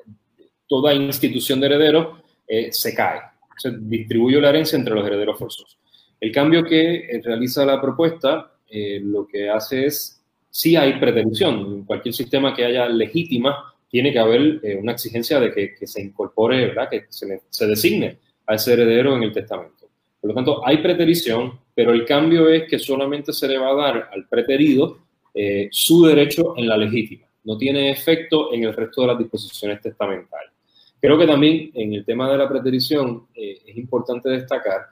Toda 0.67 0.95
institución 0.95 1.61
de 1.61 1.67
herederos 1.67 2.26
eh, 2.47 2.73
se 2.73 2.95
cae, 2.95 3.21
se 3.57 3.73
distribuye 3.79 4.41
la 4.41 4.51
herencia 4.51 4.79
entre 4.79 4.95
los 4.95 5.07
herederos 5.07 5.39
forzosos. 5.39 5.79
El 6.21 6.33
cambio 6.33 6.65
que 6.65 6.97
eh, 6.97 7.21
realiza 7.23 7.65
la 7.65 7.81
propuesta 7.81 8.53
lo 8.69 9.27
que 9.29 9.49
hace 9.49 9.87
es, 9.87 10.21
si 10.51 10.75
hay 10.75 10.99
pretensión, 10.99 11.55
en 11.61 11.85
cualquier 11.85 12.13
sistema 12.13 12.53
que 12.55 12.65
haya 12.65 12.89
legítima, 12.89 13.73
tiene 13.89 14.13
que 14.13 14.19
haber 14.19 14.61
una 14.81 14.93
exigencia 14.93 15.39
de 15.39 15.53
que, 15.53 15.87
se 15.87 16.03
incorpore, 16.03 16.67
¿verdad? 16.67 16.91
que 16.91 17.07
se, 17.09 17.67
designe 17.67 18.19
a 18.45 18.57
ese 18.57 18.73
heredero 18.73 19.17
en 19.17 19.23
el 19.23 19.33
testamento. 19.33 19.89
Por 20.21 20.31
lo 20.31 20.35
tanto, 20.35 20.67
hay 20.67 20.79
preterición, 20.79 21.61
pero 21.73 21.93
el 21.93 22.05
cambio 22.05 22.49
es 22.49 22.65
que 22.69 22.79
solamente 22.81 23.33
se 23.33 23.47
le 23.47 23.59
va 23.59 23.71
a 23.71 23.75
dar 23.75 24.11
al 24.13 24.27
preterido 24.27 24.99
eh, 25.33 25.69
su 25.71 26.07
derecho 26.07 26.55
en 26.57 26.67
la 26.67 26.77
legítima. 26.77 27.27
No 27.45 27.59
tiene 27.59 27.91
efecto 27.91 28.53
en 28.53 28.65
el 28.65 28.75
resto 28.75 29.03
de 29.03 29.09
las 29.09 29.19
disposiciones 29.19 29.81
testamentarias. 29.83 30.53
Creo 31.01 31.19
que 31.19 31.27
también 31.27 31.71
en 31.75 31.95
el 31.95 32.05
tema 32.05 32.31
de 32.31 32.39
la 32.39 32.49
preterición 32.49 33.27
eh, 33.35 33.59
es 33.67 33.77
importante 33.77 34.29
destacar 34.29 34.87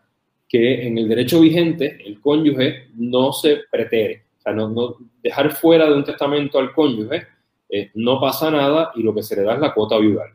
que 0.49 0.87
en 0.87 0.99
el 0.99 1.09
derecho 1.09 1.41
vigente 1.41 1.99
el 2.05 2.21
cónyuge 2.21 2.89
no 2.97 3.33
se 3.33 3.63
pretere. 3.71 4.25
O 4.39 4.43
sea, 4.43 4.53
no, 4.53 4.97
dejar 5.23 5.53
fuera 5.53 5.87
de 5.87 5.95
un 5.95 6.05
testamento 6.05 6.59
al 6.59 6.73
cónyuge 6.73 7.27
eh, 7.69 7.91
no 7.95 8.21
pasa 8.21 8.51
nada 8.51 8.93
y 8.95 9.03
lo 9.03 9.15
que 9.15 9.23
se 9.23 9.37
le 9.37 9.43
da 9.43 9.55
es 9.55 9.61
la 9.61 9.75
cuota 9.75 9.99
viudal. 9.99 10.31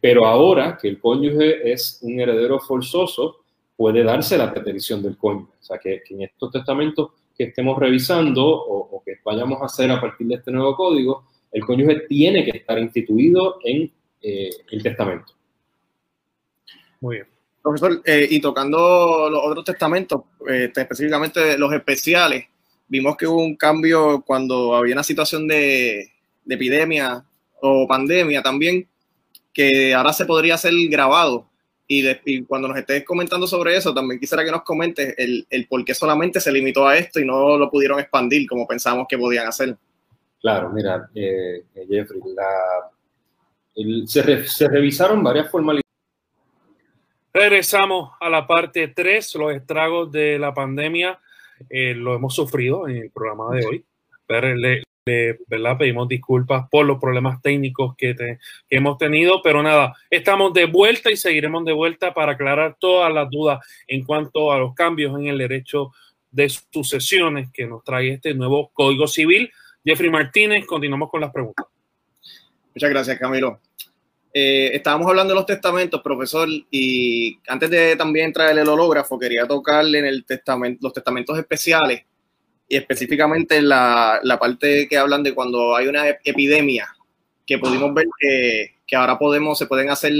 pero 0.00 0.26
ahora 0.26 0.78
que 0.80 0.88
el 0.88 1.00
cónyuge 1.00 1.70
es 1.70 1.98
un 2.02 2.18
heredero 2.18 2.58
forzoso, 2.60 3.40
puede 3.76 4.02
darse 4.02 4.38
la 4.38 4.52
preterición 4.52 5.02
del 5.02 5.16
cónyuge. 5.16 5.52
O 5.60 5.64
sea, 5.64 5.78
que, 5.78 6.02
que 6.06 6.14
en 6.14 6.22
estos 6.22 6.50
testamentos 6.50 7.10
que 7.36 7.44
estemos 7.44 7.78
revisando 7.78 8.46
o, 8.46 9.02
que 9.04 9.18
vayamos 9.24 9.60
a 9.60 9.66
hacer 9.66 9.90
a 9.90 10.00
partir 10.00 10.26
de 10.26 10.36
este 10.36 10.50
nuevo 10.50 10.74
código, 10.74 11.24
el 11.52 11.64
cónyuge 11.64 12.06
tiene 12.08 12.44
que 12.44 12.58
estar 12.58 12.78
instituido 12.78 13.58
en 13.62 13.92
eh, 14.28 14.50
el 14.72 14.82
testamento. 14.82 15.32
Muy 17.00 17.16
bien. 17.16 17.28
Profesor, 17.62 18.02
eh, 18.04 18.26
y 18.28 18.40
tocando 18.40 19.28
los 19.30 19.40
otros 19.44 19.64
testamentos, 19.64 20.22
este, 20.48 20.80
específicamente 20.80 21.56
los 21.56 21.72
especiales, 21.72 22.44
vimos 22.88 23.16
que 23.16 23.28
hubo 23.28 23.40
un 23.40 23.54
cambio 23.54 24.22
cuando 24.26 24.74
había 24.74 24.94
una 24.94 25.04
situación 25.04 25.46
de, 25.46 26.10
epidemia 26.48 27.24
o 27.60 27.86
pandemia 27.86 28.42
también, 28.42 28.88
que 29.52 29.94
ahora 29.94 30.12
se 30.12 30.26
podría 30.26 30.54
hacer 30.54 30.74
grabado. 30.88 31.48
Y, 31.86 32.42
cuando 32.46 32.66
nos 32.66 32.78
estés 32.78 33.04
comentando 33.04 33.46
sobre 33.46 33.76
eso, 33.76 33.94
también 33.94 34.18
quisiera 34.18 34.44
que 34.44 34.50
nos 34.50 34.62
comentes 34.62 35.14
el, 35.18 35.46
el 35.50 35.68
por 35.68 35.84
qué 35.84 35.94
solamente 35.94 36.40
se 36.40 36.50
limitó 36.50 36.88
a 36.88 36.98
esto 36.98 37.20
y 37.20 37.24
no 37.24 37.56
lo 37.56 37.70
pudieron 37.70 38.00
expandir 38.00 38.48
como 38.48 38.66
pensamos 38.66 39.06
que 39.08 39.16
podían 39.16 39.46
hacer. 39.46 39.76
Claro, 40.40 40.70
mira, 40.70 41.08
eh, 41.14 41.64
Jeffrey, 41.88 42.20
se, 44.06 44.68
revisaron 44.68 45.22
varias 45.22 45.50
formalidades. 45.50 45.82
Regresamos 47.32 48.12
a 48.20 48.30
la 48.30 48.46
parte 48.46 48.88
3, 48.88 49.34
los 49.34 49.52
estragos 49.52 50.10
de 50.10 50.38
la 50.38 50.54
pandemia. 50.54 51.18
Eh, 51.68 51.94
lo 51.94 52.14
hemos 52.14 52.34
sufrido 52.34 52.88
en 52.88 52.96
el 52.96 53.10
programa 53.10 53.54
de 53.54 53.66
hoy. 53.66 53.84
Pero 54.26 54.54
le, 54.54 54.82
¿verdad? 55.46 55.78
Pedimos 55.78 56.08
disculpas 56.08 56.66
por 56.68 56.84
los 56.84 56.98
problemas 56.98 57.40
técnicos 57.42 57.94
que, 57.96 58.16
que, 58.16 58.38
hemos 58.70 58.98
tenido, 58.98 59.40
pero 59.42 59.62
nada, 59.62 59.94
estamos 60.10 60.52
de 60.52 60.64
vuelta 60.64 61.10
y 61.10 61.16
seguiremos 61.16 61.64
de 61.64 61.72
vuelta 61.72 62.12
para 62.12 62.32
aclarar 62.32 62.76
todas 62.80 63.12
las 63.12 63.30
dudas 63.30 63.60
en 63.86 64.04
cuanto 64.04 64.50
a 64.50 64.58
los 64.58 64.74
cambios 64.74 65.16
en 65.18 65.28
el 65.28 65.38
derecho 65.38 65.92
de 66.30 66.48
sucesiones 66.48 67.50
que 67.52 67.66
nos 67.66 67.84
trae 67.84 68.14
este 68.14 68.34
nuevo 68.34 68.70
Código 68.72 69.06
Civil. 69.06 69.50
Jeffrey 69.84 70.10
Martínez, 70.10 70.66
continuamos 70.66 71.08
con 71.10 71.20
las 71.20 71.30
preguntas. 71.30 71.66
Muchas 72.76 72.90
gracias, 72.90 73.18
Camilo. 73.18 73.58
Eh, 74.34 74.72
estábamos 74.74 75.08
hablando 75.08 75.32
de 75.32 75.36
los 75.36 75.46
testamentos, 75.46 76.02
profesor, 76.02 76.46
y 76.70 77.38
antes 77.48 77.70
de 77.70 77.96
también 77.96 78.34
traer 78.34 78.58
el 78.58 78.68
hológrafo, 78.68 79.18
quería 79.18 79.46
tocarle 79.46 80.00
en 80.00 80.04
el 80.04 80.26
testamento, 80.26 80.80
los 80.82 80.92
testamentos 80.92 81.38
especiales 81.38 82.02
y 82.68 82.76
específicamente 82.76 83.62
la, 83.62 84.20
la 84.22 84.38
parte 84.38 84.86
que 84.88 84.98
hablan 84.98 85.22
de 85.22 85.34
cuando 85.34 85.74
hay 85.74 85.86
una 85.86 86.06
epidemia, 86.22 86.86
que 87.46 87.58
pudimos 87.58 87.94
ver 87.94 88.08
que, 88.20 88.74
que, 88.86 88.94
ahora 88.94 89.18
podemos, 89.18 89.56
se 89.56 89.64
pueden 89.64 89.88
hacer, 89.88 90.12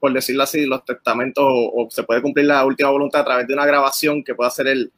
por 0.00 0.14
decirlo 0.14 0.44
así, 0.44 0.64
los 0.64 0.86
testamentos 0.86 1.44
o, 1.46 1.88
se 1.90 2.04
puede 2.04 2.22
cumplir 2.22 2.46
la 2.46 2.64
última 2.64 2.88
voluntad 2.88 3.20
a 3.20 3.26
través 3.26 3.46
de 3.46 3.52
una 3.52 3.66
grabación 3.66 4.24
que 4.24 4.34
pueda 4.34 4.48
hacer 4.48 4.66
el, 4.68 4.90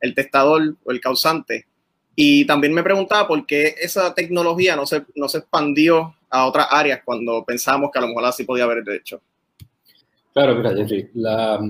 el 0.00 0.16
testador 0.16 0.74
o 0.82 0.90
el 0.90 1.00
causante. 1.00 1.68
Y 2.16 2.46
también 2.46 2.72
me 2.72 2.82
preguntaba 2.82 3.28
por 3.28 3.44
qué 3.46 3.74
esa 3.78 4.14
tecnología 4.14 4.74
no 4.74 4.86
se, 4.86 5.04
no 5.14 5.28
se 5.28 5.38
expandió 5.38 6.16
a 6.30 6.46
otras 6.46 6.66
áreas 6.70 7.02
cuando 7.04 7.44
pensamos 7.44 7.90
que 7.92 7.98
a 7.98 8.02
lo 8.02 8.08
mejor 8.08 8.24
así 8.24 8.44
podía 8.44 8.64
haber 8.64 8.82
hecho. 8.88 9.20
Claro, 10.32 10.56
mira, 10.56 10.74
Jeffrey, 10.74 11.08
la, 11.14 11.60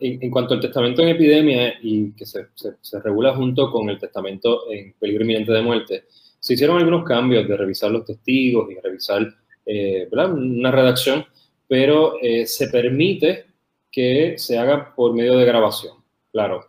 en, 0.00 0.30
cuanto 0.30 0.54
al 0.54 0.60
testamento 0.60 1.02
en 1.02 1.08
epidemia 1.10 1.74
y 1.82 2.12
que 2.12 2.26
se, 2.26 2.48
se, 2.54 3.00
regula 3.00 3.34
junto 3.34 3.70
con 3.70 3.88
el 3.90 3.98
testamento 3.98 4.70
en 4.70 4.94
peligro 4.98 5.22
inminente 5.22 5.52
de 5.52 5.62
muerte, 5.62 6.04
se 6.38 6.54
hicieron 6.54 6.78
algunos 6.78 7.04
cambios 7.04 7.46
de 7.46 7.56
revisar 7.56 7.90
los 7.90 8.04
testigos 8.04 8.70
y 8.70 8.80
revisar 8.80 9.26
eh, 9.66 10.08
una 10.10 10.70
redacción, 10.70 11.24
pero 11.68 12.14
eh, 12.20 12.46
se 12.46 12.68
permite 12.68 13.46
que 13.90 14.34
se 14.38 14.58
haga 14.58 14.94
por 14.94 15.14
medio 15.14 15.36
de 15.36 15.44
grabación. 15.44 15.96
Claro, 16.32 16.66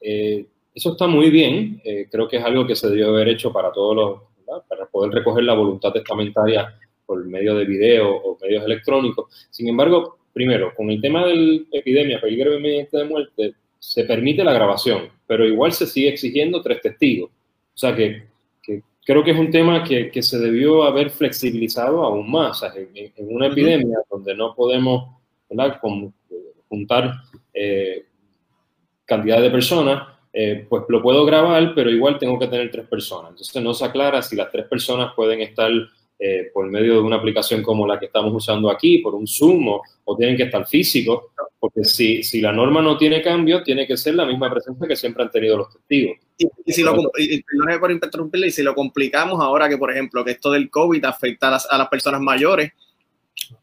eh, 0.00 0.46
eso 0.74 0.92
está 0.92 1.06
muy 1.06 1.30
bien, 1.30 1.80
eh, 1.84 2.06
creo 2.10 2.28
que 2.28 2.38
es 2.38 2.44
algo 2.44 2.66
que 2.66 2.76
se 2.76 2.88
debió 2.88 3.08
haber 3.08 3.28
hecho 3.28 3.52
para 3.52 3.72
todos 3.72 3.96
los, 3.96 4.62
para 4.68 4.86
poder 4.86 5.12
recoger 5.12 5.44
la 5.44 5.54
voluntad 5.54 5.92
testamentaria 5.92 6.74
por 7.04 7.24
medio 7.26 7.54
de 7.54 7.64
video 7.64 8.10
o 8.10 8.38
medios 8.40 8.64
electrónicos. 8.64 9.48
Sin 9.50 9.68
embargo, 9.68 10.18
primero, 10.32 10.72
con 10.74 10.90
el 10.90 11.00
tema 11.00 11.26
de 11.26 11.36
la 11.36 11.60
epidemia, 11.72 12.20
peligro 12.20 12.56
inminente 12.56 12.96
de 12.96 13.04
muerte, 13.04 13.54
se 13.78 14.04
permite 14.04 14.44
la 14.44 14.52
grabación, 14.52 15.10
pero 15.26 15.46
igual 15.46 15.72
se 15.72 15.86
sigue 15.86 16.08
exigiendo 16.08 16.62
tres 16.62 16.80
testigos. 16.80 17.30
O 17.30 17.78
sea 17.78 17.94
que, 17.94 18.30
creo 19.04 19.24
que 19.24 19.32
es 19.32 19.38
un 19.38 19.50
tema 19.50 19.82
que, 19.82 20.10
que, 20.10 20.22
se 20.22 20.38
debió 20.38 20.84
haber 20.84 21.10
flexibilizado 21.10 22.02
aún 22.02 22.30
más. 22.30 22.62
O 22.62 22.70
sea, 22.70 22.72
en, 22.76 23.12
una 23.18 23.48
epidemia 23.48 23.98
donde 24.10 24.34
no 24.34 24.54
podemos 24.54 25.16
juntar 26.68 27.14
eh, 27.52 28.06
cantidad 29.04 29.42
de 29.42 29.50
personas, 29.50 30.08
eh, 30.32 30.66
pues 30.68 30.84
lo 30.88 31.02
puedo 31.02 31.24
grabar, 31.26 31.74
pero 31.74 31.90
igual 31.90 32.18
tengo 32.18 32.38
que 32.38 32.46
tener 32.46 32.70
tres 32.70 32.86
personas. 32.86 33.30
Entonces 33.30 33.62
no 33.62 33.74
se 33.74 33.84
aclara 33.84 34.22
si 34.22 34.34
las 34.36 34.50
tres 34.50 34.66
personas 34.66 35.12
pueden 35.14 35.40
estar 35.42 35.70
eh, 36.24 36.50
por 36.54 36.66
medio 36.70 36.94
de 36.94 37.00
una 37.00 37.16
aplicación 37.16 37.62
como 37.62 37.86
la 37.86 37.98
que 37.98 38.06
estamos 38.06 38.32
usando 38.32 38.70
aquí, 38.70 38.98
por 38.98 39.14
un 39.14 39.26
Zoom, 39.26 39.68
o, 40.04 40.16
tienen 40.16 40.36
que 40.36 40.44
estar 40.44 40.66
físicos, 40.66 41.24
porque 41.58 41.84
si, 41.84 42.22
si, 42.22 42.40
la 42.40 42.52
norma 42.52 42.80
no 42.80 42.96
tiene 42.96 43.20
cambio, 43.20 43.62
tiene 43.62 43.86
que 43.86 43.96
ser 43.96 44.14
la 44.14 44.24
misma 44.24 44.48
presencia 44.48 44.86
que 44.86 44.94
siempre 44.94 45.24
han 45.24 45.30
tenido 45.30 45.56
los 45.56 45.72
testigos. 45.72 46.18
Y, 46.38 46.72
si 46.72 46.82
lo, 46.82 46.94
y, 47.18 47.42
por 47.78 47.90
interrumpirle, 47.90 48.46
y 48.46 48.50
si 48.52 48.62
lo 48.62 48.74
complicamos 48.74 49.40
ahora 49.40 49.68
que, 49.68 49.76
por 49.76 49.90
ejemplo, 49.90 50.24
que 50.24 50.30
esto 50.32 50.52
del 50.52 50.70
COVID 50.70 51.04
afecta 51.04 51.48
a 51.48 51.52
las, 51.52 51.66
a 51.68 51.76
las 51.76 51.88
personas 51.88 52.20
mayores, 52.20 52.70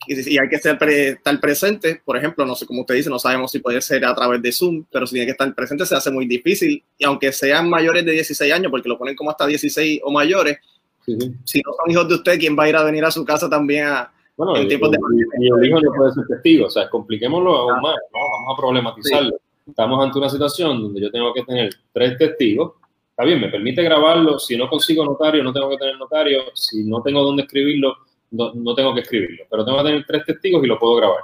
y, 0.08 0.38
hay 0.38 0.50
que 0.50 0.56
estar, 0.56 0.78
estar 0.90 1.40
presente, 1.40 2.02
por 2.04 2.18
ejemplo, 2.18 2.46
no 2.46 2.56
sé 2.56 2.66
cómo 2.66 2.82
usted 2.82 2.96
dice, 2.96 3.10
no 3.10 3.20
sabemos 3.20 3.52
si 3.52 3.60
puede 3.60 3.82
ser 3.82 4.06
a 4.06 4.16
través 4.16 4.42
de 4.42 4.52
Zoom, 4.52 4.86
pero 4.92 5.06
si 5.06 5.14
tiene 5.14 5.26
que 5.26 5.32
estar 5.32 5.54
presente 5.56 5.86
se 5.86 5.96
hace 5.96 6.12
muy 6.12 6.26
difícil, 6.26 6.84
y 6.98 7.06
aunque 7.06 7.32
sean 7.32 7.70
mayores 7.70 8.06
de 8.06 8.14
16 8.14 8.54
años, 8.54 8.72
porque 8.72 8.90
lo 8.90 8.98
ponen 8.98 9.16
como 9.16 9.30
hasta 9.30 9.46
16 9.46 10.02
o 10.04 10.12
mayores, 10.12 10.58
si 11.06 11.62
no 11.62 11.74
son 11.74 11.92
hijos 11.92 12.08
de 12.08 12.16
usted, 12.16 12.40
¿quién 12.40 12.58
va 12.58 12.64
a 12.64 12.70
ir 12.70 12.76
a 12.76 12.84
venir 12.84 13.04
a 13.04 13.12
su 13.12 13.26
casa 13.26 13.50
también 13.50 13.88
a, 13.88 14.12
bueno, 14.40 14.56
en 14.56 14.70
tiempos 14.70 14.92
de 14.92 14.98
y, 15.38 15.48
el 15.48 15.66
hijo 15.66 15.82
no 15.82 15.92
puede 15.92 16.14
ser 16.14 16.26
testigo, 16.28 16.68
o 16.68 16.70
sea, 16.70 16.90
compliquémoslo 16.90 17.56
aún 17.58 17.74
ah. 17.74 17.82
más, 17.82 17.96
¿no? 18.14 18.20
vamos 18.20 18.54
a 18.54 18.58
problematizarlo. 18.58 19.38
Estamos 19.68 20.04
ante 20.04 20.18
una 20.18 20.30
situación 20.30 20.82
donde 20.82 21.02
yo 21.02 21.12
tengo 21.12 21.34
que 21.34 21.44
tener 21.44 21.70
tres 21.92 22.18
testigos, 22.18 22.74
está 23.10 23.26
bien, 23.26 23.42
me 23.42 23.50
permite 23.50 23.84
grabarlo, 23.84 24.40
si 24.40 24.56
no 24.56 24.70
consigo 24.70 25.04
notario, 25.04 25.44
no 25.44 25.52
tengo 25.52 25.70
que 25.70 25.78
tener 25.78 25.98
notario, 25.98 26.44
si 26.54 26.86
no 26.86 27.02
tengo 27.02 27.22
dónde 27.22 27.44
escribirlo, 27.44 27.98
no, 28.32 28.76
tengo 28.76 28.94
que 28.94 29.02
escribirlo, 29.02 29.46
pero 29.50 29.66
tengo 29.66 29.78
que 29.80 29.84
tener 29.86 30.06
tres 30.06 30.26
testigos 30.26 30.64
y 30.64 30.68
lo 30.68 30.80
puedo 30.80 30.96
grabar. 30.96 31.24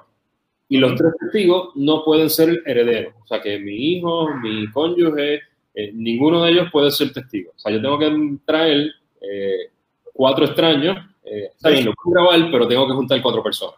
Y 0.67 0.77
los 0.77 0.95
tres 0.95 1.13
testigos 1.19 1.69
no 1.75 2.03
pueden 2.03 2.29
ser 2.29 2.61
herederos, 2.65 3.13
o 3.23 3.27
sea 3.27 3.41
que 3.41 3.59
mi 3.59 3.93
hijo, 3.93 4.29
mi 4.41 4.69
cónyuge, 4.71 5.41
eh, 5.75 5.91
ninguno 5.93 6.43
de 6.43 6.51
ellos 6.51 6.69
puede 6.71 6.89
ser 6.89 7.13
testigo. 7.13 7.51
O 7.55 7.59
sea, 7.59 7.71
yo 7.71 7.81
tengo 7.81 7.99
que 7.99 8.37
traer 8.45 8.91
eh, 9.21 9.69
cuatro 10.13 10.45
extraños, 10.45 10.97
eh, 11.23 11.49
está 11.55 11.69
bien, 11.69 11.85
lo 11.85 11.93
puedo 11.93 12.13
grabar, 12.15 12.51
pero 12.51 12.67
tengo 12.67 12.87
que 12.87 12.93
juntar 12.93 13.21
cuatro 13.21 13.43
personas. 13.43 13.75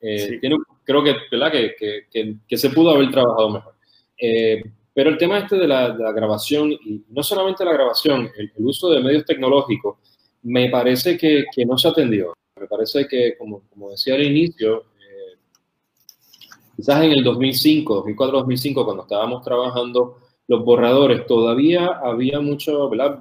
Eh, 0.00 0.40
creo 0.84 1.02
que, 1.02 1.16
Que, 1.78 2.36
que, 2.48 2.56
se 2.56 2.70
pudo 2.70 2.90
haber 2.90 3.10
trabajado 3.10 3.50
mejor. 3.50 3.74
pero 4.94 5.10
el 5.10 5.18
tema 5.18 5.38
este 5.38 5.56
de 5.56 5.66
la, 5.66 5.90
grabación, 6.12 6.72
y 6.72 7.02
no 7.10 7.22
solamente 7.22 7.64
la 7.64 7.72
grabación, 7.72 8.30
el, 8.36 8.52
el 8.56 8.64
uso 8.64 8.90
de 8.90 9.02
medios 9.02 9.24
tecnológicos, 9.24 9.96
me 10.42 10.70
parece 10.70 11.18
que, 11.18 11.44
que, 11.52 11.66
no 11.66 11.76
se 11.76 11.88
atendió. 11.88 12.32
Me 12.58 12.66
parece 12.66 13.06
que, 13.06 13.36
como, 13.36 13.62
como 13.68 13.90
decía 13.90 14.14
al 14.14 14.22
inicio, 14.22 14.86
eh, 14.98 15.36
quizás 16.74 17.04
en 17.04 17.12
el 17.12 17.22
2005, 17.22 17.96
2004, 17.96 18.38
2005, 18.38 18.84
cuando 18.84 19.02
estábamos 19.02 19.44
trabajando 19.44 20.20
los 20.48 20.64
borradores, 20.64 21.26
todavía 21.26 21.86
había 22.02 22.40
mucho, 22.40 22.88
¿verdad? 22.88 23.20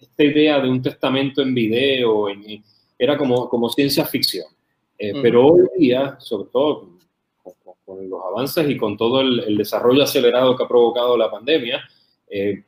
Esta 0.00 0.24
idea 0.24 0.58
de 0.58 0.68
un 0.68 0.82
testamento 0.82 1.42
en 1.42 1.54
video, 1.54 2.26
era 2.98 3.16
como, 3.16 3.48
como 3.48 3.68
ciencia 3.68 4.04
ficción. 4.04 4.46
Eh, 4.98 5.12
pero 5.22 5.46
hoy 5.46 5.68
día, 5.78 6.16
sobre 6.18 6.48
todo 6.50 6.90
con, 7.84 8.10
los 8.10 8.20
avances 8.24 8.68
y 8.68 8.76
con 8.76 8.96
todo 8.96 9.20
el, 9.20 9.56
desarrollo 9.56 10.02
acelerado 10.02 10.56
que 10.56 10.64
ha 10.64 10.68
provocado 10.68 11.16
la 11.16 11.30
pandemia, 11.30 11.82
eh, 12.28 12.64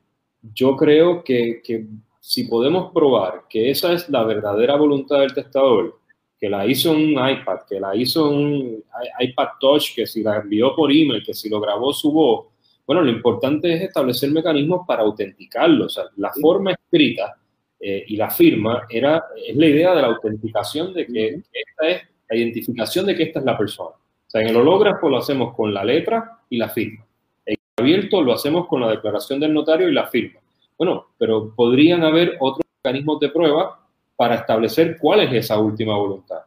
yo 0.55 0.77
creo 0.77 1.25
que, 1.25 1.61
que 1.65 1.87
si 2.21 2.45
podemos 2.45 2.93
probar 2.93 3.47
que 3.49 3.71
esa 3.71 3.93
es 3.93 4.09
la 4.09 4.23
verdadera 4.23 4.77
voluntad 4.77 5.19
del 5.21 5.35
testador, 5.35 6.04
que 6.45 6.51
la 6.51 6.67
hizo 6.67 6.93
un 6.93 7.13
iPad, 7.13 7.61
que 7.67 7.81
la 7.81 7.97
hizo 7.97 8.29
un 8.29 8.85
iPad 9.19 9.49
Touch, 9.59 9.95
que 9.95 10.07
si 10.07 10.23
la 10.23 10.37
envió 10.37 10.77
por 10.77 10.93
email, 10.93 11.25
que 11.25 11.33
si 11.33 11.49
lo 11.49 11.59
grabó 11.59 11.91
su 11.95 12.13
voz. 12.13 12.49
Bueno, 12.87 13.01
lo 13.01 13.11
importante 13.11 13.73
es 13.73 13.81
establecer 13.81 14.31
mecanismos 14.31 14.87
para 14.87 15.05
autenticarlo. 15.05 15.87
O 15.87 15.89
sea, 15.89 16.05
la 16.19 16.31
forma 16.39 16.73
escrita 16.73 17.35
eh, 17.81 18.05
y 18.09 18.17
la 18.17 18.29
firma 18.29 18.87
era, 18.91 19.25
es 19.43 19.57
la 19.57 19.67
idea 19.67 19.95
de 19.95 20.03
la 20.03 20.09
autenticación 20.09 20.93
de 20.93 21.07
que, 21.07 21.29
esta 21.51 21.89
es 21.89 22.03
la 22.29 22.37
identificación 22.37 23.07
de 23.07 23.17
que 23.17 23.23
esta 23.23 23.39
es 23.39 23.47
la 23.47 23.57
persona. 23.57 23.97
O 23.97 24.31
sea, 24.31 24.43
en 24.43 24.49
el 24.49 24.57
hológrafo 24.57 25.09
lo 25.09 25.17
hacemos 25.17 25.55
con 25.55 25.73
la 25.73 25.83
letra 25.83 26.41
y 26.51 26.59
la 26.59 26.69
firma. 26.69 27.07
En 27.47 27.55
el 27.55 27.85
abierto 27.85 28.21
lo 28.21 28.35
hacemos 28.35 28.67
con 28.67 28.83
la 28.83 28.91
declaración 28.91 29.41
del 29.41 29.55
notario 29.55 29.89
y 29.89 29.95
la 29.95 30.09
firma. 30.09 30.41
Bueno, 30.77 31.07
pero 31.17 31.55
podrían 31.57 32.05
haber 32.05 32.37
otros 32.39 32.67
mecanismos 32.83 33.19
de 33.21 33.31
prueba 33.31 33.81
para 34.17 34.37
establecer 34.37 34.97
cuál 34.99 35.21
es 35.21 35.33
esa 35.33 35.59
última 35.59 35.97
voluntad. 35.97 36.41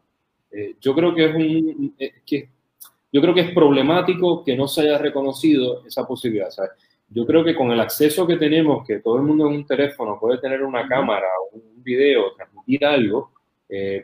Eh, 0.51 0.75
yo 0.79 0.95
creo 0.95 1.13
que 1.13 1.25
es 1.25 1.35
un, 1.35 1.95
eh, 1.99 2.11
que, 2.25 2.49
yo 3.11 3.21
creo 3.21 3.33
que 3.33 3.41
es 3.41 3.51
problemático 3.51 4.43
que 4.43 4.55
no 4.55 4.67
se 4.67 4.81
haya 4.81 4.97
reconocido 4.97 5.85
esa 5.85 6.07
posibilidad. 6.07 6.49
Yo 7.09 7.25
creo 7.25 7.43
que 7.43 7.55
con 7.55 7.71
el 7.71 7.79
acceso 7.79 8.27
que 8.27 8.37
tenemos, 8.37 8.85
que 8.85 8.99
todo 8.99 9.17
el 9.17 9.23
mundo 9.23 9.47
en 9.47 9.55
un 9.55 9.65
teléfono 9.65 10.17
puede 10.19 10.39
tener 10.39 10.63
una 10.63 10.87
cámara 10.87 11.27
o 11.41 11.57
un 11.57 11.83
video, 11.83 12.33
transmitir 12.35 12.85
algo, 12.85 13.31
eh, 13.69 14.03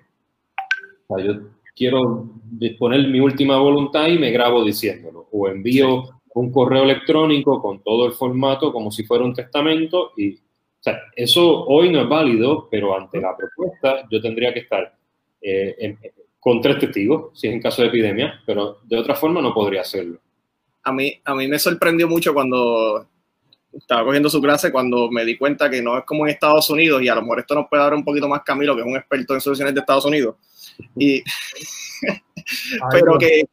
yo 1.18 1.34
quiero 1.76 2.30
disponer 2.44 3.08
mi 3.08 3.20
última 3.20 3.58
voluntad 3.58 4.08
y 4.08 4.18
me 4.18 4.32
grabo 4.32 4.64
diciéndolo, 4.64 5.28
o 5.32 5.48
envío 5.48 6.22
un 6.36 6.52
correo 6.52 6.84
electrónico 6.84 7.62
con 7.62 7.84
todo 7.84 8.08
el 8.08 8.14
formato 8.14 8.72
como 8.72 8.92
si 8.92 9.04
fuera 9.04 9.24
un 9.24 9.34
testamento 9.34 10.12
y 10.18 10.40
O 10.84 10.90
sea, 10.90 11.00
eso 11.16 11.66
hoy 11.66 11.90
no 11.90 12.02
es 12.02 12.10
válido, 12.10 12.68
pero 12.70 12.98
ante 12.98 13.22
la 13.22 13.38
propuesta 13.38 14.06
yo 14.12 14.22
tendría 14.22 14.54
que 14.54 14.60
estar 14.60 14.94
eh, 15.42 15.96
con 16.42 16.60
tres 16.60 16.78
testigos, 16.78 17.40
si 17.40 17.48
es 17.48 17.54
en 17.54 17.62
caso 17.62 17.82
de 17.82 17.88
epidemia, 17.88 18.42
pero 18.46 18.80
de 18.84 18.98
otra 18.98 19.16
forma 19.16 19.42
no 19.42 19.54
podría 19.54 19.80
hacerlo. 19.80 20.20
A 20.84 20.92
mí, 20.92 21.22
a 21.24 21.34
mí 21.36 21.48
me 21.48 21.58
sorprendió 21.58 22.10
mucho 22.10 22.34
cuando 22.34 23.08
estaba 23.72 24.04
cogiendo 24.04 24.30
su 24.30 24.42
clase 24.42 24.74
cuando 24.74 25.10
me 25.10 25.24
di 25.24 25.38
cuenta 25.38 25.70
que 25.70 25.82
no 25.82 25.98
es 25.98 26.04
como 26.04 26.26
en 26.26 26.34
Estados 26.34 26.70
Unidos, 26.70 27.02
y 27.02 27.08
a 27.08 27.16
lo 27.16 27.22
mejor 27.22 27.40
esto 27.40 27.56
nos 27.56 27.70
puede 27.70 27.82
dar 27.82 27.94
un 27.94 28.04
poquito 28.04 28.28
más 28.28 28.44
Camilo, 28.44 28.76
que 28.76 28.82
es 28.82 28.88
un 28.88 28.98
experto 28.98 29.34
en 29.34 29.42
soluciones 29.42 29.74
de 29.74 29.80
Estados 29.80 30.04
Unidos. 30.04 30.36
Y, 30.98 31.24
pero 32.92 33.18
que 33.18 33.46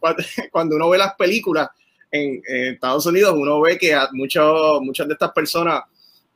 cuando, 0.50 0.76
uno 0.76 0.88
ve 0.88 0.96
las 0.96 1.14
películas 1.14 1.68
en, 2.10 2.42
Estados 2.74 3.06
Unidos, 3.06 3.34
uno 3.36 3.60
ve 3.60 3.78
que 3.78 3.96
muchos, 4.12 4.80
muchas 4.82 5.06
de 5.08 5.14
estas 5.14 5.32
personas 5.32 5.82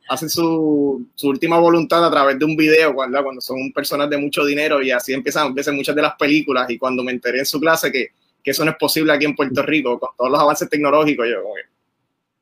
hacen 0.09 0.29
su, 0.29 1.07
su, 1.15 1.29
última 1.29 1.57
voluntad 1.57 2.05
a 2.05 2.11
través 2.11 2.37
de 2.37 2.45
un 2.45 2.55
video, 2.55 2.93
cuando, 2.93 3.23
cuando 3.23 3.41
son 3.41 3.71
personas 3.73 4.09
de 4.09 4.17
mucho 4.17 4.43
dinero 4.45 4.81
y 4.81 4.91
así 4.91 5.13
empiezan, 5.13 5.47
empiezan 5.47 5.75
muchas 5.75 5.95
de 5.95 6.01
las 6.01 6.15
películas 6.15 6.69
y 6.69 6.77
cuando 6.77 7.03
me 7.03 7.11
enteré 7.11 7.39
en 7.39 7.45
su 7.45 7.59
clase 7.59 7.91
que, 7.91 8.09
que 8.43 8.51
eso 8.51 8.65
no 8.65 8.71
es 8.71 8.77
posible 8.77 9.13
aquí 9.13 9.25
en 9.25 9.35
Puerto 9.35 9.61
Rico, 9.61 9.99
con 9.99 10.09
todos 10.17 10.31
los 10.31 10.39
avances 10.39 10.69
tecnológicos, 10.69 11.25
yo, 11.27 11.37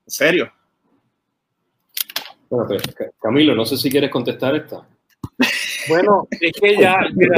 ¿En 0.05 0.11
serio? 0.11 0.51
Pues, 2.49 2.81
Camilo, 3.21 3.55
no 3.55 3.65
sé 3.65 3.77
si 3.77 3.89
quieres 3.89 4.09
contestar 4.09 4.55
esta. 4.55 4.85
Bueno, 5.87 6.27
es 6.41 6.51
que 6.53 6.77
ya, 6.77 6.97
mira, 7.13 7.35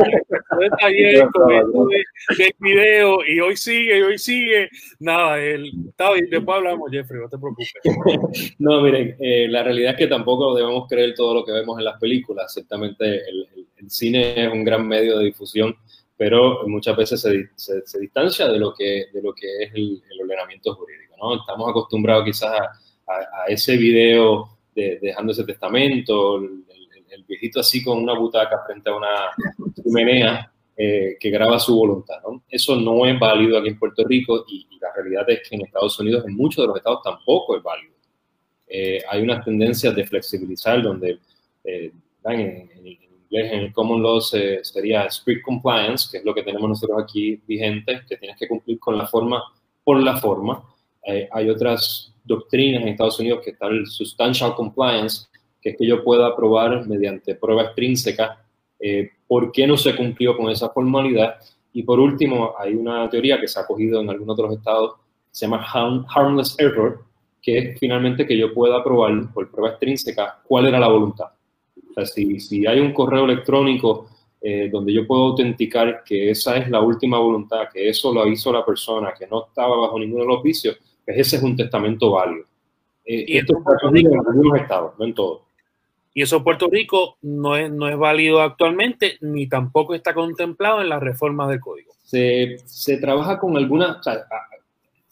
está 0.62 0.88
bien 0.88 1.28
con 1.32 1.52
el 1.92 2.56
video 2.60 3.20
y 3.28 3.40
hoy 3.40 3.56
sigue, 3.56 4.00
y 4.00 4.02
hoy 4.02 4.18
sigue. 4.18 4.70
Nada, 5.00 5.40
el, 5.40 5.72
está 5.90 6.12
bien, 6.14 6.30
después 6.30 6.58
hablamos, 6.58 6.92
Jeffrey, 6.92 7.22
no 7.22 7.30
te 7.30 7.38
preocupes. 7.38 7.74
No, 8.60 8.82
miren, 8.82 9.16
eh, 9.20 9.48
la 9.50 9.64
realidad 9.64 9.92
es 9.92 9.98
que 9.98 10.08
tampoco 10.08 10.56
debemos 10.56 10.88
creer 10.88 11.14
todo 11.14 11.34
lo 11.34 11.46
que 11.46 11.52
vemos 11.52 11.78
en 11.78 11.86
las 11.86 12.00
películas. 12.00 12.54
Ciertamente 12.54 13.22
el, 13.28 13.48
cine 13.88 14.46
es 14.46 14.52
un 14.52 14.64
gran 14.64 14.88
medio 14.88 15.18
de 15.18 15.26
difusión, 15.26 15.76
pero 16.16 16.66
muchas 16.68 16.96
veces 16.96 17.20
se, 17.22 17.50
se, 17.56 18.00
distancia 18.00 18.48
de 18.48 18.58
lo 18.58 18.74
que, 18.74 19.08
de 19.12 19.22
lo 19.22 19.34
que 19.34 19.64
es 19.64 19.74
el 19.74 20.02
ordenamiento 20.22 20.74
jurídico. 20.76 21.04
Estamos 21.32 21.70
acostumbrados 21.70 22.26
quizás 22.26 22.52
a, 23.08 23.46
ese 23.48 23.78
video 23.78 24.50
de, 24.76 25.00
dejando 25.02 25.32
ese 25.32 25.44
testamento, 25.44 26.42
el, 27.16 27.24
viejito 27.24 27.60
así 27.60 27.84
con 27.84 28.00
una 28.00 28.18
butaca 28.18 28.64
frente 28.66 28.90
a 28.90 28.96
una 28.96 29.32
chimenea 29.76 30.52
eh, 30.76 31.18
que 31.20 31.30
graba 31.30 31.60
su 31.60 31.76
voluntad, 31.76 32.18
Eso 32.50 32.76
no 32.76 33.06
es 33.06 33.20
válido 33.20 33.60
aquí 33.60 33.70
en 33.70 33.78
Puerto 33.78 34.04
Rico 34.06 34.44
y, 34.48 34.68
la 34.82 34.92
realidad 34.94 35.30
es 35.30 35.48
que 35.48 35.56
en 35.56 35.62
Estados 35.62 35.98
Unidos, 36.00 36.26
en 36.28 36.36
muchos 36.36 36.62
de 36.62 36.68
los 36.68 36.76
estados 36.76 37.02
tampoco 37.04 37.56
es 37.56 37.64
válido. 37.64 37.94
Eh, 38.68 39.00
hay 39.08 39.22
unas 39.22 39.46
tendencias 39.46 39.96
de 39.96 40.06
flexibilizar 40.06 40.82
donde 40.82 41.20
eh, 41.64 41.92
en, 42.26 42.70
inglés, 42.86 43.54
en 43.54 43.60
el 43.60 43.72
common 43.72 44.04
law 44.04 44.20
sería 44.20 45.10
strict 45.10 45.42
compliance, 45.42 46.10
que 46.12 46.18
es 46.18 46.26
lo 46.26 46.34
que 46.34 46.44
tenemos 46.44 46.68
nosotros 46.68 47.02
aquí 47.02 47.40
vigente, 47.48 48.02
que 48.10 48.18
tienes 48.18 48.38
que 48.38 48.48
cumplir 48.48 48.78
con 48.78 48.98
la 48.98 49.08
forma 49.08 49.42
por 49.86 50.02
la 50.02 50.18
forma, 50.18 50.62
hay 51.32 51.50
otras 51.50 52.14
doctrinas 52.24 52.82
en 52.82 52.90
Estados 52.90 53.20
Unidos 53.20 53.42
que 53.44 53.52
está 53.52 53.68
el 53.68 53.86
substantial 53.88 54.56
compliance, 54.56 55.28
que 55.64 55.70
es 55.70 55.78
que 55.78 55.88
yo 55.88 56.04
pueda 56.04 56.36
probar 56.36 56.86
mediante 56.88 57.36
prueba 57.36 57.64
extrínseca 57.64 58.44
eh, 58.80 59.12
por 59.26 59.52
qué 59.54 59.66
no 59.66 59.78
se 59.78 59.96
cumplió 59.96 60.36
con 60.36 60.50
esa 60.50 60.70
formalidad. 60.70 61.36
Y 61.72 61.84
por 61.84 62.00
último, 62.02 62.54
hay 62.60 62.76
una 62.76 63.10
teoría 63.10 63.40
que 63.40 63.48
se 63.48 63.60
ha 63.60 63.66
cogido 63.66 64.02
en 64.02 64.10
algunos 64.10 64.34
otros 64.38 64.58
estados, 64.58 64.96
se 65.32 65.46
llama 65.46 65.66
harmless 66.14 66.60
error, 66.60 67.06
que 67.42 67.58
es 67.58 67.80
finalmente 67.80 68.28
que 68.28 68.38
yo 68.38 68.54
pueda 68.54 68.84
probar 68.84 69.34
por 69.34 69.50
prueba 69.50 69.70
extrínseca 69.70 70.42
cuál 70.46 70.68
era 70.68 70.80
la 70.80 70.90
voluntad. 70.90 71.28
O 71.90 71.94
sea, 71.94 72.06
si, 72.06 72.40
si 72.40 72.68
hay 72.68 72.80
un 72.80 72.94
correo 72.94 73.24
electrónico 73.26 74.08
eh, 74.42 74.70
donde 74.70 74.92
yo 74.92 75.08
puedo 75.08 75.24
autenticar 75.24 76.04
que 76.04 76.30
esa 76.30 76.58
es 76.58 76.70
la 76.70 76.82
última 76.82 77.18
voluntad, 77.18 77.70
que 77.74 77.88
eso 77.88 78.14
lo 78.14 78.28
hizo 78.28 78.52
la 78.52 78.66
persona, 78.66 79.14
que 79.18 79.26
no 79.26 79.46
estaba 79.48 79.78
bajo 79.78 79.98
ninguno 79.98 80.24
de 80.24 80.28
los 80.28 80.44
vicios, 80.44 80.78
pues 81.06 81.18
ese 81.18 81.38
es 81.38 81.44
un 81.44 81.56
testamento 81.56 82.12
válido. 82.12 82.46
Eh, 83.06 83.24
y 83.28 83.38
esto 83.38 83.56
Rico, 83.90 84.10
en 84.12 84.20
algunos 84.20 84.60
estados, 84.60 84.94
no 85.00 85.06
en 85.06 85.14
todos. 85.14 85.42
Y 86.14 86.22
eso 86.22 86.38
en 86.38 86.44
Puerto 86.44 86.68
Rico 86.70 87.18
no 87.22 87.56
es, 87.56 87.72
no 87.72 87.88
es 87.88 87.98
válido 87.98 88.42
actualmente, 88.42 89.18
ni 89.22 89.48
tampoco 89.48 89.96
está 89.96 90.14
contemplado 90.14 90.82
en 90.82 90.90
la 90.90 91.00
reforma 91.00 91.48
del 91.50 91.60
código. 91.60 91.94
Se, 92.04 92.58
se 92.66 92.98
trabaja 92.98 93.40
con 93.40 93.58
alguna, 93.58 93.98
o 94.00 94.04
sea, 94.04 94.26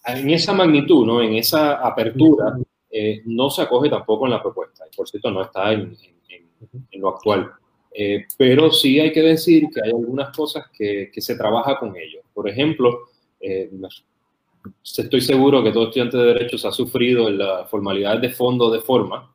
en 0.05 0.29
esa 0.29 0.53
magnitud, 0.53 1.05
¿no? 1.05 1.21
en 1.21 1.35
esa 1.35 1.73
apertura, 1.85 2.57
eh, 2.89 3.21
no 3.25 3.49
se 3.49 3.61
acoge 3.61 3.89
tampoco 3.89 4.25
en 4.25 4.31
la 4.31 4.41
propuesta. 4.41 4.85
Por 4.95 5.07
cierto, 5.07 5.31
no 5.31 5.43
está 5.43 5.71
en, 5.71 5.95
en, 6.29 7.01
lo 7.01 7.09
actual. 7.09 7.51
Eh, 7.93 8.25
pero 8.37 8.71
sí 8.71 8.99
hay 8.99 9.11
que 9.11 9.21
decir 9.21 9.67
que 9.73 9.81
hay 9.83 9.89
algunas 9.89 10.35
cosas 10.35 10.65
que, 10.71 11.09
que 11.13 11.21
se 11.21 11.35
trabaja 11.35 11.79
con 11.79 11.95
ellos. 11.95 12.23
Por 12.33 12.47
ejemplo, 12.47 13.09
eh, 13.39 13.71
estoy 14.83 15.21
seguro 15.21 15.63
que 15.63 15.71
todo 15.71 15.85
estudiante 15.85 16.17
de 16.17 16.25
Derecho 16.25 16.57
se 16.57 16.67
ha 16.67 16.71
sufrido 16.71 17.27
en 17.27 17.37
las 17.37 17.69
formalidades 17.69 18.21
de 18.21 18.29
fondo 18.29 18.69
de 18.69 18.81
forma. 18.81 19.33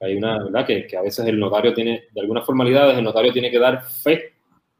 Hay 0.00 0.16
una, 0.16 0.44
¿verdad? 0.44 0.66
Que, 0.66 0.86
que, 0.86 0.96
a 0.96 1.02
veces 1.02 1.26
el 1.26 1.38
notario 1.38 1.74
tiene, 1.74 2.04
de 2.12 2.20
algunas 2.20 2.44
formalidades, 2.44 2.96
el 2.96 3.04
notario 3.04 3.32
tiene 3.32 3.50
que 3.50 3.58
dar 3.58 3.82
fe 3.82 4.32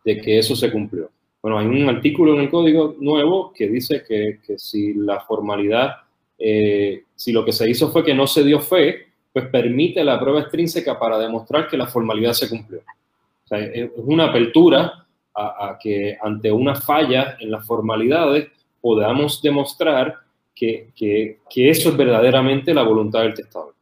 de 0.04 0.20
que 0.20 0.38
eso 0.38 0.54
se 0.54 0.70
cumplió. 0.70 1.10
Bueno, 1.42 1.58
hay 1.58 1.66
un 1.66 1.88
artículo 1.88 2.34
en 2.34 2.40
el 2.40 2.50
código 2.50 2.96
nuevo 2.98 3.52
que 3.52 3.68
dice 3.68 4.02
que, 4.06 4.40
que 4.46 4.58
si 4.58 4.94
la 4.94 5.20
formalidad, 5.20 5.96
eh, 6.38 7.02
si 7.14 7.32
lo 7.32 7.44
que 7.44 7.52
se 7.52 7.68
hizo 7.68 7.90
fue 7.90 8.04
que 8.04 8.14
no 8.14 8.26
se 8.26 8.44
dio 8.44 8.60
fe, 8.60 9.06
pues 9.32 9.46
permite 9.46 10.02
la 10.04 10.18
prueba 10.18 10.40
extrínseca 10.40 10.98
para 10.98 11.18
demostrar 11.18 11.68
que 11.68 11.76
la 11.76 11.86
formalidad 11.86 12.32
se 12.32 12.48
cumplió. 12.48 12.80
O 12.80 13.48
sea, 13.48 13.58
es 13.58 13.90
una 13.96 14.26
apertura 14.26 15.06
a, 15.34 15.68
a 15.68 15.78
que 15.80 16.16
ante 16.20 16.50
una 16.50 16.74
falla 16.74 17.36
en 17.40 17.50
las 17.50 17.66
formalidades, 17.66 18.48
podamos 18.80 19.42
demostrar 19.42 20.14
que, 20.54 20.90
que, 20.94 21.38
que, 21.48 21.70
eso 21.70 21.90
es 21.90 21.96
verdaderamente 21.96 22.74
la 22.74 22.82
voluntad 22.82 23.22
del 23.22 23.34
testador. 23.34 23.74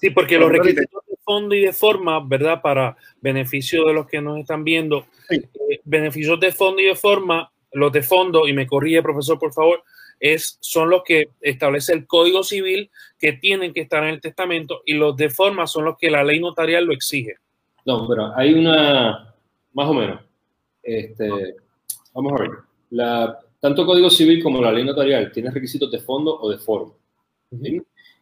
Sí, 0.00 0.10
porque 0.10 0.38
los 0.38 0.50
requisitos 0.50 1.02
de 1.06 1.16
fondo 1.22 1.54
y 1.54 1.60
de 1.60 1.72
forma, 1.72 2.26
¿verdad? 2.26 2.62
Para 2.62 2.96
beneficio 3.20 3.84
de 3.84 3.92
los 3.92 4.06
que 4.06 4.22
nos 4.22 4.38
están 4.38 4.64
viendo, 4.64 5.06
eh, 5.28 5.80
beneficios 5.84 6.40
de 6.40 6.52
fondo 6.52 6.80
y 6.80 6.86
de 6.86 6.94
forma, 6.94 7.52
los 7.72 7.92
de 7.92 8.02
fondo, 8.02 8.48
y 8.48 8.54
me 8.54 8.66
corrige, 8.66 9.02
profesor, 9.02 9.38
por 9.38 9.52
favor, 9.52 9.82
es, 10.18 10.56
son 10.60 10.88
los 10.88 11.02
que 11.04 11.28
establece 11.40 11.92
el 11.92 12.06
Código 12.06 12.42
Civil 12.42 12.90
que 13.18 13.34
tienen 13.34 13.74
que 13.74 13.82
estar 13.82 14.02
en 14.04 14.10
el 14.10 14.20
testamento 14.20 14.82
y 14.86 14.94
los 14.94 15.16
de 15.16 15.30
forma 15.30 15.66
son 15.66 15.84
los 15.84 15.98
que 15.98 16.10
la 16.10 16.24
ley 16.24 16.40
notarial 16.40 16.84
lo 16.86 16.92
exige. 16.92 17.36
No, 17.84 18.06
pero 18.08 18.34
hay 18.36 18.54
una, 18.54 19.34
más 19.72 19.88
o 19.88 19.94
menos, 19.94 20.20
este, 20.82 21.56
vamos 22.14 22.32
a 22.32 22.42
ver 22.42 22.50
la, 22.90 23.38
tanto 23.60 23.86
Código 23.86 24.10
Civil 24.10 24.42
como 24.42 24.60
la 24.60 24.72
ley 24.72 24.84
notarial 24.84 25.30
tienen 25.32 25.54
requisitos 25.54 25.90
de 25.90 26.00
fondo 26.00 26.38
o 26.40 26.50
de 26.50 26.58
forma. 26.58 26.92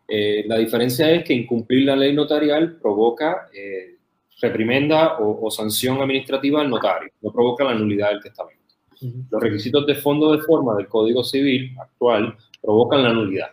Eh, 0.09 0.45
la 0.47 0.57
diferencia 0.57 1.11
es 1.11 1.23
que 1.23 1.35
incumplir 1.35 1.85
la 1.85 1.95
ley 1.95 2.15
notarial 2.15 2.79
provoca 2.81 3.49
eh, 3.53 3.97
reprimenda 4.41 5.19
o, 5.19 5.51
sanción 5.51 6.01
administrativa 6.01 6.61
al 6.61 6.71
notario, 6.71 7.11
no 7.21 7.31
provoca 7.31 7.65
la 7.65 7.75
nulidad 7.75 8.11
del 8.11 8.23
testamento. 8.23 8.59
Los 9.31 9.43
requisitos 9.43 9.87
de 9.87 9.97
fondo 9.97 10.29
o 10.29 10.37
de 10.37 10.43
forma 10.43 10.75
del 10.77 10.89
Código 10.89 11.23
Civil 11.23 11.77
actual 11.81 12.37
provocan 12.61 13.03
la 13.03 13.13
nulidad. 13.13 13.51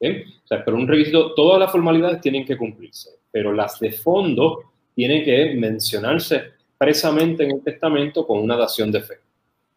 O 0.00 0.46
sea, 0.46 0.64
pero 0.64 0.76
un 0.76 0.86
requisito, 0.86 1.34
todas 1.34 1.58
las 1.58 1.72
formalidades 1.72 2.20
tienen 2.20 2.44
que 2.44 2.56
cumplirse, 2.56 3.10
pero 3.30 3.52
las 3.52 3.80
de 3.80 3.92
fondo 3.92 4.72
tienen 4.94 5.24
que 5.24 5.54
mencionarse 5.54 6.52
expresamente 6.70 7.44
en 7.44 7.52
el 7.52 7.62
testamento 7.62 8.26
con 8.26 8.40
una 8.40 8.56
dación 8.56 8.92
de 8.92 9.00
fe. 9.00 9.14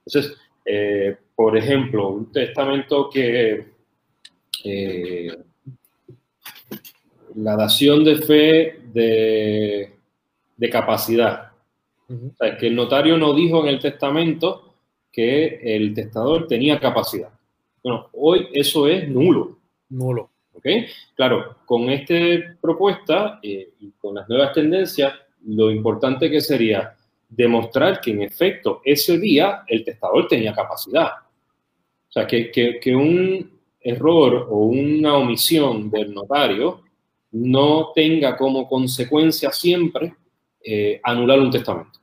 Entonces, 0.05 0.37
eh, 0.65 1.15
por 1.35 1.57
ejemplo, 1.57 2.09
un 2.09 2.31
testamento 2.31 3.09
que 3.09 3.65
eh, 4.63 5.37
la 7.37 7.55
dación 7.55 8.03
de 8.03 8.15
fe 8.17 8.79
de, 8.93 9.93
de 10.55 10.69
capacidad. 10.69 11.51
O 12.09 12.35
sea, 12.37 12.57
que 12.57 12.67
el 12.67 12.75
notario 12.75 13.17
no 13.17 13.33
dijo 13.33 13.61
en 13.61 13.67
el 13.67 13.79
testamento 13.79 14.75
que 15.11 15.59
el 15.63 15.93
testador 15.93 16.47
tenía 16.47 16.79
capacidad. 16.79 17.29
Bueno, 17.83 18.09
hoy 18.13 18.47
eso 18.53 18.87
es 18.87 19.07
nulo. 19.07 19.57
Nulo. 19.89 20.31
¿Ok? 20.53 20.65
Claro, 21.15 21.57
con 21.65 21.89
esta 21.89 22.15
propuesta 22.59 23.39
eh, 23.43 23.73
y 23.79 23.91
con 23.91 24.15
las 24.15 24.27
nuevas 24.27 24.53
tendencias, 24.53 25.13
lo 25.45 25.69
importante 25.69 26.31
que 26.31 26.41
sería 26.41 26.95
demostrar 27.29 28.01
que 28.01 28.11
en 28.11 28.23
efecto 28.23 28.81
ese 28.83 29.19
día 29.19 29.63
el 29.67 29.83
testador 29.83 30.27
tenía 30.27 30.53
capacidad. 30.53 31.11
O 32.09 32.11
sea, 32.11 32.25
que, 32.25 32.49
que, 32.49 32.95
un 32.95 33.59
error 33.79 34.47
o 34.49 34.65
una 34.65 35.15
omisión 35.15 35.89
del 35.91 36.13
notario 36.13 36.86
no 37.31 37.91
tenga 37.93 38.35
como 38.37 38.67
consecuencia 38.67 39.51
siempre 39.51 40.15
eh, 40.63 40.99
anular 41.03 41.39
un 41.39 41.51
testamento. 41.51 41.99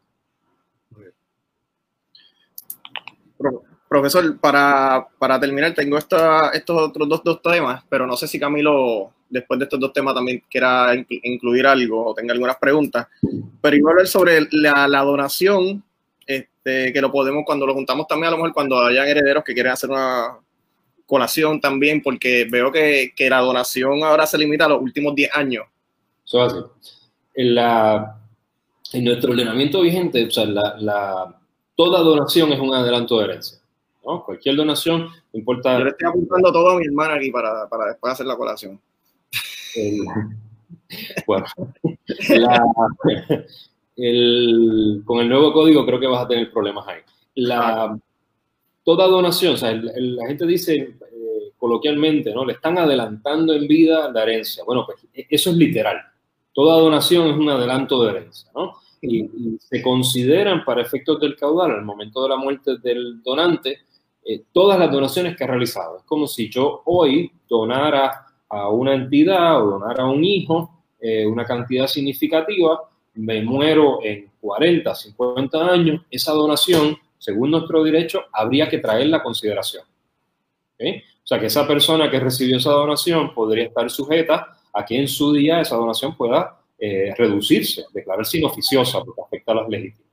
Profesor, 3.88 4.38
para, 4.40 5.06
para 5.18 5.38
terminar, 5.38 5.74
tengo 5.74 5.98
estos 5.98 6.20
otros 6.68 7.08
dos, 7.08 7.22
dos, 7.22 7.42
temas, 7.42 7.84
pero 7.88 8.06
no 8.06 8.16
sé 8.16 8.26
si 8.26 8.40
Camilo 8.40 9.12
después 9.28 9.58
de 9.58 9.64
estos 9.64 9.78
dos 9.78 9.92
temas 9.92 10.14
también 10.14 10.42
quiera 10.50 10.94
incluir 10.94 11.66
algo 11.66 12.06
o 12.06 12.14
tenga 12.14 12.32
algunas 12.32 12.56
preguntas. 12.56 13.06
Pero 13.60 13.76
iba 13.76 13.92
a 13.92 14.06
sobre 14.06 14.46
la, 14.50 14.88
la 14.88 15.02
donación, 15.02 15.84
este, 16.26 16.92
que 16.92 17.00
lo 17.00 17.12
podemos 17.12 17.44
cuando 17.44 17.66
lo 17.66 17.74
juntamos 17.74 18.06
también 18.06 18.28
a 18.28 18.30
lo 18.32 18.38
mejor 18.38 18.54
cuando 18.54 18.80
hayan 18.80 19.06
herederos 19.06 19.44
que 19.44 19.54
quieren 19.54 19.72
hacer 19.72 19.90
una 19.90 20.38
colación 21.06 21.60
también, 21.60 22.02
porque 22.02 22.46
veo 22.50 22.72
que, 22.72 23.12
que 23.14 23.30
la 23.30 23.40
donación 23.40 24.02
ahora 24.02 24.26
se 24.26 24.38
limita 24.38 24.64
a 24.64 24.68
los 24.68 24.82
últimos 24.82 25.14
10 25.14 25.30
años. 25.34 25.64
Eso 26.24 26.42
así. 26.42 26.58
En, 27.34 27.54
la, 27.54 28.20
en 28.92 29.04
nuestro 29.04 29.32
ordenamiento 29.32 29.82
vigente, 29.82 30.26
o 30.26 30.30
sea, 30.30 30.46
la, 30.46 30.76
la, 30.78 31.40
toda 31.74 32.00
donación 32.00 32.52
es 32.52 32.60
un 32.60 32.74
adelanto 32.74 33.18
de 33.18 33.24
herencia. 33.24 33.58
¿no? 34.04 34.24
Cualquier 34.24 34.56
donación, 34.56 35.02
no 35.02 35.38
importa. 35.38 35.78
Yo 35.78 35.84
le 35.84 35.90
estoy 35.90 36.08
apuntando 36.08 36.52
todo 36.52 36.70
a 36.70 36.78
mi 36.78 36.86
hermana 36.86 37.14
aquí 37.14 37.30
para, 37.30 37.68
para 37.68 37.86
después 37.86 38.12
hacer 38.12 38.26
la 38.26 38.36
colación. 38.36 38.80
El, 39.74 40.00
bueno, 41.26 41.46
la, 42.28 42.62
el, 43.96 45.02
con 45.04 45.20
el 45.20 45.28
nuevo 45.28 45.52
código 45.52 45.84
creo 45.86 46.00
que 46.00 46.06
vas 46.06 46.24
a 46.24 46.28
tener 46.28 46.52
problemas 46.52 46.86
ahí. 46.86 47.00
La, 47.34 47.98
toda 48.84 49.06
donación, 49.06 49.54
o 49.54 49.56
sea, 49.56 49.72
la 49.72 50.26
gente 50.26 50.46
dice 50.46 50.74
eh, 50.74 51.52
coloquialmente, 51.56 52.32
¿no? 52.34 52.44
Le 52.44 52.52
están 52.52 52.78
adelantando 52.78 53.52
en 53.54 53.66
vida 53.66 54.10
la 54.12 54.22
herencia. 54.22 54.62
Bueno, 54.64 54.84
pues 54.86 54.98
e, 55.14 55.26
eso 55.30 55.50
es 55.50 55.56
literal. 55.56 55.96
Toda 56.52 56.80
donación 56.80 57.28
es 57.28 57.36
un 57.36 57.48
adelanto 57.48 58.02
de 58.04 58.10
herencia, 58.10 58.50
¿no? 58.54 58.74
Y, 59.00 59.22
y 59.22 59.58
se 59.58 59.82
consideran 59.82 60.64
para 60.64 60.82
efectos 60.82 61.20
del 61.20 61.36
caudal 61.36 61.72
al 61.72 61.84
momento 61.84 62.22
de 62.22 62.28
la 62.28 62.36
muerte 62.36 62.78
del 62.82 63.22
donante 63.22 63.80
eh, 64.24 64.44
todas 64.52 64.78
las 64.78 64.90
donaciones 64.90 65.36
que 65.36 65.44
ha 65.44 65.48
realizado. 65.48 65.98
Es 65.98 66.04
como 66.04 66.26
si 66.26 66.48
yo 66.48 66.82
hoy 66.86 67.30
donara 67.48 68.26
a 68.48 68.68
una 68.70 68.94
entidad 68.94 69.62
o 69.62 69.72
donara 69.72 70.04
a 70.04 70.10
un 70.10 70.24
hijo 70.24 70.74
eh, 71.06 71.26
una 71.26 71.44
cantidad 71.44 71.86
significativa, 71.86 72.80
me 73.16 73.42
muero 73.42 73.98
en 74.02 74.30
40, 74.40 74.94
50 74.94 75.66
años, 75.70 76.00
esa 76.10 76.32
donación, 76.32 76.96
según 77.24 77.52
nuestro 77.52 77.82
derecho, 77.82 78.24
habría 78.30 78.68
que 78.68 78.76
traerla 78.76 79.16
a 79.16 79.22
consideración. 79.22 79.82
O 80.78 81.26
sea, 81.26 81.40
que 81.40 81.46
esa 81.46 81.66
persona 81.66 82.10
que 82.10 82.20
recibió 82.20 82.58
esa 82.58 82.72
donación 82.72 83.32
podría 83.32 83.64
estar 83.64 83.88
sujeta 83.88 84.58
a 84.70 84.84
que 84.84 84.98
en 84.98 85.08
su 85.08 85.32
día 85.32 85.58
esa 85.58 85.76
donación 85.76 86.14
pueda 86.14 86.60
eh, 86.78 87.14
reducirse, 87.16 87.86
declararse 87.94 88.36
inoficiosa, 88.36 89.02
porque 89.02 89.22
afecta 89.22 89.52
a 89.52 89.54
las 89.54 89.68
legítimas. 89.70 90.10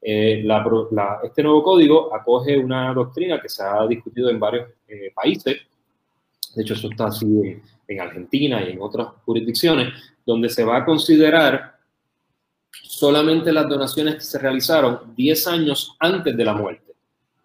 Eh, 0.00 0.44
este 1.24 1.42
nuevo 1.42 1.64
código 1.64 2.14
acoge 2.14 2.56
una 2.56 2.94
doctrina 2.94 3.40
que 3.42 3.48
se 3.48 3.64
ha 3.64 3.84
discutido 3.88 4.30
en 4.30 4.38
varios 4.38 4.68
eh, 4.86 5.10
países, 5.12 5.56
de 6.54 6.62
hecho 6.62 6.74
eso 6.74 6.88
está 6.88 7.06
así 7.06 7.26
en, 7.88 8.00
Argentina 8.00 8.62
y 8.62 8.72
en 8.72 8.80
otras 8.80 9.08
jurisdicciones, 9.24 9.92
donde 10.24 10.50
se 10.50 10.62
va 10.62 10.76
a 10.76 10.84
considerar 10.84 11.73
solamente 12.82 13.52
las 13.52 13.68
donaciones 13.68 14.16
que 14.16 14.20
se 14.20 14.38
realizaron 14.38 15.14
10 15.16 15.46
años 15.46 15.96
antes 15.98 16.36
de 16.36 16.44
la 16.44 16.54
muerte. 16.54 16.94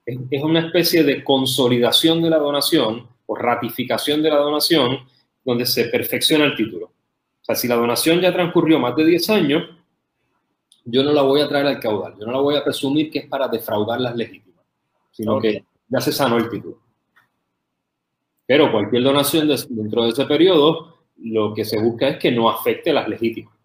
Es, 0.06 0.44
una 0.44 0.62
especie 0.62 1.04
de 1.04 1.24
consolidación 1.24 2.22
de 2.22 2.30
la 2.30 2.38
donación 2.38 3.08
o 3.28 3.36
ratificación 3.36 4.24
de 4.24 4.30
la 4.30 4.38
donación 4.38 5.08
donde 5.46 5.66
se 5.66 5.86
perfecciona 5.86 6.46
el 6.46 6.56
título. 6.56 6.88
O 6.88 7.46
sea, 7.46 7.56
si 7.56 7.68
la 7.68 7.76
donación 7.76 8.20
ya 8.20 8.34
transcurrió 8.34 8.80
más 8.80 8.96
de 8.96 9.06
10 9.06 9.30
años, 9.30 9.64
yo 10.86 11.04
no 11.04 11.14
la 11.14 11.22
voy 11.22 11.42
a 11.42 11.48
traer 11.48 11.68
al 11.68 11.80
caudal, 11.80 12.16
yo 12.20 12.26
no 12.26 12.32
la 12.32 12.40
voy 12.40 12.56
a 12.56 12.64
presumir 12.64 13.12
que 13.12 13.20
es 13.20 13.28
para 13.28 13.48
defraudar 13.48 14.02
las 14.02 14.16
legítimas, 14.16 14.66
sino 15.12 15.40
que 15.40 15.64
ya 15.88 16.02
se 16.02 16.12
sanó 16.12 16.38
el 16.38 16.50
título. 16.50 16.80
Pero 18.48 18.72
cualquier 18.72 19.04
donación 19.04 19.48
dentro 19.48 20.04
de 20.06 20.10
ese 20.10 20.26
periodo, 20.26 20.98
lo 21.18 21.54
que 21.54 21.66
se 21.66 21.80
busca 21.80 22.08
es 22.08 22.18
que 22.18 22.32
no 22.32 22.50
afecte 22.50 22.92
las 22.92 23.08
legítimas. 23.08 23.59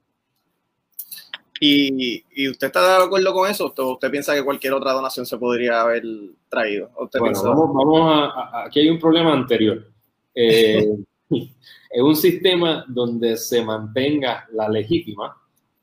¿Y, 1.66 2.22
¿Y, 2.34 2.48
usted 2.50 2.66
está 2.66 2.98
de 2.98 3.04
acuerdo 3.04 3.32
con 3.32 3.50
eso? 3.50 3.72
¿O 3.74 3.92
usted 3.92 4.10
piensa 4.10 4.34
que 4.34 4.44
cualquier 4.44 4.74
otra 4.74 4.92
donación 4.92 5.24
se 5.24 5.38
podría 5.38 5.80
haber 5.80 6.02
traído? 6.50 6.90
bueno, 7.18 7.42
vamos, 7.42 7.70
vamos 7.72 8.12
a, 8.12 8.64
Aquí 8.66 8.80
hay 8.80 8.90
un 8.90 8.98
problema 8.98 9.32
anterior. 9.32 9.86
Eh, 10.34 10.86
es 11.30 12.02
un 12.02 12.16
sistema 12.16 12.84
donde 12.86 13.38
se 13.38 13.64
mantenga 13.64 14.46
la 14.52 14.68
legítima, 14.68 15.34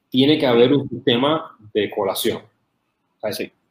tiene 0.08 0.38
que 0.38 0.46
haber 0.46 0.72
un 0.72 0.88
sistema 0.88 1.58
de 1.74 1.90
colación. 1.90 2.44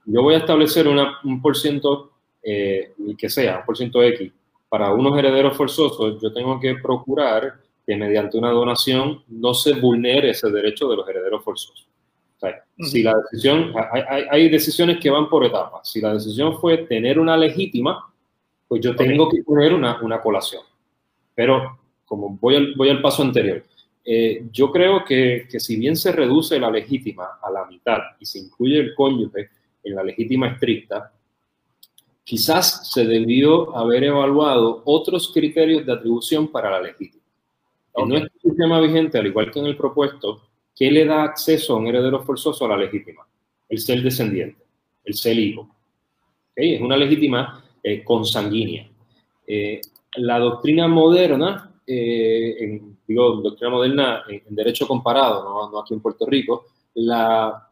yo 0.04 0.22
voy 0.22 0.34
a 0.34 0.38
establecer 0.38 0.88
un 0.88 1.40
por 1.40 1.56
ciento, 1.56 2.10
eh, 2.42 2.92
que 3.16 3.28
sea, 3.28 3.60
un 3.60 3.66
por 3.66 3.76
ciento 3.76 4.02
X, 4.02 4.32
para 4.68 4.92
unos 4.92 5.16
herederos 5.16 5.56
forzosos, 5.56 6.20
yo 6.20 6.32
tengo 6.32 6.58
que 6.58 6.74
procurar 6.74 7.60
que 7.86 7.94
mediante 7.94 8.36
una 8.36 8.50
donación 8.50 9.22
no 9.28 9.54
se 9.54 9.74
vulnere 9.74 10.30
ese 10.30 10.50
derecho 10.50 10.88
de 10.88 10.96
los 10.96 11.08
herederos 11.08 11.44
forzosos. 11.44 11.89
Si 12.78 13.02
la 13.02 13.14
decisión, 13.30 13.72
hay, 13.92 14.24
hay, 14.30 14.48
decisiones 14.48 14.98
que 14.98 15.10
van 15.10 15.28
por 15.28 15.44
etapas. 15.44 15.90
Si 15.90 16.00
la 16.00 16.14
decisión 16.14 16.58
fue 16.58 16.78
tener 16.78 17.18
una 17.18 17.36
legítima, 17.36 18.10
pues 18.66 18.80
yo 18.80 18.96
tengo 18.96 19.28
que 19.28 19.42
poner 19.42 19.74
una, 19.74 20.00
una 20.00 20.20
colación. 20.20 20.62
Pero 21.34 21.78
como 22.06 22.38
voy 22.40 22.56
al, 22.56 22.74
voy 22.74 22.88
al 22.88 23.02
paso 23.02 23.22
anterior, 23.22 23.62
eh, 24.04 24.46
yo 24.50 24.70
creo 24.72 25.04
que, 25.04 25.46
que, 25.50 25.60
si 25.60 25.76
bien 25.76 25.96
se 25.96 26.12
reduce 26.12 26.58
la 26.58 26.70
legítima 26.70 27.38
a 27.42 27.50
la 27.50 27.66
mitad 27.66 27.98
y 28.18 28.24
se 28.24 28.38
incluye 28.38 28.78
el 28.78 28.94
cónyuge 28.94 29.50
en 29.84 29.94
la 29.94 30.02
legítima 30.02 30.48
estricta, 30.48 31.12
quizás 32.24 32.90
se 32.90 33.04
debió 33.04 33.76
haber 33.76 34.04
evaluado 34.04 34.82
otros 34.86 35.30
criterios 35.32 35.84
de 35.84 35.92
atribución 35.92 36.48
para 36.48 36.70
la 36.70 36.80
legítima. 36.80 37.24
En 37.94 38.08
nuestro 38.08 38.40
sistema 38.40 38.80
vigente, 38.80 39.18
al 39.18 39.26
igual 39.26 39.50
que 39.50 39.58
en 39.58 39.66
el 39.66 39.76
propuesto, 39.76 40.40
¿qué 40.80 40.90
le 40.90 41.04
da 41.04 41.24
acceso 41.24 41.74
a 41.74 41.76
un 41.76 41.86
heredero 41.86 42.22
forzoso 42.22 42.64
a 42.64 42.68
la 42.68 42.78
legítima? 42.78 43.26
El 43.68 43.78
ser 43.78 44.02
descendiente, 44.02 44.64
el 45.04 45.12
ser 45.12 45.38
hijo. 45.38 45.68
Es 46.56 46.80
una 46.80 46.96
legítima 46.96 47.62
eh, 47.82 48.02
consanguínea. 48.02 48.90
Eh, 49.46 49.82
la 50.16 50.38
doctrina 50.38 50.88
moderna 50.88 51.70
eh, 51.86 52.80
digo, 53.06 53.36
doctrina 53.42 53.70
moderna 53.70 54.22
en, 54.28 54.54
derecho 54.54 54.86
comparado, 54.86 55.70
¿no? 55.70 55.78
aquí 55.80 55.92
en 55.92 56.00
Puerto 56.00 56.24
Rico, 56.24 56.66
la 56.94 57.68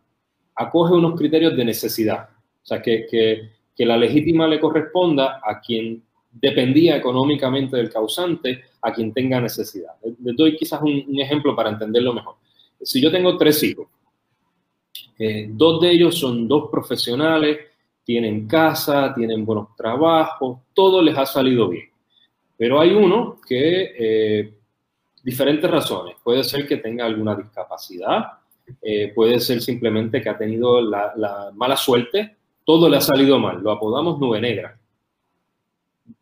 acoge 0.56 0.92
unos 0.92 1.16
criterios 1.16 1.56
de 1.56 1.64
necesidad. 1.64 2.28
O 2.62 2.66
sea, 2.66 2.82
que, 2.82 3.06
que, 3.06 3.50
que 3.76 3.86
la 3.86 3.96
legítima 3.96 4.46
le 4.48 4.58
corresponda 4.60 5.40
a 5.42 5.60
quien 5.60 6.02
dependía 6.32 6.96
económicamente 6.96 7.76
del 7.76 7.90
causante, 7.90 8.64
a 8.82 8.92
quien 8.92 9.12
tenga 9.12 9.40
necesidad. 9.40 9.92
Les 10.22 10.36
doy 10.36 10.56
quizás 10.56 10.82
un, 10.82 11.18
ejemplo 11.20 11.54
para 11.54 11.70
entenderlo 11.70 12.12
mejor. 12.12 12.36
Si 12.80 13.00
yo 13.00 13.10
tengo 13.10 13.36
tres 13.36 13.62
hijos, 13.62 13.88
eh, 15.18 15.48
dos 15.50 15.80
de 15.80 15.90
ellos 15.90 16.18
son 16.18 16.46
dos 16.46 16.70
profesionales, 16.70 17.58
tienen 18.04 18.46
casa, 18.46 19.12
tienen 19.14 19.44
buenos 19.44 19.76
trabajos, 19.76 20.60
todo 20.72 21.02
les 21.02 21.16
ha 21.18 21.26
salido 21.26 21.68
bien. 21.68 21.90
Pero 22.56 22.80
hay 22.80 22.92
uno 22.92 23.38
que, 23.46 23.94
eh, 23.98 24.54
diferentes 25.22 25.70
razones, 25.70 26.16
puede 26.22 26.42
ser 26.44 26.66
que 26.66 26.78
tenga 26.78 27.04
alguna 27.04 27.34
discapacidad, 27.34 28.38
eh, 28.80 29.12
puede 29.14 29.40
ser 29.40 29.60
simplemente 29.60 30.22
que 30.22 30.28
ha 30.28 30.38
tenido 30.38 30.80
la, 30.80 31.50
mala 31.54 31.76
suerte, 31.76 32.36
todo 32.64 32.88
le 32.88 32.96
ha 32.96 33.00
salido 33.00 33.38
mal, 33.38 33.62
lo 33.62 33.72
apodamos 33.72 34.18
nube 34.18 34.40
negra. 34.40 34.78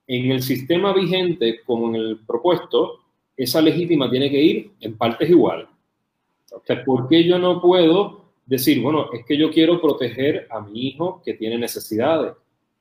En 0.07 0.31
el 0.31 0.43
sistema 0.43 0.93
vigente, 0.93 1.61
como 1.65 1.89
en 1.89 1.97
el 1.97 2.19
propuesto, 2.27 3.01
esa 3.37 3.61
legítima 3.61 4.11
tiene 4.11 4.31
que 4.31 4.43
ir 4.43 4.71
en 4.81 4.97
partes 4.97 5.29
iguales. 5.29 5.67
O 6.57 6.63
sea, 6.67 6.85
¿por 6.85 7.09
qué 7.09 7.25
yo 7.25 7.39
no 7.39 7.61
puedo 7.61 8.25
decir, 8.45 8.81
bueno, 8.81 9.11
es 9.13 9.25
que 9.25 9.37
yo 9.37 9.51
quiero 9.51 9.81
proteger 9.81 10.47
a 10.51 10.61
mi 10.61 10.89
hijo 10.89 11.23
que 11.25 11.35
tiene 11.35 11.59
necesidades, 11.59 12.33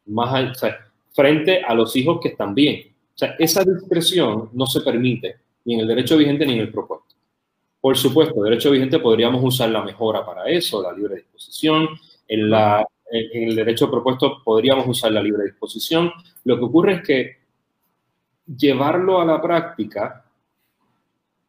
más 0.08 0.60
frente 1.12 1.64
a 1.64 1.74
los 1.74 1.96
hijos 1.96 2.20
que 2.22 2.30
están 2.30 2.54
bien? 2.54 2.96
O 3.16 3.18
sea, 3.18 3.36
esa 3.40 3.64
discreción 3.64 4.50
no 4.54 4.68
se 4.68 4.82
permite 4.82 5.38
ni 5.66 5.76
en 5.76 5.82
el 5.82 5.88
derecho 5.88 6.18
vigente 6.18 6.46
ni 6.46 6.54
en 6.54 6.60
el 6.60 6.72
propuesto. 6.72 7.16
Por 7.82 7.98
supuesto, 7.98 8.42
derecho 8.42 8.72
vigente 8.72 9.00
podríamos 9.00 9.44
usar 9.44 9.70
la 9.70 9.84
mejora 9.84 10.26
para 10.26 10.46
eso, 10.50 10.82
la 10.82 10.92
libre 10.92 11.16
disposición. 11.18 11.88
En, 12.28 12.50
la, 12.50 12.86
en 13.12 13.50
el 13.50 13.56
derecho 13.56 13.90
propuesto 13.90 14.42
podríamos 14.44 14.88
usar 14.88 15.12
la 15.12 15.22
libre 15.22 15.46
disposición. 15.46 16.12
Lo 16.44 16.58
que 16.58 16.66
ocurre 16.66 16.94
es 16.94 17.02
que 17.04 17.38
llevarlo 18.58 19.22
a 19.22 19.26
la 19.26 19.42
práctica, 19.42 20.25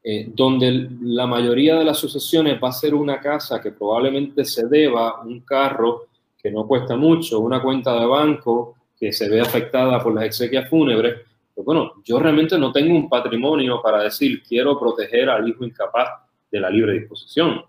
eh, 0.09 0.30
donde 0.32 0.88
la 1.00 1.26
mayoría 1.26 1.74
de 1.74 1.84
las 1.84 1.98
sucesiones 1.98 2.61
va 2.62 2.68
a 2.68 2.72
ser 2.72 2.94
una 2.94 3.18
casa 3.18 3.61
que 3.61 3.72
probablemente 3.72 4.44
se 4.44 4.68
deba, 4.68 5.20
un 5.22 5.40
carro 5.40 6.04
que 6.40 6.48
no 6.48 6.64
cuesta 6.64 6.94
mucho, 6.94 7.40
una 7.40 7.61
cuenta 7.61 7.98
de 7.98 8.07
banco 8.07 8.76
que 8.96 9.12
se 9.12 9.28
ve 9.28 9.40
afectada 9.40 10.00
por 10.00 10.14
las 10.14 10.22
exequias 10.22 10.70
fúnebres, 10.70 11.22
pues 11.52 11.64
bueno, 11.64 11.94
yo 12.04 12.20
realmente 12.20 12.57
no 12.57 12.70
tengo 12.70 12.94
un 12.94 13.09
patrimonio 13.09 13.82
para 13.82 14.00
decir 14.00 14.44
quiero 14.44 14.78
proteger 14.78 15.28
al 15.28 15.48
hijo 15.48 15.64
incapaz 15.64 16.09
de 16.52 16.61
la 16.61 16.70
libre 16.70 16.92
disposición. 16.92 17.64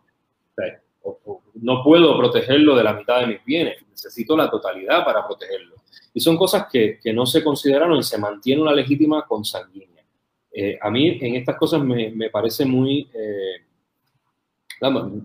no 1.56 1.84
puedo 1.84 2.16
protegerlo 2.20 2.76
de 2.76 2.84
la 2.84 2.94
mitad 2.94 3.22
de 3.22 3.28
mis 3.28 3.44
bienes, 3.44 3.78
necesito 3.90 4.38
la 4.38 4.48
totalidad 4.48 5.04
para 5.04 5.26
protegerlo. 5.26 5.78
Y 6.14 6.20
son 6.20 6.38
cosas 6.38 6.68
que, 6.72 7.00
no 7.16 7.26
se 7.26 7.44
consideraron 7.44 7.98
y 7.98 8.04
se 8.04 8.20
mantiene 8.20 8.62
una 8.62 8.74
legítima 8.74 9.26
consanguínea. 9.26 9.97
Eh, 10.60 10.76
a 10.82 10.90
mí 10.90 11.20
en 11.22 11.36
estas 11.36 11.56
cosas 11.56 11.84
me, 11.84 12.10
me 12.10 12.32
parece 12.32 12.66
muy, 12.66 13.08
eh, 13.14 13.64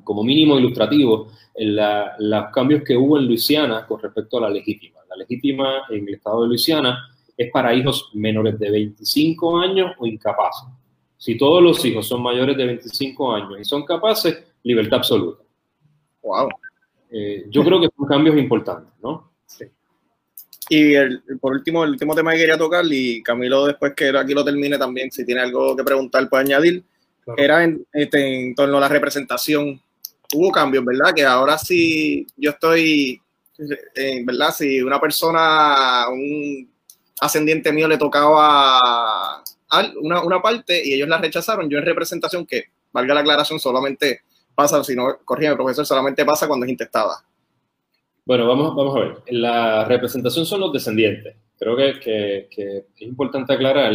como 0.04 0.22
mínimo 0.22 0.58
ilustrativo, 0.58 1.28
los 1.56 2.44
cambios 2.52 2.82
que 2.84 2.94
hubo 2.94 3.18
en 3.18 3.26
Luisiana 3.26 3.86
con 3.86 3.98
respecto 3.98 4.36
a 4.36 4.42
la 4.42 4.50
legítima. 4.50 5.00
La 5.08 5.16
legítima 5.16 5.84
en 5.88 6.06
el 6.06 6.14
estado 6.16 6.42
de 6.42 6.48
Luisiana 6.48 7.08
es 7.34 7.50
para 7.50 7.72
hijos 7.72 8.10
menores 8.12 8.58
de 8.58 8.70
25 8.70 9.58
años 9.58 9.92
o 9.98 10.06
incapaces. 10.06 10.68
Si 11.16 11.38
todos 11.38 11.62
los 11.62 11.82
hijos 11.82 12.06
son 12.06 12.22
mayores 12.22 12.54
de 12.54 12.66
25 12.66 13.32
años 13.32 13.58
y 13.58 13.64
son 13.64 13.86
capaces, 13.86 14.44
libertad 14.62 14.98
absoluta. 14.98 15.42
Wow. 16.22 16.50
Eh, 17.10 17.46
yo 17.48 17.64
creo 17.64 17.80
que 17.80 17.88
son 17.96 18.06
cambios 18.06 18.36
importantes, 18.36 18.92
¿no? 19.02 19.30
Sí. 19.46 19.64
Y 20.74 20.94
por 21.36 21.52
último, 21.52 21.84
el 21.84 21.90
último 21.90 22.14
tema 22.14 22.32
que 22.32 22.38
quería 22.38 22.56
tocar, 22.56 22.82
y 22.88 23.22
Camilo 23.22 23.66
después 23.66 23.92
que 23.94 24.08
aquí 24.16 24.32
lo 24.32 24.42
termine 24.42 24.78
también, 24.78 25.12
si 25.12 25.22
tiene 25.22 25.42
algo 25.42 25.76
que 25.76 25.84
preguntar, 25.84 26.26
puede 26.30 26.44
añadir, 26.44 26.82
era 27.36 27.62
en, 27.62 27.86
este, 27.92 28.46
en 28.46 28.54
torno 28.54 28.78
a 28.78 28.80
la 28.80 28.88
representación. 28.88 29.82
Hubo 30.32 30.50
cambios, 30.50 30.82
¿verdad? 30.82 31.12
Que 31.14 31.26
ahora 31.26 31.58
sí 31.58 32.26
yo 32.38 32.52
estoy, 32.52 33.20
eh, 33.94 34.22
¿verdad? 34.24 34.54
Si 34.54 34.80
una 34.80 34.98
persona, 34.98 36.06
un 36.08 36.72
ascendiente 37.20 37.70
mío 37.70 37.86
le 37.86 37.98
tocaba 37.98 39.44
una, 40.00 40.22
una 40.22 40.40
parte 40.40 40.82
y 40.82 40.94
ellos 40.94 41.08
la 41.08 41.18
rechazaron, 41.18 41.68
yo 41.68 41.76
en 41.76 41.84
representación, 41.84 42.46
que 42.46 42.64
valga 42.92 43.12
la 43.12 43.20
aclaración, 43.20 43.60
solamente 43.60 44.22
pasa, 44.54 44.82
si 44.82 44.96
no, 44.96 45.18
corrígeme, 45.22 45.56
profesor, 45.56 45.84
solamente 45.84 46.24
pasa 46.24 46.48
cuando 46.48 46.64
es 46.64 46.72
intestada. 46.72 47.22
Bueno, 48.24 48.46
vamos, 48.46 48.74
vamos 48.74 48.96
a 48.96 49.00
ver. 49.00 49.22
La 49.28 49.84
representación 49.84 50.46
son 50.46 50.60
los 50.60 50.72
descendientes. 50.72 51.36
Creo 51.58 51.76
que, 51.76 51.98
que, 52.00 52.48
que, 52.50 52.76
es 52.96 53.02
importante 53.02 53.52
aclarar. 53.52 53.92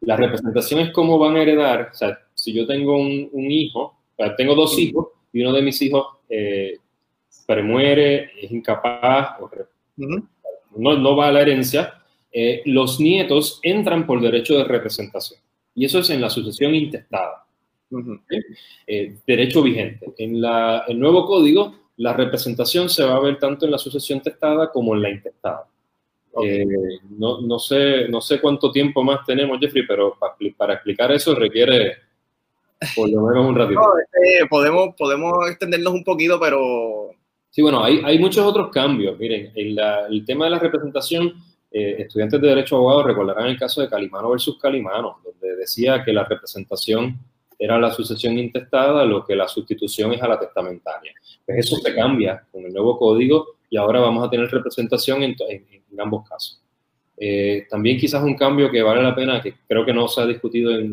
La 0.00 0.16
representación 0.16 0.80
es 0.80 0.90
cómo 0.92 1.18
van 1.18 1.36
a 1.36 1.42
heredar. 1.42 1.90
O 1.92 1.94
sea, 1.94 2.18
si 2.34 2.52
yo 2.52 2.66
tengo 2.66 2.96
un, 2.96 3.28
un 3.32 3.50
hijo, 3.50 4.00
tengo 4.36 4.54
dos 4.54 4.78
hijos 4.78 5.08
y 5.32 5.42
uno 5.42 5.52
de 5.52 5.62
mis 5.62 5.80
hijos 5.82 6.06
eh, 6.28 6.78
premuere, 7.46 8.30
es 8.40 8.50
incapaz, 8.50 9.36
no, 9.96 10.96
no, 10.96 11.16
va 11.16 11.28
a 11.28 11.32
la 11.32 11.42
herencia, 11.42 11.94
eh, 12.32 12.62
los 12.66 13.00
nietos 13.00 13.60
entran 13.62 14.06
por 14.06 14.20
derecho 14.20 14.56
de 14.56 14.64
representación. 14.64 15.40
Y 15.74 15.84
eso 15.84 16.00
es 16.00 16.10
en 16.10 16.20
la 16.20 16.30
sucesión 16.30 16.74
intestada. 16.74 17.44
Eh, 18.86 19.16
derecho 19.26 19.62
vigente. 19.62 20.12
En 20.18 20.40
la, 20.40 20.84
el 20.86 20.98
nuevo 20.98 21.26
código, 21.26 21.74
la 22.00 22.14
representación 22.14 22.88
se 22.88 23.04
va 23.04 23.16
a 23.16 23.20
ver 23.20 23.38
tanto 23.38 23.66
en 23.66 23.72
la 23.72 23.76
sucesión 23.76 24.22
testada 24.22 24.72
como 24.72 24.94
en 24.94 25.02
la 25.02 25.10
intestada. 25.10 25.66
Eh, 26.42 26.64
no, 27.18 27.42
no, 27.42 27.58
sé, 27.58 28.08
no 28.08 28.22
sé 28.22 28.40
cuánto 28.40 28.72
tiempo 28.72 29.04
más 29.04 29.26
tenemos, 29.26 29.58
Jeffrey, 29.60 29.86
pero 29.86 30.16
para, 30.56 30.72
explicar 30.74 31.12
eso 31.12 31.34
requiere 31.34 31.98
por 32.96 33.10
lo 33.10 33.20
menos 33.26 33.46
un 33.46 33.54
ratito. 33.54 33.82
Este, 33.98 34.46
podemos, 34.48 34.94
podemos 34.96 35.50
extendernos 35.50 35.92
un 35.92 36.02
poquito, 36.02 36.40
pero... 36.40 37.10
Sí, 37.50 37.60
bueno, 37.60 37.84
hay, 37.84 38.00
hay 38.02 38.18
muchos 38.18 38.46
otros 38.46 38.70
cambios. 38.70 39.18
Miren, 39.18 39.52
en 39.54 39.78
el 40.10 40.24
tema 40.24 40.46
de 40.46 40.52
la 40.52 40.58
representación, 40.58 41.34
eh, 41.70 41.96
estudiantes 41.98 42.40
de 42.40 42.48
Derecho 42.48 42.76
Abogado 42.76 43.02
recordarán 43.02 43.48
el 43.48 43.58
caso 43.58 43.82
de 43.82 43.90
Calimano 43.90 44.30
versus 44.30 44.58
Calimano, 44.58 45.18
donde 45.22 45.54
decía 45.56 46.02
que 46.02 46.14
la 46.14 46.24
representación 46.24 47.18
era 47.60 47.78
la 47.78 47.92
sucesión 47.92 48.38
intestada, 48.38 49.04
lo 49.04 49.22
que 49.22 49.36
la 49.36 49.46
sustitución 49.46 50.14
es 50.14 50.22
a 50.22 50.28
la 50.28 50.40
testamentaria. 50.40 51.12
Pues 51.44 51.58
eso 51.58 51.76
se 51.76 51.94
cambia 51.94 52.42
con 52.50 52.64
el 52.64 52.72
nuevo 52.72 52.98
código 52.98 53.58
y 53.68 53.76
ahora 53.76 54.00
vamos 54.00 54.26
a 54.26 54.30
tener 54.30 54.50
representación 54.50 55.22
en, 55.22 55.36
ambos 55.98 56.26
casos. 56.26 56.62
Eh, 57.18 57.66
también 57.68 57.98
quizás 57.98 58.22
un 58.22 58.34
cambio 58.34 58.70
que 58.70 58.80
vale 58.80 59.02
la 59.02 59.14
pena, 59.14 59.42
que 59.42 59.56
creo 59.68 59.84
que 59.84 59.92
no 59.92 60.08
se 60.08 60.22
ha 60.22 60.26
discutido 60.26 60.70
en, 60.70 60.90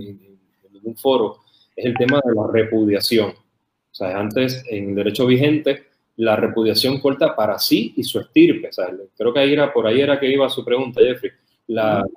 ningún 0.73 0.97
foro, 0.97 1.37
es 1.73 1.85
el 1.85 1.95
tema 1.95 2.19
de 2.25 2.35
la 2.35 2.45
repudiación. 2.51 3.29
O 3.29 3.95
sea, 3.95 4.19
antes 4.19 4.65
en 4.69 4.89
el 4.89 4.95
derecho 4.95 5.25
vigente, 5.25 5.85
la 6.17 6.35
repudiación 6.35 6.99
corta 6.99 7.33
para 7.33 7.57
sí 7.59 7.93
y 7.95 8.03
su 8.03 8.19
estirpe. 8.19 8.67
O 8.67 8.73
sea, 8.73 8.87
creo 9.17 9.33
que 9.33 9.39
ahí 9.39 9.53
era, 9.53 9.71
por 9.71 9.87
ahí 9.87 10.01
era 10.01 10.19
que 10.19 10.29
iba 10.29 10.49
su 10.49 10.65
pregunta, 10.65 10.99
Jeffrey. 10.99 11.31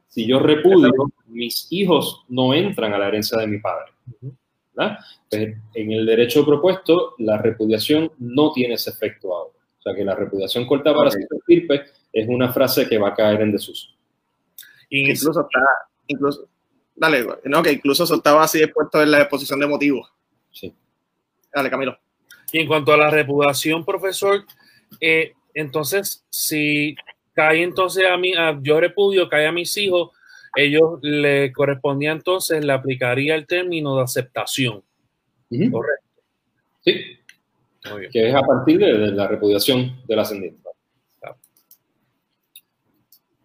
Si 0.08 0.26
yo 0.26 0.40
repudio, 0.40 0.90
mis 1.28 1.68
hijos 1.70 2.24
no 2.28 2.52
entran 2.52 2.92
a 2.94 2.98
la 2.98 3.06
herencia 3.06 3.38
de 3.38 3.46
mi 3.46 3.58
padre. 3.58 3.92
Pues, 4.74 5.56
en 5.74 5.92
el 5.92 6.06
derecho 6.06 6.44
propuesto, 6.44 7.14
la 7.18 7.38
repudiación 7.38 8.12
no 8.18 8.52
tiene 8.52 8.74
ese 8.74 8.90
efecto 8.90 9.34
ahora. 9.34 9.58
O 9.78 9.82
sea 9.82 9.94
que 9.94 10.04
la 10.04 10.14
repudiación 10.14 10.66
corta 10.66 10.94
para 10.94 11.08
okay. 11.08 11.22
estirpe 11.38 11.84
es 12.12 12.28
una 12.28 12.52
frase 12.52 12.88
que 12.88 12.98
va 12.98 13.08
a 13.08 13.14
caer 13.14 13.40
en 13.42 13.52
desuso. 13.52 13.88
incluso 14.90 15.40
está, 15.40 15.60
incluso, 16.06 16.48
dale, 16.94 17.26
no, 17.44 17.62
que 17.62 17.72
incluso 17.72 18.04
eso 18.04 18.16
estaba 18.16 18.42
así 18.42 18.62
expuesto 18.62 19.02
en 19.02 19.10
la 19.10 19.20
exposición 19.20 19.60
de 19.60 19.66
motivos. 19.66 20.12
Sí. 20.52 20.74
Dale, 21.54 21.70
Camilo. 21.70 21.98
Y 22.52 22.58
en 22.58 22.66
cuanto 22.66 22.92
a 22.92 22.96
la 22.96 23.10
repudiación, 23.10 23.84
profesor, 23.84 24.44
eh, 25.00 25.32
entonces, 25.54 26.24
si 26.30 26.94
cae 27.32 27.62
entonces 27.62 28.04
a 28.06 28.16
mí, 28.16 28.34
a, 28.34 28.58
yo 28.60 28.80
repudio, 28.80 29.28
cae 29.28 29.46
a 29.46 29.52
mis 29.52 29.76
hijos, 29.76 30.10
ellos 30.56 30.98
le 31.02 31.52
correspondía 31.52 32.12
entonces, 32.12 32.64
le 32.64 32.72
aplicaría 32.72 33.34
el 33.34 33.46
término 33.46 33.96
de 33.96 34.02
aceptación. 34.02 34.82
Correcto. 35.48 36.22
Sí. 36.84 36.94
Que 38.12 38.28
es 38.28 38.34
a 38.34 38.42
partir 38.42 38.78
de, 38.78 38.92
la 39.12 39.26
repudiación 39.26 40.00
del 40.06 40.18
ascendiente. 40.18 40.60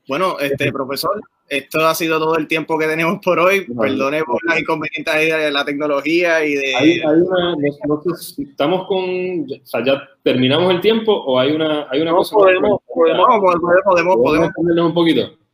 Bueno, 0.07 0.37
este 0.39 0.71
profesor, 0.71 1.19
esto 1.49 1.87
ha 1.87 1.95
sido 1.95 2.19
todo 2.19 2.37
el 2.37 2.47
tiempo 2.47 2.77
que 2.77 2.85
tenemos 2.85 3.19
por 3.23 3.39
hoy. 3.39 3.65
Perdone 3.65 4.23
por 4.23 4.43
las 4.45 4.59
inconvenientes 4.59 5.15
de 5.15 5.51
la 5.51 5.65
tecnología 5.65 6.45
y 6.45 6.53
de. 6.53 6.75
Hay, 6.75 6.91
hay 6.99 7.21
una, 7.21 7.55
estamos 8.37 8.87
con, 8.87 8.99
o 8.99 9.65
sea, 9.65 9.83
ya 9.83 10.07
terminamos 10.21 10.71
el 10.75 10.81
tiempo 10.81 11.11
o 11.11 11.39
hay 11.39 11.53
una, 11.53 11.87
hay 11.89 12.01
una 12.01 12.11
no, 12.11 12.17
cosa. 12.17 12.35
Podemos, 12.35 12.81
podemos, 12.93 13.25
podemos, 13.25 13.81
podemos, 13.83 14.15
podemos, 14.17 14.51
podemos 14.55 14.85
un 14.87 14.93
poquito. 14.93 15.44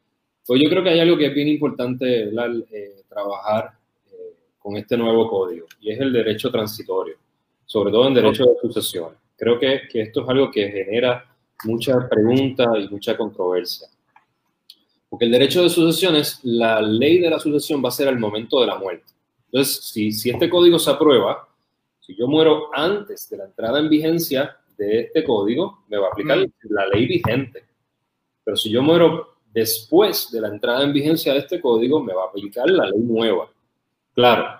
Pues 0.46 0.62
yo 0.62 0.70
creo 0.70 0.84
que 0.84 0.90
hay 0.90 1.00
algo 1.00 1.18
que 1.18 1.28
es 1.28 1.34
bien 1.34 1.48
importante 1.48 2.24
eh, 2.24 3.04
trabajar 3.08 3.72
eh, 4.12 4.36
con 4.58 4.76
este 4.78 4.98
nuevo 4.98 5.30
código 5.30 5.68
y 5.80 5.92
es 5.92 6.00
el 6.00 6.12
derecho 6.12 6.52
transitorio, 6.52 7.16
sobre 7.66 7.92
todo 7.92 8.08
en 8.08 8.14
derecho 8.16 8.46
de 8.46 8.56
sucesión. 8.62 9.14
Creo 9.38 9.60
que, 9.60 9.82
que 9.90 10.02
esto 10.02 10.24
es 10.24 10.30
algo 10.30 10.52
que 10.52 10.70
genera 10.70 11.26
mucha 11.64 12.08
pregunta 12.10 12.72
y 12.78 12.88
mucha 12.90 13.16
controversia. 13.16 13.88
Porque 15.10 15.26
el 15.26 15.32
derecho 15.32 15.64
de 15.64 15.70
sucesión 15.70 16.16
es 16.16 16.40
la 16.44 16.82
ley 16.82 17.20
de 17.20 17.30
la 17.30 17.40
sucesión 17.40 17.84
va 17.84 17.90
a 17.90 17.92
ser 17.92 18.08
al 18.08 18.18
momento 18.18 18.62
de 18.62 18.68
la 18.68 18.78
muerte. 18.78 19.12
Entonces, 19.52 19.84
si, 19.84 20.12
si 20.12 20.30
este 20.30 20.50
código 20.50 20.80
se 20.80 20.90
aprueba, 20.90 21.48
si 22.00 22.16
yo 22.16 22.28
muero 22.28 22.70
antes 22.74 23.30
de 23.30 23.38
la 23.38 23.46
entrada 23.46 23.80
en 23.80 23.90
vigencia 23.90 24.58
de 24.78 25.02
este 25.02 25.24
código, 25.24 25.84
me 25.90 25.98
va 25.98 26.08
a 26.08 26.12
aplicar 26.12 26.40
mm. 26.40 26.52
la 26.70 26.88
ley 26.88 27.06
vigente. 27.08 27.66
Pero 28.44 28.56
si 28.58 28.70
yo 28.70 28.82
muero 28.82 29.36
después 29.54 30.32
de 30.32 30.42
la 30.42 30.48
entrada 30.48 30.84
en 30.84 30.94
vigencia 30.94 31.34
de 31.34 31.40
este 31.40 31.60
código 31.60 32.02
me 32.02 32.14
va 32.14 32.24
a 32.24 32.28
aplicar 32.28 32.70
la 32.70 32.86
ley 32.86 33.00
nueva. 33.00 33.50
Claro, 34.14 34.60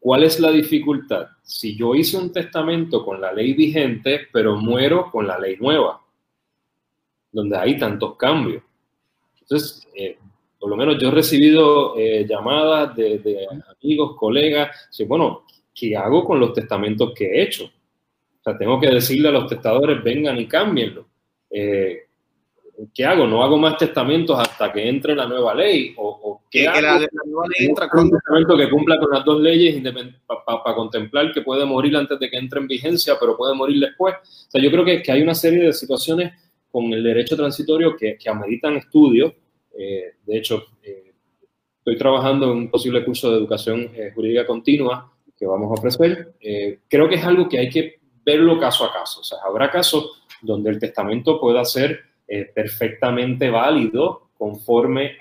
¿cuál 0.00 0.24
es 0.24 0.38
la 0.40 0.50
dificultad? 0.50 1.28
Si 1.42 1.76
yo 1.76 1.94
hice 1.94 2.16
un 2.16 2.32
testamento 2.32 3.04
con 3.04 3.20
la 3.20 3.32
ley 3.32 3.54
vigente, 3.54 4.28
pero 4.32 4.56
muero 4.56 5.10
con 5.10 5.26
la 5.26 5.38
ley 5.38 5.56
nueva, 5.58 6.00
donde 7.32 7.56
hay 7.56 7.78
tantos 7.78 8.16
cambios. 8.16 8.62
Entonces, 9.40 9.86
eh, 9.94 10.18
por 10.58 10.70
lo 10.70 10.76
menos 10.76 10.98
yo 10.98 11.08
he 11.08 11.12
recibido 11.12 11.96
eh, 11.96 12.26
llamadas 12.28 12.94
de, 12.96 13.46
amigos, 13.80 14.16
colegas, 14.16 14.88
sí, 14.90 15.04
bueno, 15.04 15.44
¿qué 15.74 15.96
hago 15.96 16.24
con 16.24 16.40
los 16.40 16.52
testamentos 16.52 17.12
que 17.14 17.26
he 17.26 17.42
hecho? 17.42 17.64
O 17.64 18.42
sea, 18.42 18.58
tengo 18.58 18.80
que 18.80 18.88
decirle 18.88 19.28
a 19.28 19.32
los 19.32 19.48
testadores, 19.48 20.02
vengan 20.02 20.38
y 20.38 20.46
cámbienlo. 20.46 21.06
Eh, 21.50 22.07
¿qué 22.94 23.04
hago? 23.04 23.26
¿No 23.26 23.42
hago 23.42 23.56
más 23.56 23.76
testamentos 23.76 24.38
hasta 24.38 24.72
que 24.72 24.88
entre 24.88 25.14
la 25.14 25.26
nueva 25.26 25.54
ley? 25.54 25.94
¿O, 25.96 26.42
qué 26.50 26.60
que 26.60 26.80
la, 26.80 26.98
nueva 27.24 27.46
ley 27.48 27.68
entra 27.68 27.88
con 27.88 28.04
un 28.04 28.10
testamento 28.10 28.56
que 28.56 28.70
cumpla 28.70 28.98
con 28.98 29.10
las 29.10 29.24
dos 29.24 29.40
leyes 29.40 29.82
para 30.26 30.76
contemplar 30.76 31.32
que 31.32 31.42
puede 31.42 31.64
morir 31.64 31.96
antes 31.96 32.18
de 32.18 32.30
que 32.30 32.36
entre 32.36 32.60
en 32.60 32.68
vigencia, 32.68 33.14
pero 33.18 33.36
puede 33.36 33.54
morir 33.54 33.80
después? 33.80 34.14
O 34.14 34.50
sea, 34.50 34.62
yo 34.62 34.70
creo 34.70 34.84
que, 34.84 35.02
que 35.02 35.12
hay 35.12 35.22
una 35.22 35.34
serie 35.34 35.64
de 35.64 35.72
situaciones 35.72 36.32
con 36.70 36.92
el 36.92 37.02
derecho 37.02 37.36
transitorio 37.36 37.96
que, 37.96 38.16
que 38.16 38.30
ameritan 38.30 38.76
estudio. 38.76 39.34
Eh, 39.76 40.14
de 40.24 40.38
hecho, 40.38 40.66
eh, 40.82 41.12
estoy 41.78 41.96
trabajando 41.96 42.52
en 42.52 42.58
un 42.58 42.70
posible 42.70 43.04
curso 43.04 43.30
de 43.30 43.38
educación 43.38 43.90
eh, 43.94 44.12
jurídica 44.14 44.46
continua 44.46 45.12
que 45.36 45.46
vamos 45.46 45.70
a 45.70 45.74
ofrecer. 45.74 46.34
creo 46.88 47.08
que 47.08 47.14
es 47.14 47.24
algo 47.24 47.48
que 47.48 47.60
hay 47.60 47.70
que 47.70 48.00
verlo 48.24 48.58
caso 48.58 48.84
a 48.84 48.92
caso. 48.92 49.20
O 49.20 49.24
sea, 49.24 49.38
habrá 49.46 49.70
casos 49.70 50.22
donde 50.42 50.70
el 50.70 50.80
testamento 50.80 51.40
pueda 51.40 51.64
ser 51.64 52.07
eh, 52.30 52.44
perfectamente 52.54 53.48
válido 53.48 54.28
conforme 54.36 55.16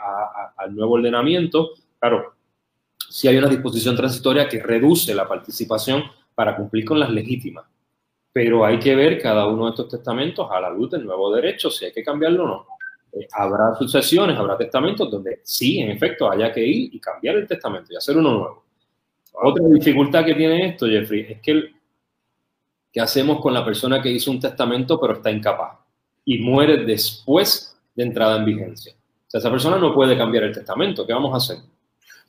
al 0.58 0.76
nuevo 0.76 0.96
ordenamiento. 0.96 1.72
Claro, 1.98 2.36
si 3.10 3.30
hay 3.30 3.38
una 3.38 3.48
disposición 3.48 3.96
transitoria 3.96 4.50
que 4.50 4.62
reduce 4.62 5.16
la 5.16 5.26
participación 5.26 6.04
para 6.36 6.56
cumplir 6.56 6.84
con 6.84 7.00
las 7.00 7.10
legítimas, 7.10 7.66
pero 8.34 8.66
hay 8.66 8.78
que 8.78 8.94
ver 8.94 9.22
cada 9.22 9.48
uno 9.48 9.66
de 9.66 9.70
estos 9.72 9.88
testamentos 9.88 10.48
a 10.52 10.60
la 10.60 10.70
luz 10.70 10.92
del 10.92 11.06
nuevo 11.06 11.34
derecho, 11.34 11.72
si 11.72 11.86
hay 11.86 11.94
que 11.94 12.04
cambiarlo 12.04 12.44
o 12.44 12.48
no. 12.48 12.68
Eh, 13.14 13.26
habrá 13.32 13.74
sucesiones, 13.76 14.38
habrá 14.38 14.58
testamentos 14.58 15.10
donde 15.10 15.40
sí, 15.44 15.80
en 15.80 15.92
efecto, 15.92 16.30
haya 16.30 16.52
que 16.52 16.64
ir 16.64 16.94
y 16.94 17.00
cambiar 17.00 17.38
el 17.38 17.48
testamento 17.48 17.94
y 17.94 17.96
hacer 17.96 18.18
uno 18.18 18.32
nuevo. 18.32 18.66
Otra 19.32 19.66
dificultad 19.70 20.26
que 20.26 20.36
tiene 20.36 20.68
esto, 20.68 20.88
Jeffrey, 20.88 21.26
es 21.30 21.42
que 21.42 21.72
¿qué 22.92 23.00
hacemos 23.00 23.40
con 23.40 23.54
la 23.54 23.64
persona 23.64 24.02
que 24.02 24.10
hizo 24.10 24.30
un 24.30 24.40
testamento 24.40 25.00
pero 25.00 25.14
está 25.14 25.32
incapaz 25.32 25.87
y 26.28 26.40
muere 26.40 26.84
después 26.84 27.74
de 27.96 28.04
entrada 28.04 28.38
en 28.38 28.46
vigencia? 28.46 28.94
O 28.94 29.30
sea, 29.30 29.40
esa 29.40 29.50
persona 29.50 29.78
no 29.78 29.94
puede 29.94 30.18
cambiar 30.18 30.44
el 30.44 30.54
testamento. 30.54 31.08
¿Qué 31.08 31.14
vamos 31.14 31.34
a 31.34 31.38
hacer? 31.38 31.64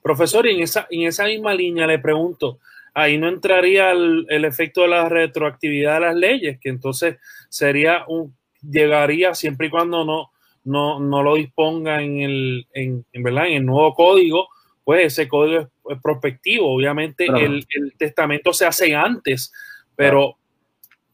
Profesor, 0.01 0.47
y 0.47 0.55
en 0.55 0.63
esa, 0.63 0.87
en 0.89 1.03
esa 1.03 1.25
misma 1.25 1.53
línea 1.53 1.85
le 1.85 1.99
pregunto, 1.99 2.61
ahí 2.95 3.19
no 3.19 3.29
entraría 3.29 3.91
el, 3.91 4.45
efecto 4.45 4.83
de 4.83 4.89
la 4.89 5.09
retroactividad 5.09 5.95
de 5.95 6.01
las 6.01 6.15
leyes, 6.15 6.61
que 6.61 6.69
entonces 6.69 7.17
sería 7.49 8.05
un, 8.07 8.37
llegaría 8.63 9.35
siempre 9.35 9.67
y 9.67 9.71
cuando 9.71 10.05
no, 10.05 10.31
no, 10.63 11.01
no 11.01 11.23
lo 11.25 11.35
disponga 11.35 12.01
en 12.01 12.21
el, 12.21 12.67
en, 12.73 13.05
¿verdad? 13.15 13.49
en 13.49 13.55
el 13.55 13.67
nuevo 13.67 13.95
código, 13.95 14.49
pues 14.85 15.07
ese 15.07 15.27
código 15.27 15.69
es, 15.91 15.99
prospectivo. 16.01 16.73
Obviamente 16.73 17.27
el, 17.27 17.67
el, 17.75 17.95
testamento 17.99 18.53
se 18.53 18.65
hace 18.65 18.95
antes, 18.95 19.53
pero... 19.97 20.37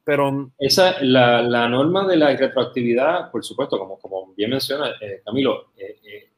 pero 0.05 0.53
Esa, 0.59 1.03
la, 1.03 1.43
la, 1.43 1.69
norma 1.69 2.07
de 2.07 2.17
la 2.17 2.37
retroactividad, 2.37 3.31
por 3.31 3.45
supuesto, 3.45 3.79
como, 3.79 3.99
como 3.99 4.35
bien 4.37 4.51
menciona 4.51 4.91
eh, 5.01 5.23
Camilo, 5.25 5.73
eh, 5.77 5.97
eh, 6.05 6.29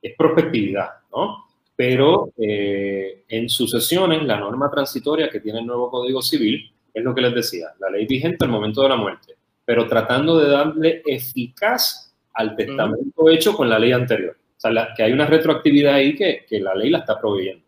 es 0.00 0.16
prospectividad, 0.16 0.88
¿no? 1.12 1.50
pero 1.80 2.30
eh, 2.36 3.24
en 3.26 3.48
sucesiones 3.48 4.22
la 4.24 4.38
norma 4.38 4.70
transitoria 4.70 5.30
que 5.30 5.40
tiene 5.40 5.60
el 5.60 5.66
nuevo 5.66 5.90
Código 5.90 6.20
Civil 6.20 6.70
es 6.92 7.02
lo 7.02 7.14
que 7.14 7.22
les 7.22 7.34
decía, 7.34 7.68
la 7.78 7.88
ley 7.88 8.04
vigente 8.04 8.44
al 8.44 8.50
momento 8.50 8.82
de 8.82 8.90
la 8.90 8.96
muerte, 8.96 9.36
pero 9.64 9.88
tratando 9.88 10.38
de 10.38 10.50
darle 10.50 11.02
eficaz 11.06 12.14
al 12.34 12.54
testamento 12.54 13.30
hecho 13.30 13.56
con 13.56 13.70
la 13.70 13.78
ley 13.78 13.92
anterior. 13.92 14.36
O 14.58 14.60
sea, 14.60 14.88
que 14.94 15.04
hay 15.04 15.12
una 15.12 15.24
retroactividad 15.24 15.94
ahí 15.94 16.14
que, 16.14 16.44
que, 16.46 16.60
la 16.60 16.74
ley 16.74 16.90
la 16.90 16.98
está 16.98 17.18
proveyendo. 17.18 17.64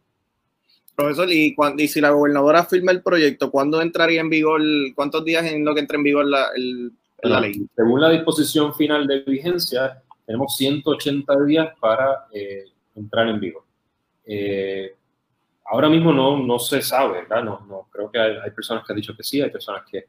Profesor, 0.95 1.31
¿y, 1.33 1.57
y 1.79 1.89
si 1.89 2.01
la 2.01 2.11
gobernadora 2.11 2.65
firma 2.65 2.93
el 2.93 3.03
proyecto, 3.03 3.51
¿cuándo 3.51 3.81
entraría 3.81 4.21
en 4.21 4.29
vigor, 4.29 4.61
cuántos 4.95 5.25
días 5.25 5.45
en 5.47 5.65
lo 5.65 5.75
que 5.75 5.81
entra 5.81 5.97
en 5.97 6.03
vigor 6.03 6.27
la, 6.27 6.49
la 7.23 7.41
ley? 7.41 7.67
Según 7.75 8.01
la 8.01 8.11
disposición 8.11 8.75
final 8.75 9.07
de 9.07 9.21
vigencia, 9.21 10.03
tenemos 10.27 10.55
180 10.57 11.45
días 11.45 11.69
para 11.81 12.27
eh, 12.33 12.65
entrar 12.95 13.29
en 13.29 13.41
vigor. 13.41 13.65
Eh, 14.25 14.95
ahora 15.67 15.89
mismo 15.89 16.13
no, 16.13 16.39
no 16.39 16.59
se 16.59 16.83
sabe, 16.83 17.23
¿verdad? 17.23 17.43
No, 17.43 17.67
no, 17.69 17.89
creo 17.91 18.11
que 18.11 18.19
hay, 18.19 18.51
personas 18.51 18.85
que 18.85 18.93
han 18.93 18.97
dicho 18.99 19.17
que 19.17 19.23
sí, 19.23 19.41
hay 19.41 19.51
personas 19.51 19.85
que, 19.91 20.07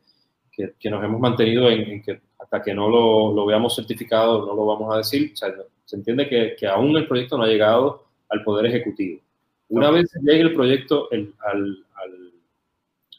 que, 0.51 0.73
que 0.77 0.89
nos 0.89 1.03
hemos 1.03 1.19
mantenido 1.19 1.69
en, 1.69 2.01
que 2.01 2.21
hasta 2.39 2.61
que 2.61 2.73
no 2.73 2.89
lo, 2.89 3.33
lo, 3.33 3.45
veamos 3.45 3.75
certificado 3.75 4.45
no 4.45 4.53
lo 4.53 4.65
vamos 4.65 4.93
a 4.93 4.97
decir. 4.97 5.31
O 5.33 5.35
sea, 5.35 5.53
se 5.85 5.95
entiende 5.95 6.27
que, 6.27 6.55
que, 6.57 6.67
aún 6.67 6.95
el 6.97 7.07
proyecto 7.07 7.37
no 7.37 7.43
ha 7.43 7.47
llegado 7.47 8.05
al 8.29 8.43
Poder 8.43 8.65
Ejecutivo. 8.65 9.21
Una 9.73 9.89
vez 9.89 10.11
llegue 10.21 10.41
el 10.41 10.53
proyecto 10.53 11.09
el, 11.09 11.33
al, 11.39 11.83
al 11.95 12.33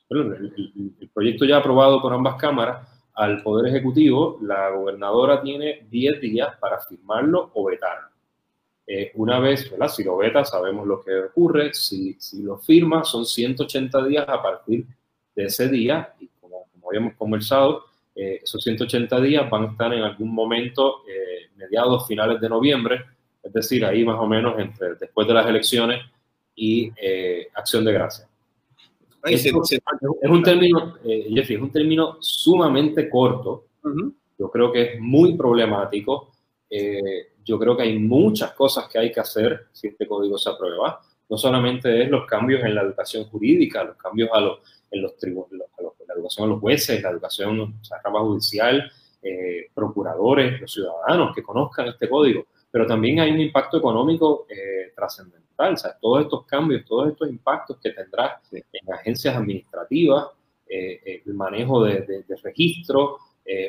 el, 0.08 1.10
proyecto 1.12 1.44
ya 1.44 1.56
aprobado 1.56 2.00
por 2.00 2.12
ambas 2.12 2.36
cámaras 2.36 2.88
al 3.14 3.42
Poder 3.42 3.74
Ejecutivo, 3.74 4.38
la 4.40 4.70
gobernadora 4.70 5.42
tiene 5.42 5.84
10 5.90 6.20
días 6.20 6.56
para 6.60 6.78
firmarlo 6.78 7.50
o 7.54 7.64
vetarlo. 7.64 8.08
Eh, 8.86 9.10
una 9.14 9.40
vez, 9.40 9.68
¿verdad? 9.68 9.88
Si 9.88 10.04
lo 10.04 10.16
veta, 10.16 10.44
sabemos 10.44 10.86
lo 10.86 11.02
que 11.02 11.16
ocurre. 11.16 11.74
Si, 11.74 12.14
si, 12.20 12.44
lo 12.44 12.56
firma, 12.58 13.02
son 13.02 13.26
180 13.26 14.04
días 14.06 14.28
a 14.28 14.40
partir 14.40 14.86
de 15.34 15.44
ese 15.44 15.68
día. 15.68 16.14
Y 16.20 16.28
como, 16.40 16.66
como 16.72 16.88
habíamos 16.88 17.14
conversado, 17.14 17.84
eh, 18.14 18.40
esos 18.44 18.62
180 18.62 19.20
días 19.20 19.50
van 19.50 19.64
a 19.64 19.70
estar 19.72 19.92
en 19.92 20.02
algún 20.02 20.32
momento, 20.32 21.02
eh, 21.08 21.50
mediados, 21.56 22.06
finales 22.06 22.40
de 22.40 22.48
noviembre, 22.48 23.04
es 23.42 23.52
decir, 23.52 23.84
ahí 23.84 24.04
más 24.04 24.20
o 24.20 24.26
menos 24.26 24.56
entre 24.60 24.94
después 24.94 25.26
de 25.26 25.34
las 25.34 25.46
elecciones 25.48 26.13
y 26.56 26.92
acción 27.54 27.84
de 27.84 27.92
gracia. 27.92 28.28
es 29.24 30.30
un 30.30 30.42
término, 30.42 30.94
Jeffrey, 31.02 31.56
es 31.56 31.62
un 31.62 31.70
término 31.70 32.18
sumamente 32.20 33.08
corto. 33.08 33.66
Yo 34.38 34.50
creo 34.50 34.72
que 34.72 34.82
es 34.82 35.00
muy 35.00 35.36
problemático. 35.36 36.32
Eh, 36.68 37.34
yo 37.44 37.58
creo 37.58 37.76
que 37.76 37.84
hay 37.84 37.98
muchas 37.98 38.52
cosas 38.52 38.88
que 38.88 38.98
hay 38.98 39.12
que 39.12 39.20
hacer 39.20 39.66
si 39.72 39.88
este 39.88 40.06
código 40.06 40.36
se 40.38 40.50
aprueba. 40.50 41.00
No 41.28 41.36
solamente 41.36 42.02
es 42.02 42.10
los 42.10 42.26
cambios 42.26 42.62
en 42.64 42.74
la 42.74 42.82
educación 42.82 43.24
jurídica, 43.24 43.84
los 43.84 43.96
cambios 43.96 44.30
a 44.32 44.40
los, 44.40 44.58
en 44.90 45.02
los 45.02 45.16
tribunales, 45.16 45.68
la 46.06 46.14
educación 46.14 46.46
a 46.46 46.50
los 46.52 46.60
jueces, 46.60 47.02
la 47.02 47.10
educación 47.10 47.60
o 47.60 47.84
sea, 47.84 47.98
rama 48.02 48.20
judicial, 48.20 48.90
eh, 49.22 49.68
procuradores, 49.72 50.60
los 50.60 50.72
ciudadanos 50.72 51.34
que 51.34 51.42
conozcan 51.42 51.88
este 51.88 52.08
código, 52.08 52.46
pero 52.70 52.86
también 52.86 53.20
hay 53.20 53.30
un 53.30 53.40
impacto 53.40 53.78
económico 53.78 54.46
eh, 54.48 54.92
trascendental. 54.94 55.43
Todos 56.00 56.22
estos 56.22 56.46
cambios, 56.46 56.84
todos 56.84 57.08
estos 57.08 57.28
impactos 57.28 57.78
que 57.82 57.90
tendrá 57.90 58.40
en 58.52 58.92
agencias 58.92 59.36
administrativas, 59.36 60.28
eh, 60.68 61.22
el 61.24 61.34
manejo 61.34 61.84
de, 61.84 62.00
de, 62.00 62.22
de 62.22 62.36
registro, 62.42 63.18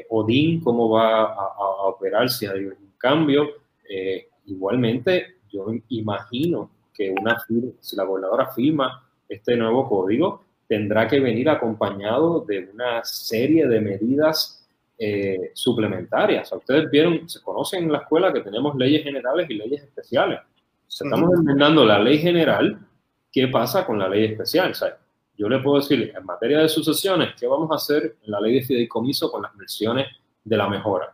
ODIN, 0.10 0.62
cómo 0.62 0.90
va 0.90 1.34
a, 1.34 1.88
operar 1.88 2.30
si 2.30 2.46
hay 2.46 2.66
un 2.66 2.94
cambio, 2.98 3.50
eh, 3.90 4.30
igualmente, 4.46 5.38
yo 5.52 5.68
imagino 5.90 6.72
que 6.94 7.12
una 7.12 7.38
si 7.80 7.96
la 7.96 8.04
gobernadora 8.04 8.48
firma 8.48 9.04
este 9.28 9.56
nuevo 9.56 9.88
código, 9.88 10.44
tendrá 10.68 11.08
que 11.08 11.20
venir 11.20 11.50
acompañado 11.50 12.42
de 12.42 12.70
una 12.74 13.04
serie 13.04 13.68
de 13.68 13.82
medidas 13.82 14.68
eh, 14.98 15.52
suplementarias. 15.54 16.52
ustedes 16.52 16.90
vieron, 16.90 17.28
se 17.30 17.42
conocen 17.42 17.84
en 17.84 17.92
la 17.92 18.00
escuela 18.00 18.32
que 18.32 18.42
tenemos 18.42 18.76
leyes 18.76 19.04
generales 19.04 19.50
y 19.50 19.56
leyes 19.56 19.84
especiales. 19.84 20.40
Estamos 20.88 21.32
enmendando 21.38 21.86
la 21.86 22.00
ley 22.00 22.20
general, 22.20 22.80
¿qué 23.32 23.48
pasa 23.48 23.86
con 23.86 24.00
la 24.00 24.10
ley 24.10 24.26
especial? 24.26 24.74
yo 25.38 25.50
le 25.50 25.60
puedo 25.60 25.82
decir, 25.82 26.14
en 26.16 26.26
materia 26.26 26.60
de 26.60 26.70
sucesiones, 26.70 27.34
¿qué 27.38 27.46
vamos 27.46 27.70
a 27.72 27.76
hacer 27.76 28.16
en 28.24 28.32
la 28.32 28.40
ley 28.40 28.56
de 28.56 28.62
fideicomiso 28.64 29.30
con 29.30 29.42
las 29.42 29.56
versiones 29.58 30.08
de 30.44 30.58
la 30.58 30.70
mejora? 30.70 31.14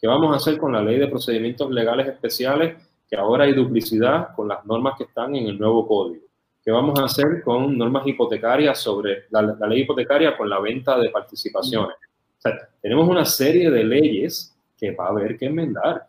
¿Qué 0.00 0.08
vamos 0.08 0.32
a 0.32 0.36
hacer 0.36 0.58
con 0.58 0.72
la 0.72 0.82
ley 0.82 0.98
de 0.98 1.06
procedimientos 1.06 1.70
legales 1.70 2.08
especiales? 2.08 2.76
Que 3.08 3.16
ahora 3.16 3.44
hay 3.44 3.52
duplicidad 3.52 4.34
con 4.34 4.48
las 4.48 4.64
normas 4.66 4.94
que 4.98 5.04
están 5.04 5.36
en 5.36 5.46
el 5.46 5.58
nuevo 5.58 5.86
código. 5.86 6.24
¿Qué 6.64 6.70
vamos 6.70 6.98
a 6.98 7.04
hacer 7.04 7.42
con 7.44 7.76
normas 7.76 8.06
hipotecarias 8.06 8.78
sobre 8.78 9.24
la, 9.30 9.42
ley 9.68 9.82
hipotecaria 9.82 10.36
con 10.36 10.48
la 10.48 10.60
venta 10.60 10.98
de 10.98 11.10
participaciones? 11.10 11.96
O 12.38 12.40
sea, 12.40 12.52
tenemos 12.80 13.08
una 13.08 13.24
serie 13.24 13.70
de 13.70 13.84
leyes 13.84 14.56
que 14.76 14.92
va 14.92 15.06
a 15.06 15.10
haber 15.10 15.36
que 15.36 15.46
enmendar. 15.46 16.08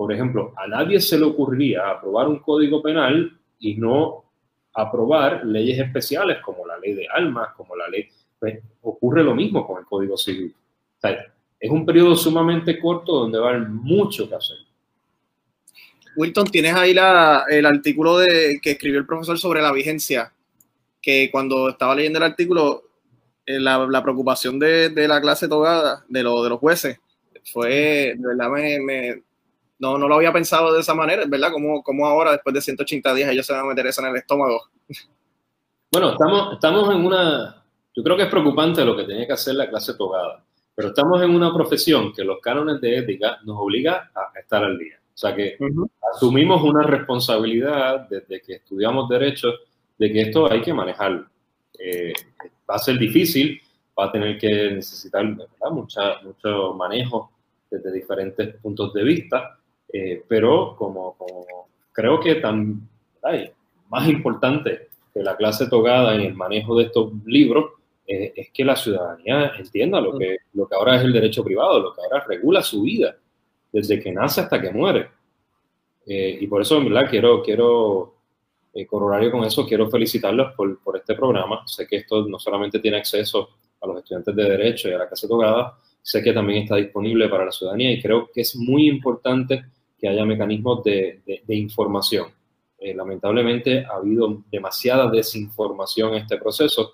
Por 0.00 0.14
ejemplo, 0.14 0.54
a 0.56 0.66
nadie 0.66 0.98
se 0.98 1.18
le 1.18 1.26
ocurriría 1.26 1.90
aprobar 1.90 2.26
un 2.26 2.38
código 2.38 2.82
penal 2.82 3.38
y 3.58 3.74
no 3.74 4.24
aprobar 4.72 5.44
leyes 5.44 5.78
especiales 5.78 6.38
como 6.40 6.66
la 6.66 6.78
ley 6.78 6.94
de 6.94 7.06
almas, 7.06 7.50
como 7.54 7.76
la 7.76 7.86
ley... 7.86 8.08
Pues, 8.38 8.60
ocurre 8.80 9.22
lo 9.22 9.34
mismo 9.34 9.66
con 9.66 9.78
el 9.78 9.84
Código 9.84 10.16
Civil. 10.16 10.54
O 10.96 11.00
sea, 11.02 11.30
es 11.60 11.70
un 11.70 11.84
periodo 11.84 12.16
sumamente 12.16 12.80
corto 12.80 13.12
donde 13.12 13.38
va 13.38 13.48
a 13.48 13.50
haber 13.50 13.68
mucho 13.68 14.26
que 14.26 14.36
hacer. 14.36 14.56
Wilton, 16.16 16.46
tienes 16.46 16.74
ahí 16.74 16.92
el 17.50 17.66
artículo 17.66 18.20
que 18.62 18.70
escribió 18.70 19.00
el 19.00 19.06
profesor 19.06 19.38
sobre 19.38 19.60
la 19.60 19.70
vigencia, 19.70 20.32
que 21.02 21.28
cuando 21.30 21.68
estaba 21.68 21.94
leyendo 21.94 22.20
el 22.20 22.24
artículo, 22.24 22.84
eh, 23.44 23.60
la, 23.60 24.02
preocupación 24.02 24.58
de, 24.58 25.06
la 25.06 25.20
clase 25.20 25.46
togada, 25.46 26.06
de, 26.08 26.22
lo, 26.22 26.42
de 26.42 26.48
los 26.48 26.58
jueces, 26.58 26.98
fue, 27.44 28.14
de 28.16 28.26
verdad, 28.26 28.48
me, 28.48 29.24
no, 29.80 29.98
no 29.98 30.06
lo 30.06 30.14
había 30.14 30.32
pensado 30.32 30.72
de 30.72 30.80
esa 30.80 30.94
manera, 30.94 31.24
¿verdad? 31.26 31.50
Como, 31.50 31.82
como 31.82 32.06
ahora, 32.06 32.32
después 32.32 32.54
de 32.54 32.60
180 32.60 33.14
días, 33.14 33.30
ellos 33.30 33.46
se 33.46 33.52
van 33.52 33.62
a 33.62 33.68
meter 33.68 33.86
eso 33.86 34.00
en 34.02 34.08
el 34.08 34.16
estómago. 34.16 34.62
Bueno, 35.90 36.10
estamos, 36.10 36.54
estamos 36.54 36.94
en 36.94 37.04
una, 37.04 37.64
yo 37.96 38.02
creo 38.04 38.16
que 38.16 38.22
es 38.22 38.28
preocupante 38.28 38.84
lo 38.84 38.96
que 38.96 39.02
tenía 39.04 39.26
que 39.26 39.32
hacer 39.32 39.56
la 39.56 39.68
clase 39.68 39.94
togada 39.94 40.44
pero 40.80 40.88
estamos 40.88 41.20
en 41.22 41.30
una 41.32 41.52
profesión 41.52 42.10
que 42.10 42.24
los 42.24 42.40
cánones 42.40 42.80
de 42.80 42.96
ética 42.96 43.38
nos 43.44 43.58
obliga 43.58 44.10
a 44.14 44.38
estar 44.38 44.64
al 44.64 44.78
día. 44.78 44.98
O 45.14 45.18
sea 45.20 45.34
que 45.34 45.58
asumimos 46.14 46.62
una 46.62 46.82
responsabilidad 46.82 48.08
desde 48.08 48.40
que 48.40 48.54
estudiamos 48.54 49.06
derecho 49.06 49.48
de 49.98 50.10
que 50.10 50.22
esto 50.22 50.50
hay 50.50 50.62
que 50.62 50.72
manejarlo. 50.72 51.26
Eh, 51.78 52.14
va 52.68 52.76
a 52.76 52.78
ser 52.78 52.98
difícil, 52.98 53.60
va 53.98 54.06
a 54.06 54.12
tener 54.12 54.38
que 54.38 54.70
necesitar 54.70 55.22
Mucha, 55.70 56.22
mucho 56.22 56.72
manejo 56.72 57.30
desde 57.70 57.92
diferentes 57.92 58.56
puntos 58.56 58.94
de 58.94 59.02
vista, 59.02 59.58
eh, 59.92 60.22
pero 60.28 60.76
como, 60.76 61.16
creo 61.92 62.20
que 62.20 62.36
tan, 62.36 62.88
más 63.88 64.08
importante 64.08 64.88
que 65.12 65.22
la 65.22 65.36
clase 65.36 65.68
togada 65.68 66.14
en 66.14 66.22
el 66.22 66.34
manejo 66.34 66.76
de 66.76 66.84
estos 66.84 67.12
libros 67.26 67.72
eh, 68.06 68.32
es 68.36 68.50
que 68.50 68.64
la 68.64 68.76
ciudadanía 68.76 69.52
entienda 69.58 70.00
lo 70.00 70.16
que, 70.18 70.38
lo 70.54 70.68
que 70.68 70.74
ahora 70.74 70.96
es 70.96 71.02
el 71.02 71.12
derecho 71.12 71.44
privado, 71.44 71.80
lo 71.80 71.94
que 71.94 72.02
ahora 72.02 72.24
regula 72.26 72.62
su 72.62 72.82
vida, 72.82 73.16
desde 73.72 74.00
que 74.00 74.12
nace 74.12 74.40
hasta 74.40 74.60
que 74.60 74.70
muere. 74.70 75.08
Eh, 76.06 76.38
y 76.40 76.46
por 76.46 76.62
eso, 76.62 76.78
en 76.78 76.86
verdad, 76.86 77.08
quiero, 77.10 77.42
quiero 77.42 78.14
corolario 78.88 79.32
con 79.32 79.44
eso, 79.44 79.66
quiero 79.66 79.90
felicitarlos 79.90 80.54
por, 80.54 80.80
por, 80.82 80.96
este 80.96 81.14
programa. 81.14 81.62
Sé 81.66 81.86
que 81.86 81.96
esto 81.96 82.26
no 82.26 82.38
solamente 82.38 82.78
tiene 82.78 82.98
acceso 82.98 83.50
a 83.80 83.86
los 83.86 83.98
estudiantes 83.98 84.34
de 84.34 84.44
Derecho 84.44 84.88
y 84.88 84.92
a 84.92 84.98
la 84.98 85.08
Casa 85.08 85.26
Togada, 85.26 85.76
sé 86.02 86.22
que 86.22 86.32
también 86.32 86.62
está 86.62 86.76
disponible 86.76 87.28
para 87.28 87.44
la 87.44 87.52
ciudadanía 87.52 87.92
y 87.92 88.00
creo 88.00 88.30
que 88.32 88.42
es 88.42 88.56
muy 88.56 88.88
importante 88.88 89.64
que 90.00 90.08
haya 90.08 90.24
mecanismos 90.24 90.82
de, 90.82 91.20
información. 91.48 92.28
Eh, 92.78 92.94
lamentablemente 92.94 93.84
ha 93.84 93.96
habido 93.96 94.42
demasiada 94.50 95.10
desinformación 95.10 96.14
en 96.14 96.22
este 96.22 96.38
proceso, 96.38 96.92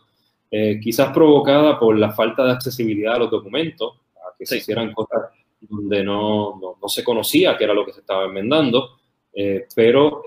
eh, 0.50 0.80
quizás 0.82 1.12
provocada 1.12 1.78
por 1.78 1.96
la 1.96 2.12
falta 2.12 2.44
de 2.44 2.52
accesibilidad 2.52 3.14
a 3.14 3.18
los 3.18 3.30
documentos, 3.30 3.94
a 4.16 4.36
que 4.36 4.46
se 4.46 4.58
hicieran 4.58 4.92
cosas 4.92 5.30
donde 5.60 6.02
no, 6.02 6.60
no, 6.60 6.88
se 6.88 7.04
conocía 7.04 7.56
qué 7.56 7.64
era 7.64 7.74
lo 7.74 7.84
que 7.84 7.92
se 7.92 8.00
estaba 8.00 8.24
enmendando, 8.24 8.98
eh, 9.32 9.66
pero 9.74 10.22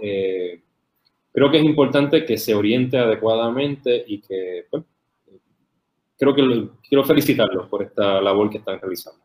creo 1.31 1.51
que 1.51 1.57
es 1.57 1.63
importante 1.63 2.25
que 2.25 2.37
se 2.37 2.55
oriente 2.55 2.97
adecuadamente 2.97 4.03
y 4.07 4.19
que, 4.21 4.65
creo 6.17 6.35
que 6.35 6.69
quiero 6.87 7.03
felicitarlos 7.03 7.67
por 7.67 7.83
esta 7.83 8.21
labor 8.21 8.49
que 8.49 8.57
están 8.57 8.79
realizando. 8.79 9.21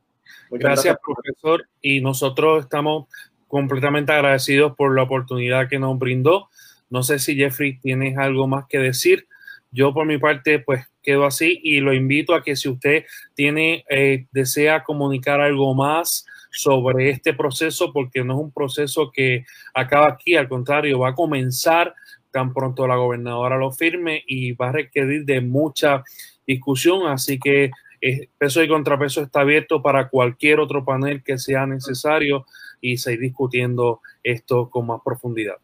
Gracias, 0.50 0.96
profesor. 1.04 1.68
Y 1.80 2.00
nosotros 2.00 2.64
estamos 2.64 3.06
completamente 3.54 4.10
agradecidos 4.10 4.74
por 4.74 4.96
la 4.96 5.04
oportunidad 5.04 5.68
que 5.68 5.78
nos 5.78 5.96
brindó. 5.96 6.48
No 6.90 7.04
sé 7.04 7.20
si 7.20 7.36
Jeffrey 7.36 7.78
tienes 7.78 8.18
algo 8.18 8.48
más 8.48 8.64
que 8.68 8.80
decir. 8.80 9.28
Yo 9.70 9.94
por 9.94 10.06
mi 10.06 10.18
parte, 10.18 10.58
pues 10.58 10.84
quedo 11.04 11.24
así 11.24 11.60
y 11.62 11.78
lo 11.78 11.94
invito 11.94 12.34
a 12.34 12.42
que 12.42 12.56
si 12.56 12.68
usted 12.68 13.04
tiene, 13.34 13.84
eh, 13.88 14.26
desea 14.32 14.82
comunicar 14.82 15.40
algo 15.40 15.72
más 15.72 16.26
sobre 16.50 17.10
este 17.10 17.32
proceso, 17.32 17.92
porque 17.92 18.24
no 18.24 18.34
es 18.34 18.40
un 18.40 18.50
proceso 18.50 19.12
que 19.12 19.44
acaba 19.72 20.08
aquí, 20.08 20.34
al 20.34 20.48
contrario, 20.48 20.98
va 20.98 21.10
a 21.10 21.14
comenzar 21.14 21.94
tan 22.32 22.52
pronto 22.52 22.88
la 22.88 22.96
gobernadora 22.96 23.56
lo 23.56 23.70
firme 23.70 24.24
y 24.26 24.50
va 24.50 24.70
a 24.70 24.72
requerir 24.72 25.24
de 25.26 25.42
mucha 25.42 26.02
discusión, 26.44 27.06
así 27.06 27.38
que 27.38 27.70
eh, 28.00 28.28
peso 28.36 28.64
y 28.64 28.68
contrapeso 28.68 29.22
está 29.22 29.42
abierto 29.42 29.80
para 29.80 30.08
cualquier 30.08 30.58
otro 30.58 30.84
panel 30.84 31.22
que 31.22 31.38
sea 31.38 31.66
necesario 31.66 32.46
y 32.84 32.98
seguir 32.98 33.20
discutiendo 33.20 34.00
esto 34.22 34.68
con 34.68 34.86
más 34.86 35.00
profundidad. 35.04 35.56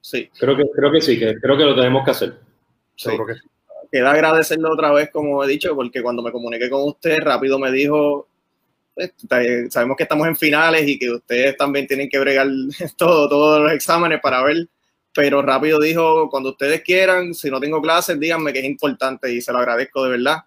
Sí, 0.00 0.28
creo 0.38 0.56
que, 0.56 0.64
creo 0.74 0.90
que 0.90 1.00
sí, 1.00 1.18
que 1.18 1.34
creo 1.36 1.56
que 1.56 1.64
lo 1.64 1.76
tenemos 1.76 2.04
que 2.04 2.10
hacer. 2.10 2.40
Seguro 2.96 3.26
que 3.26 3.34
sí. 3.34 3.40
Queda 3.92 4.12
agradecerle 4.12 4.68
otra 4.68 4.92
vez, 4.92 5.10
como 5.10 5.44
he 5.44 5.48
dicho, 5.48 5.74
porque 5.74 6.02
cuando 6.02 6.22
me 6.22 6.32
comuniqué 6.32 6.68
con 6.70 6.88
usted, 6.88 7.18
rápido 7.20 7.58
me 7.58 7.70
dijo, 7.70 8.28
pues, 8.94 9.12
sabemos 9.68 9.96
que 9.96 10.04
estamos 10.04 10.26
en 10.26 10.36
finales 10.36 10.88
y 10.88 10.98
que 10.98 11.10
ustedes 11.10 11.56
también 11.56 11.86
tienen 11.86 12.08
que 12.08 12.18
bregar 12.18 12.48
todo, 12.96 13.28
todos 13.28 13.62
los 13.62 13.72
exámenes 13.72 14.20
para 14.20 14.42
ver 14.42 14.68
pero 15.12 15.42
rápido 15.42 15.80
dijo, 15.80 16.28
cuando 16.30 16.50
ustedes 16.50 16.82
quieran, 16.82 17.34
si 17.34 17.50
no 17.50 17.58
tengo 17.58 17.82
clases, 17.82 18.18
díganme 18.18 18.52
que 18.52 18.60
es 18.60 18.64
importante 18.64 19.32
y 19.32 19.40
se 19.40 19.52
lo 19.52 19.58
agradezco 19.58 20.04
de 20.04 20.10
verdad. 20.10 20.38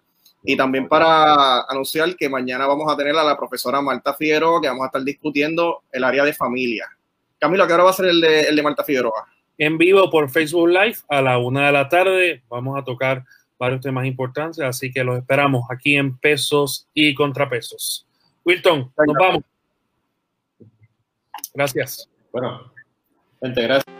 Y 0.44 0.56
también 0.56 0.86
para 0.88 1.62
anunciar 1.62 2.14
que 2.16 2.28
mañana 2.28 2.66
vamos 2.66 2.92
a 2.92 2.96
tener 2.96 3.16
a 3.16 3.24
la 3.24 3.36
profesora 3.36 3.80
Marta 3.80 4.12
Figueroa, 4.12 4.60
que 4.60 4.68
vamos 4.68 4.82
a 4.82 4.86
estar 4.86 5.02
discutiendo 5.02 5.82
el 5.90 6.04
área 6.04 6.22
de 6.22 6.34
familia. 6.34 6.86
Camilo, 7.38 7.64
¿a 7.64 7.66
qué 7.66 7.72
hora 7.72 7.84
va 7.84 7.90
a 7.90 7.94
ser 7.94 8.06
el 8.06 8.20
de, 8.20 8.42
el 8.42 8.56
de 8.56 8.62
Marta 8.62 8.84
Figueroa? 8.84 9.26
En 9.56 9.78
vivo 9.78 10.10
por 10.10 10.28
Facebook 10.30 10.68
Live 10.68 10.98
a 11.08 11.22
la 11.22 11.38
una 11.38 11.66
de 11.66 11.72
la 11.72 11.88
tarde. 11.88 12.42
Vamos 12.48 12.78
a 12.78 12.84
tocar 12.84 13.24
varios 13.58 13.80
temas 13.80 14.04
importantes, 14.04 14.60
así 14.60 14.92
que 14.92 15.02
los 15.02 15.18
esperamos 15.18 15.64
aquí 15.70 15.96
en 15.96 16.18
pesos 16.18 16.88
y 16.92 17.14
contrapesos. 17.14 18.06
Wilton, 18.44 18.92
nos 19.06 19.16
vamos. 19.18 19.42
Gracias. 21.54 22.08
Bueno, 22.32 22.72
gente, 23.40 23.62
gracias. 23.62 23.93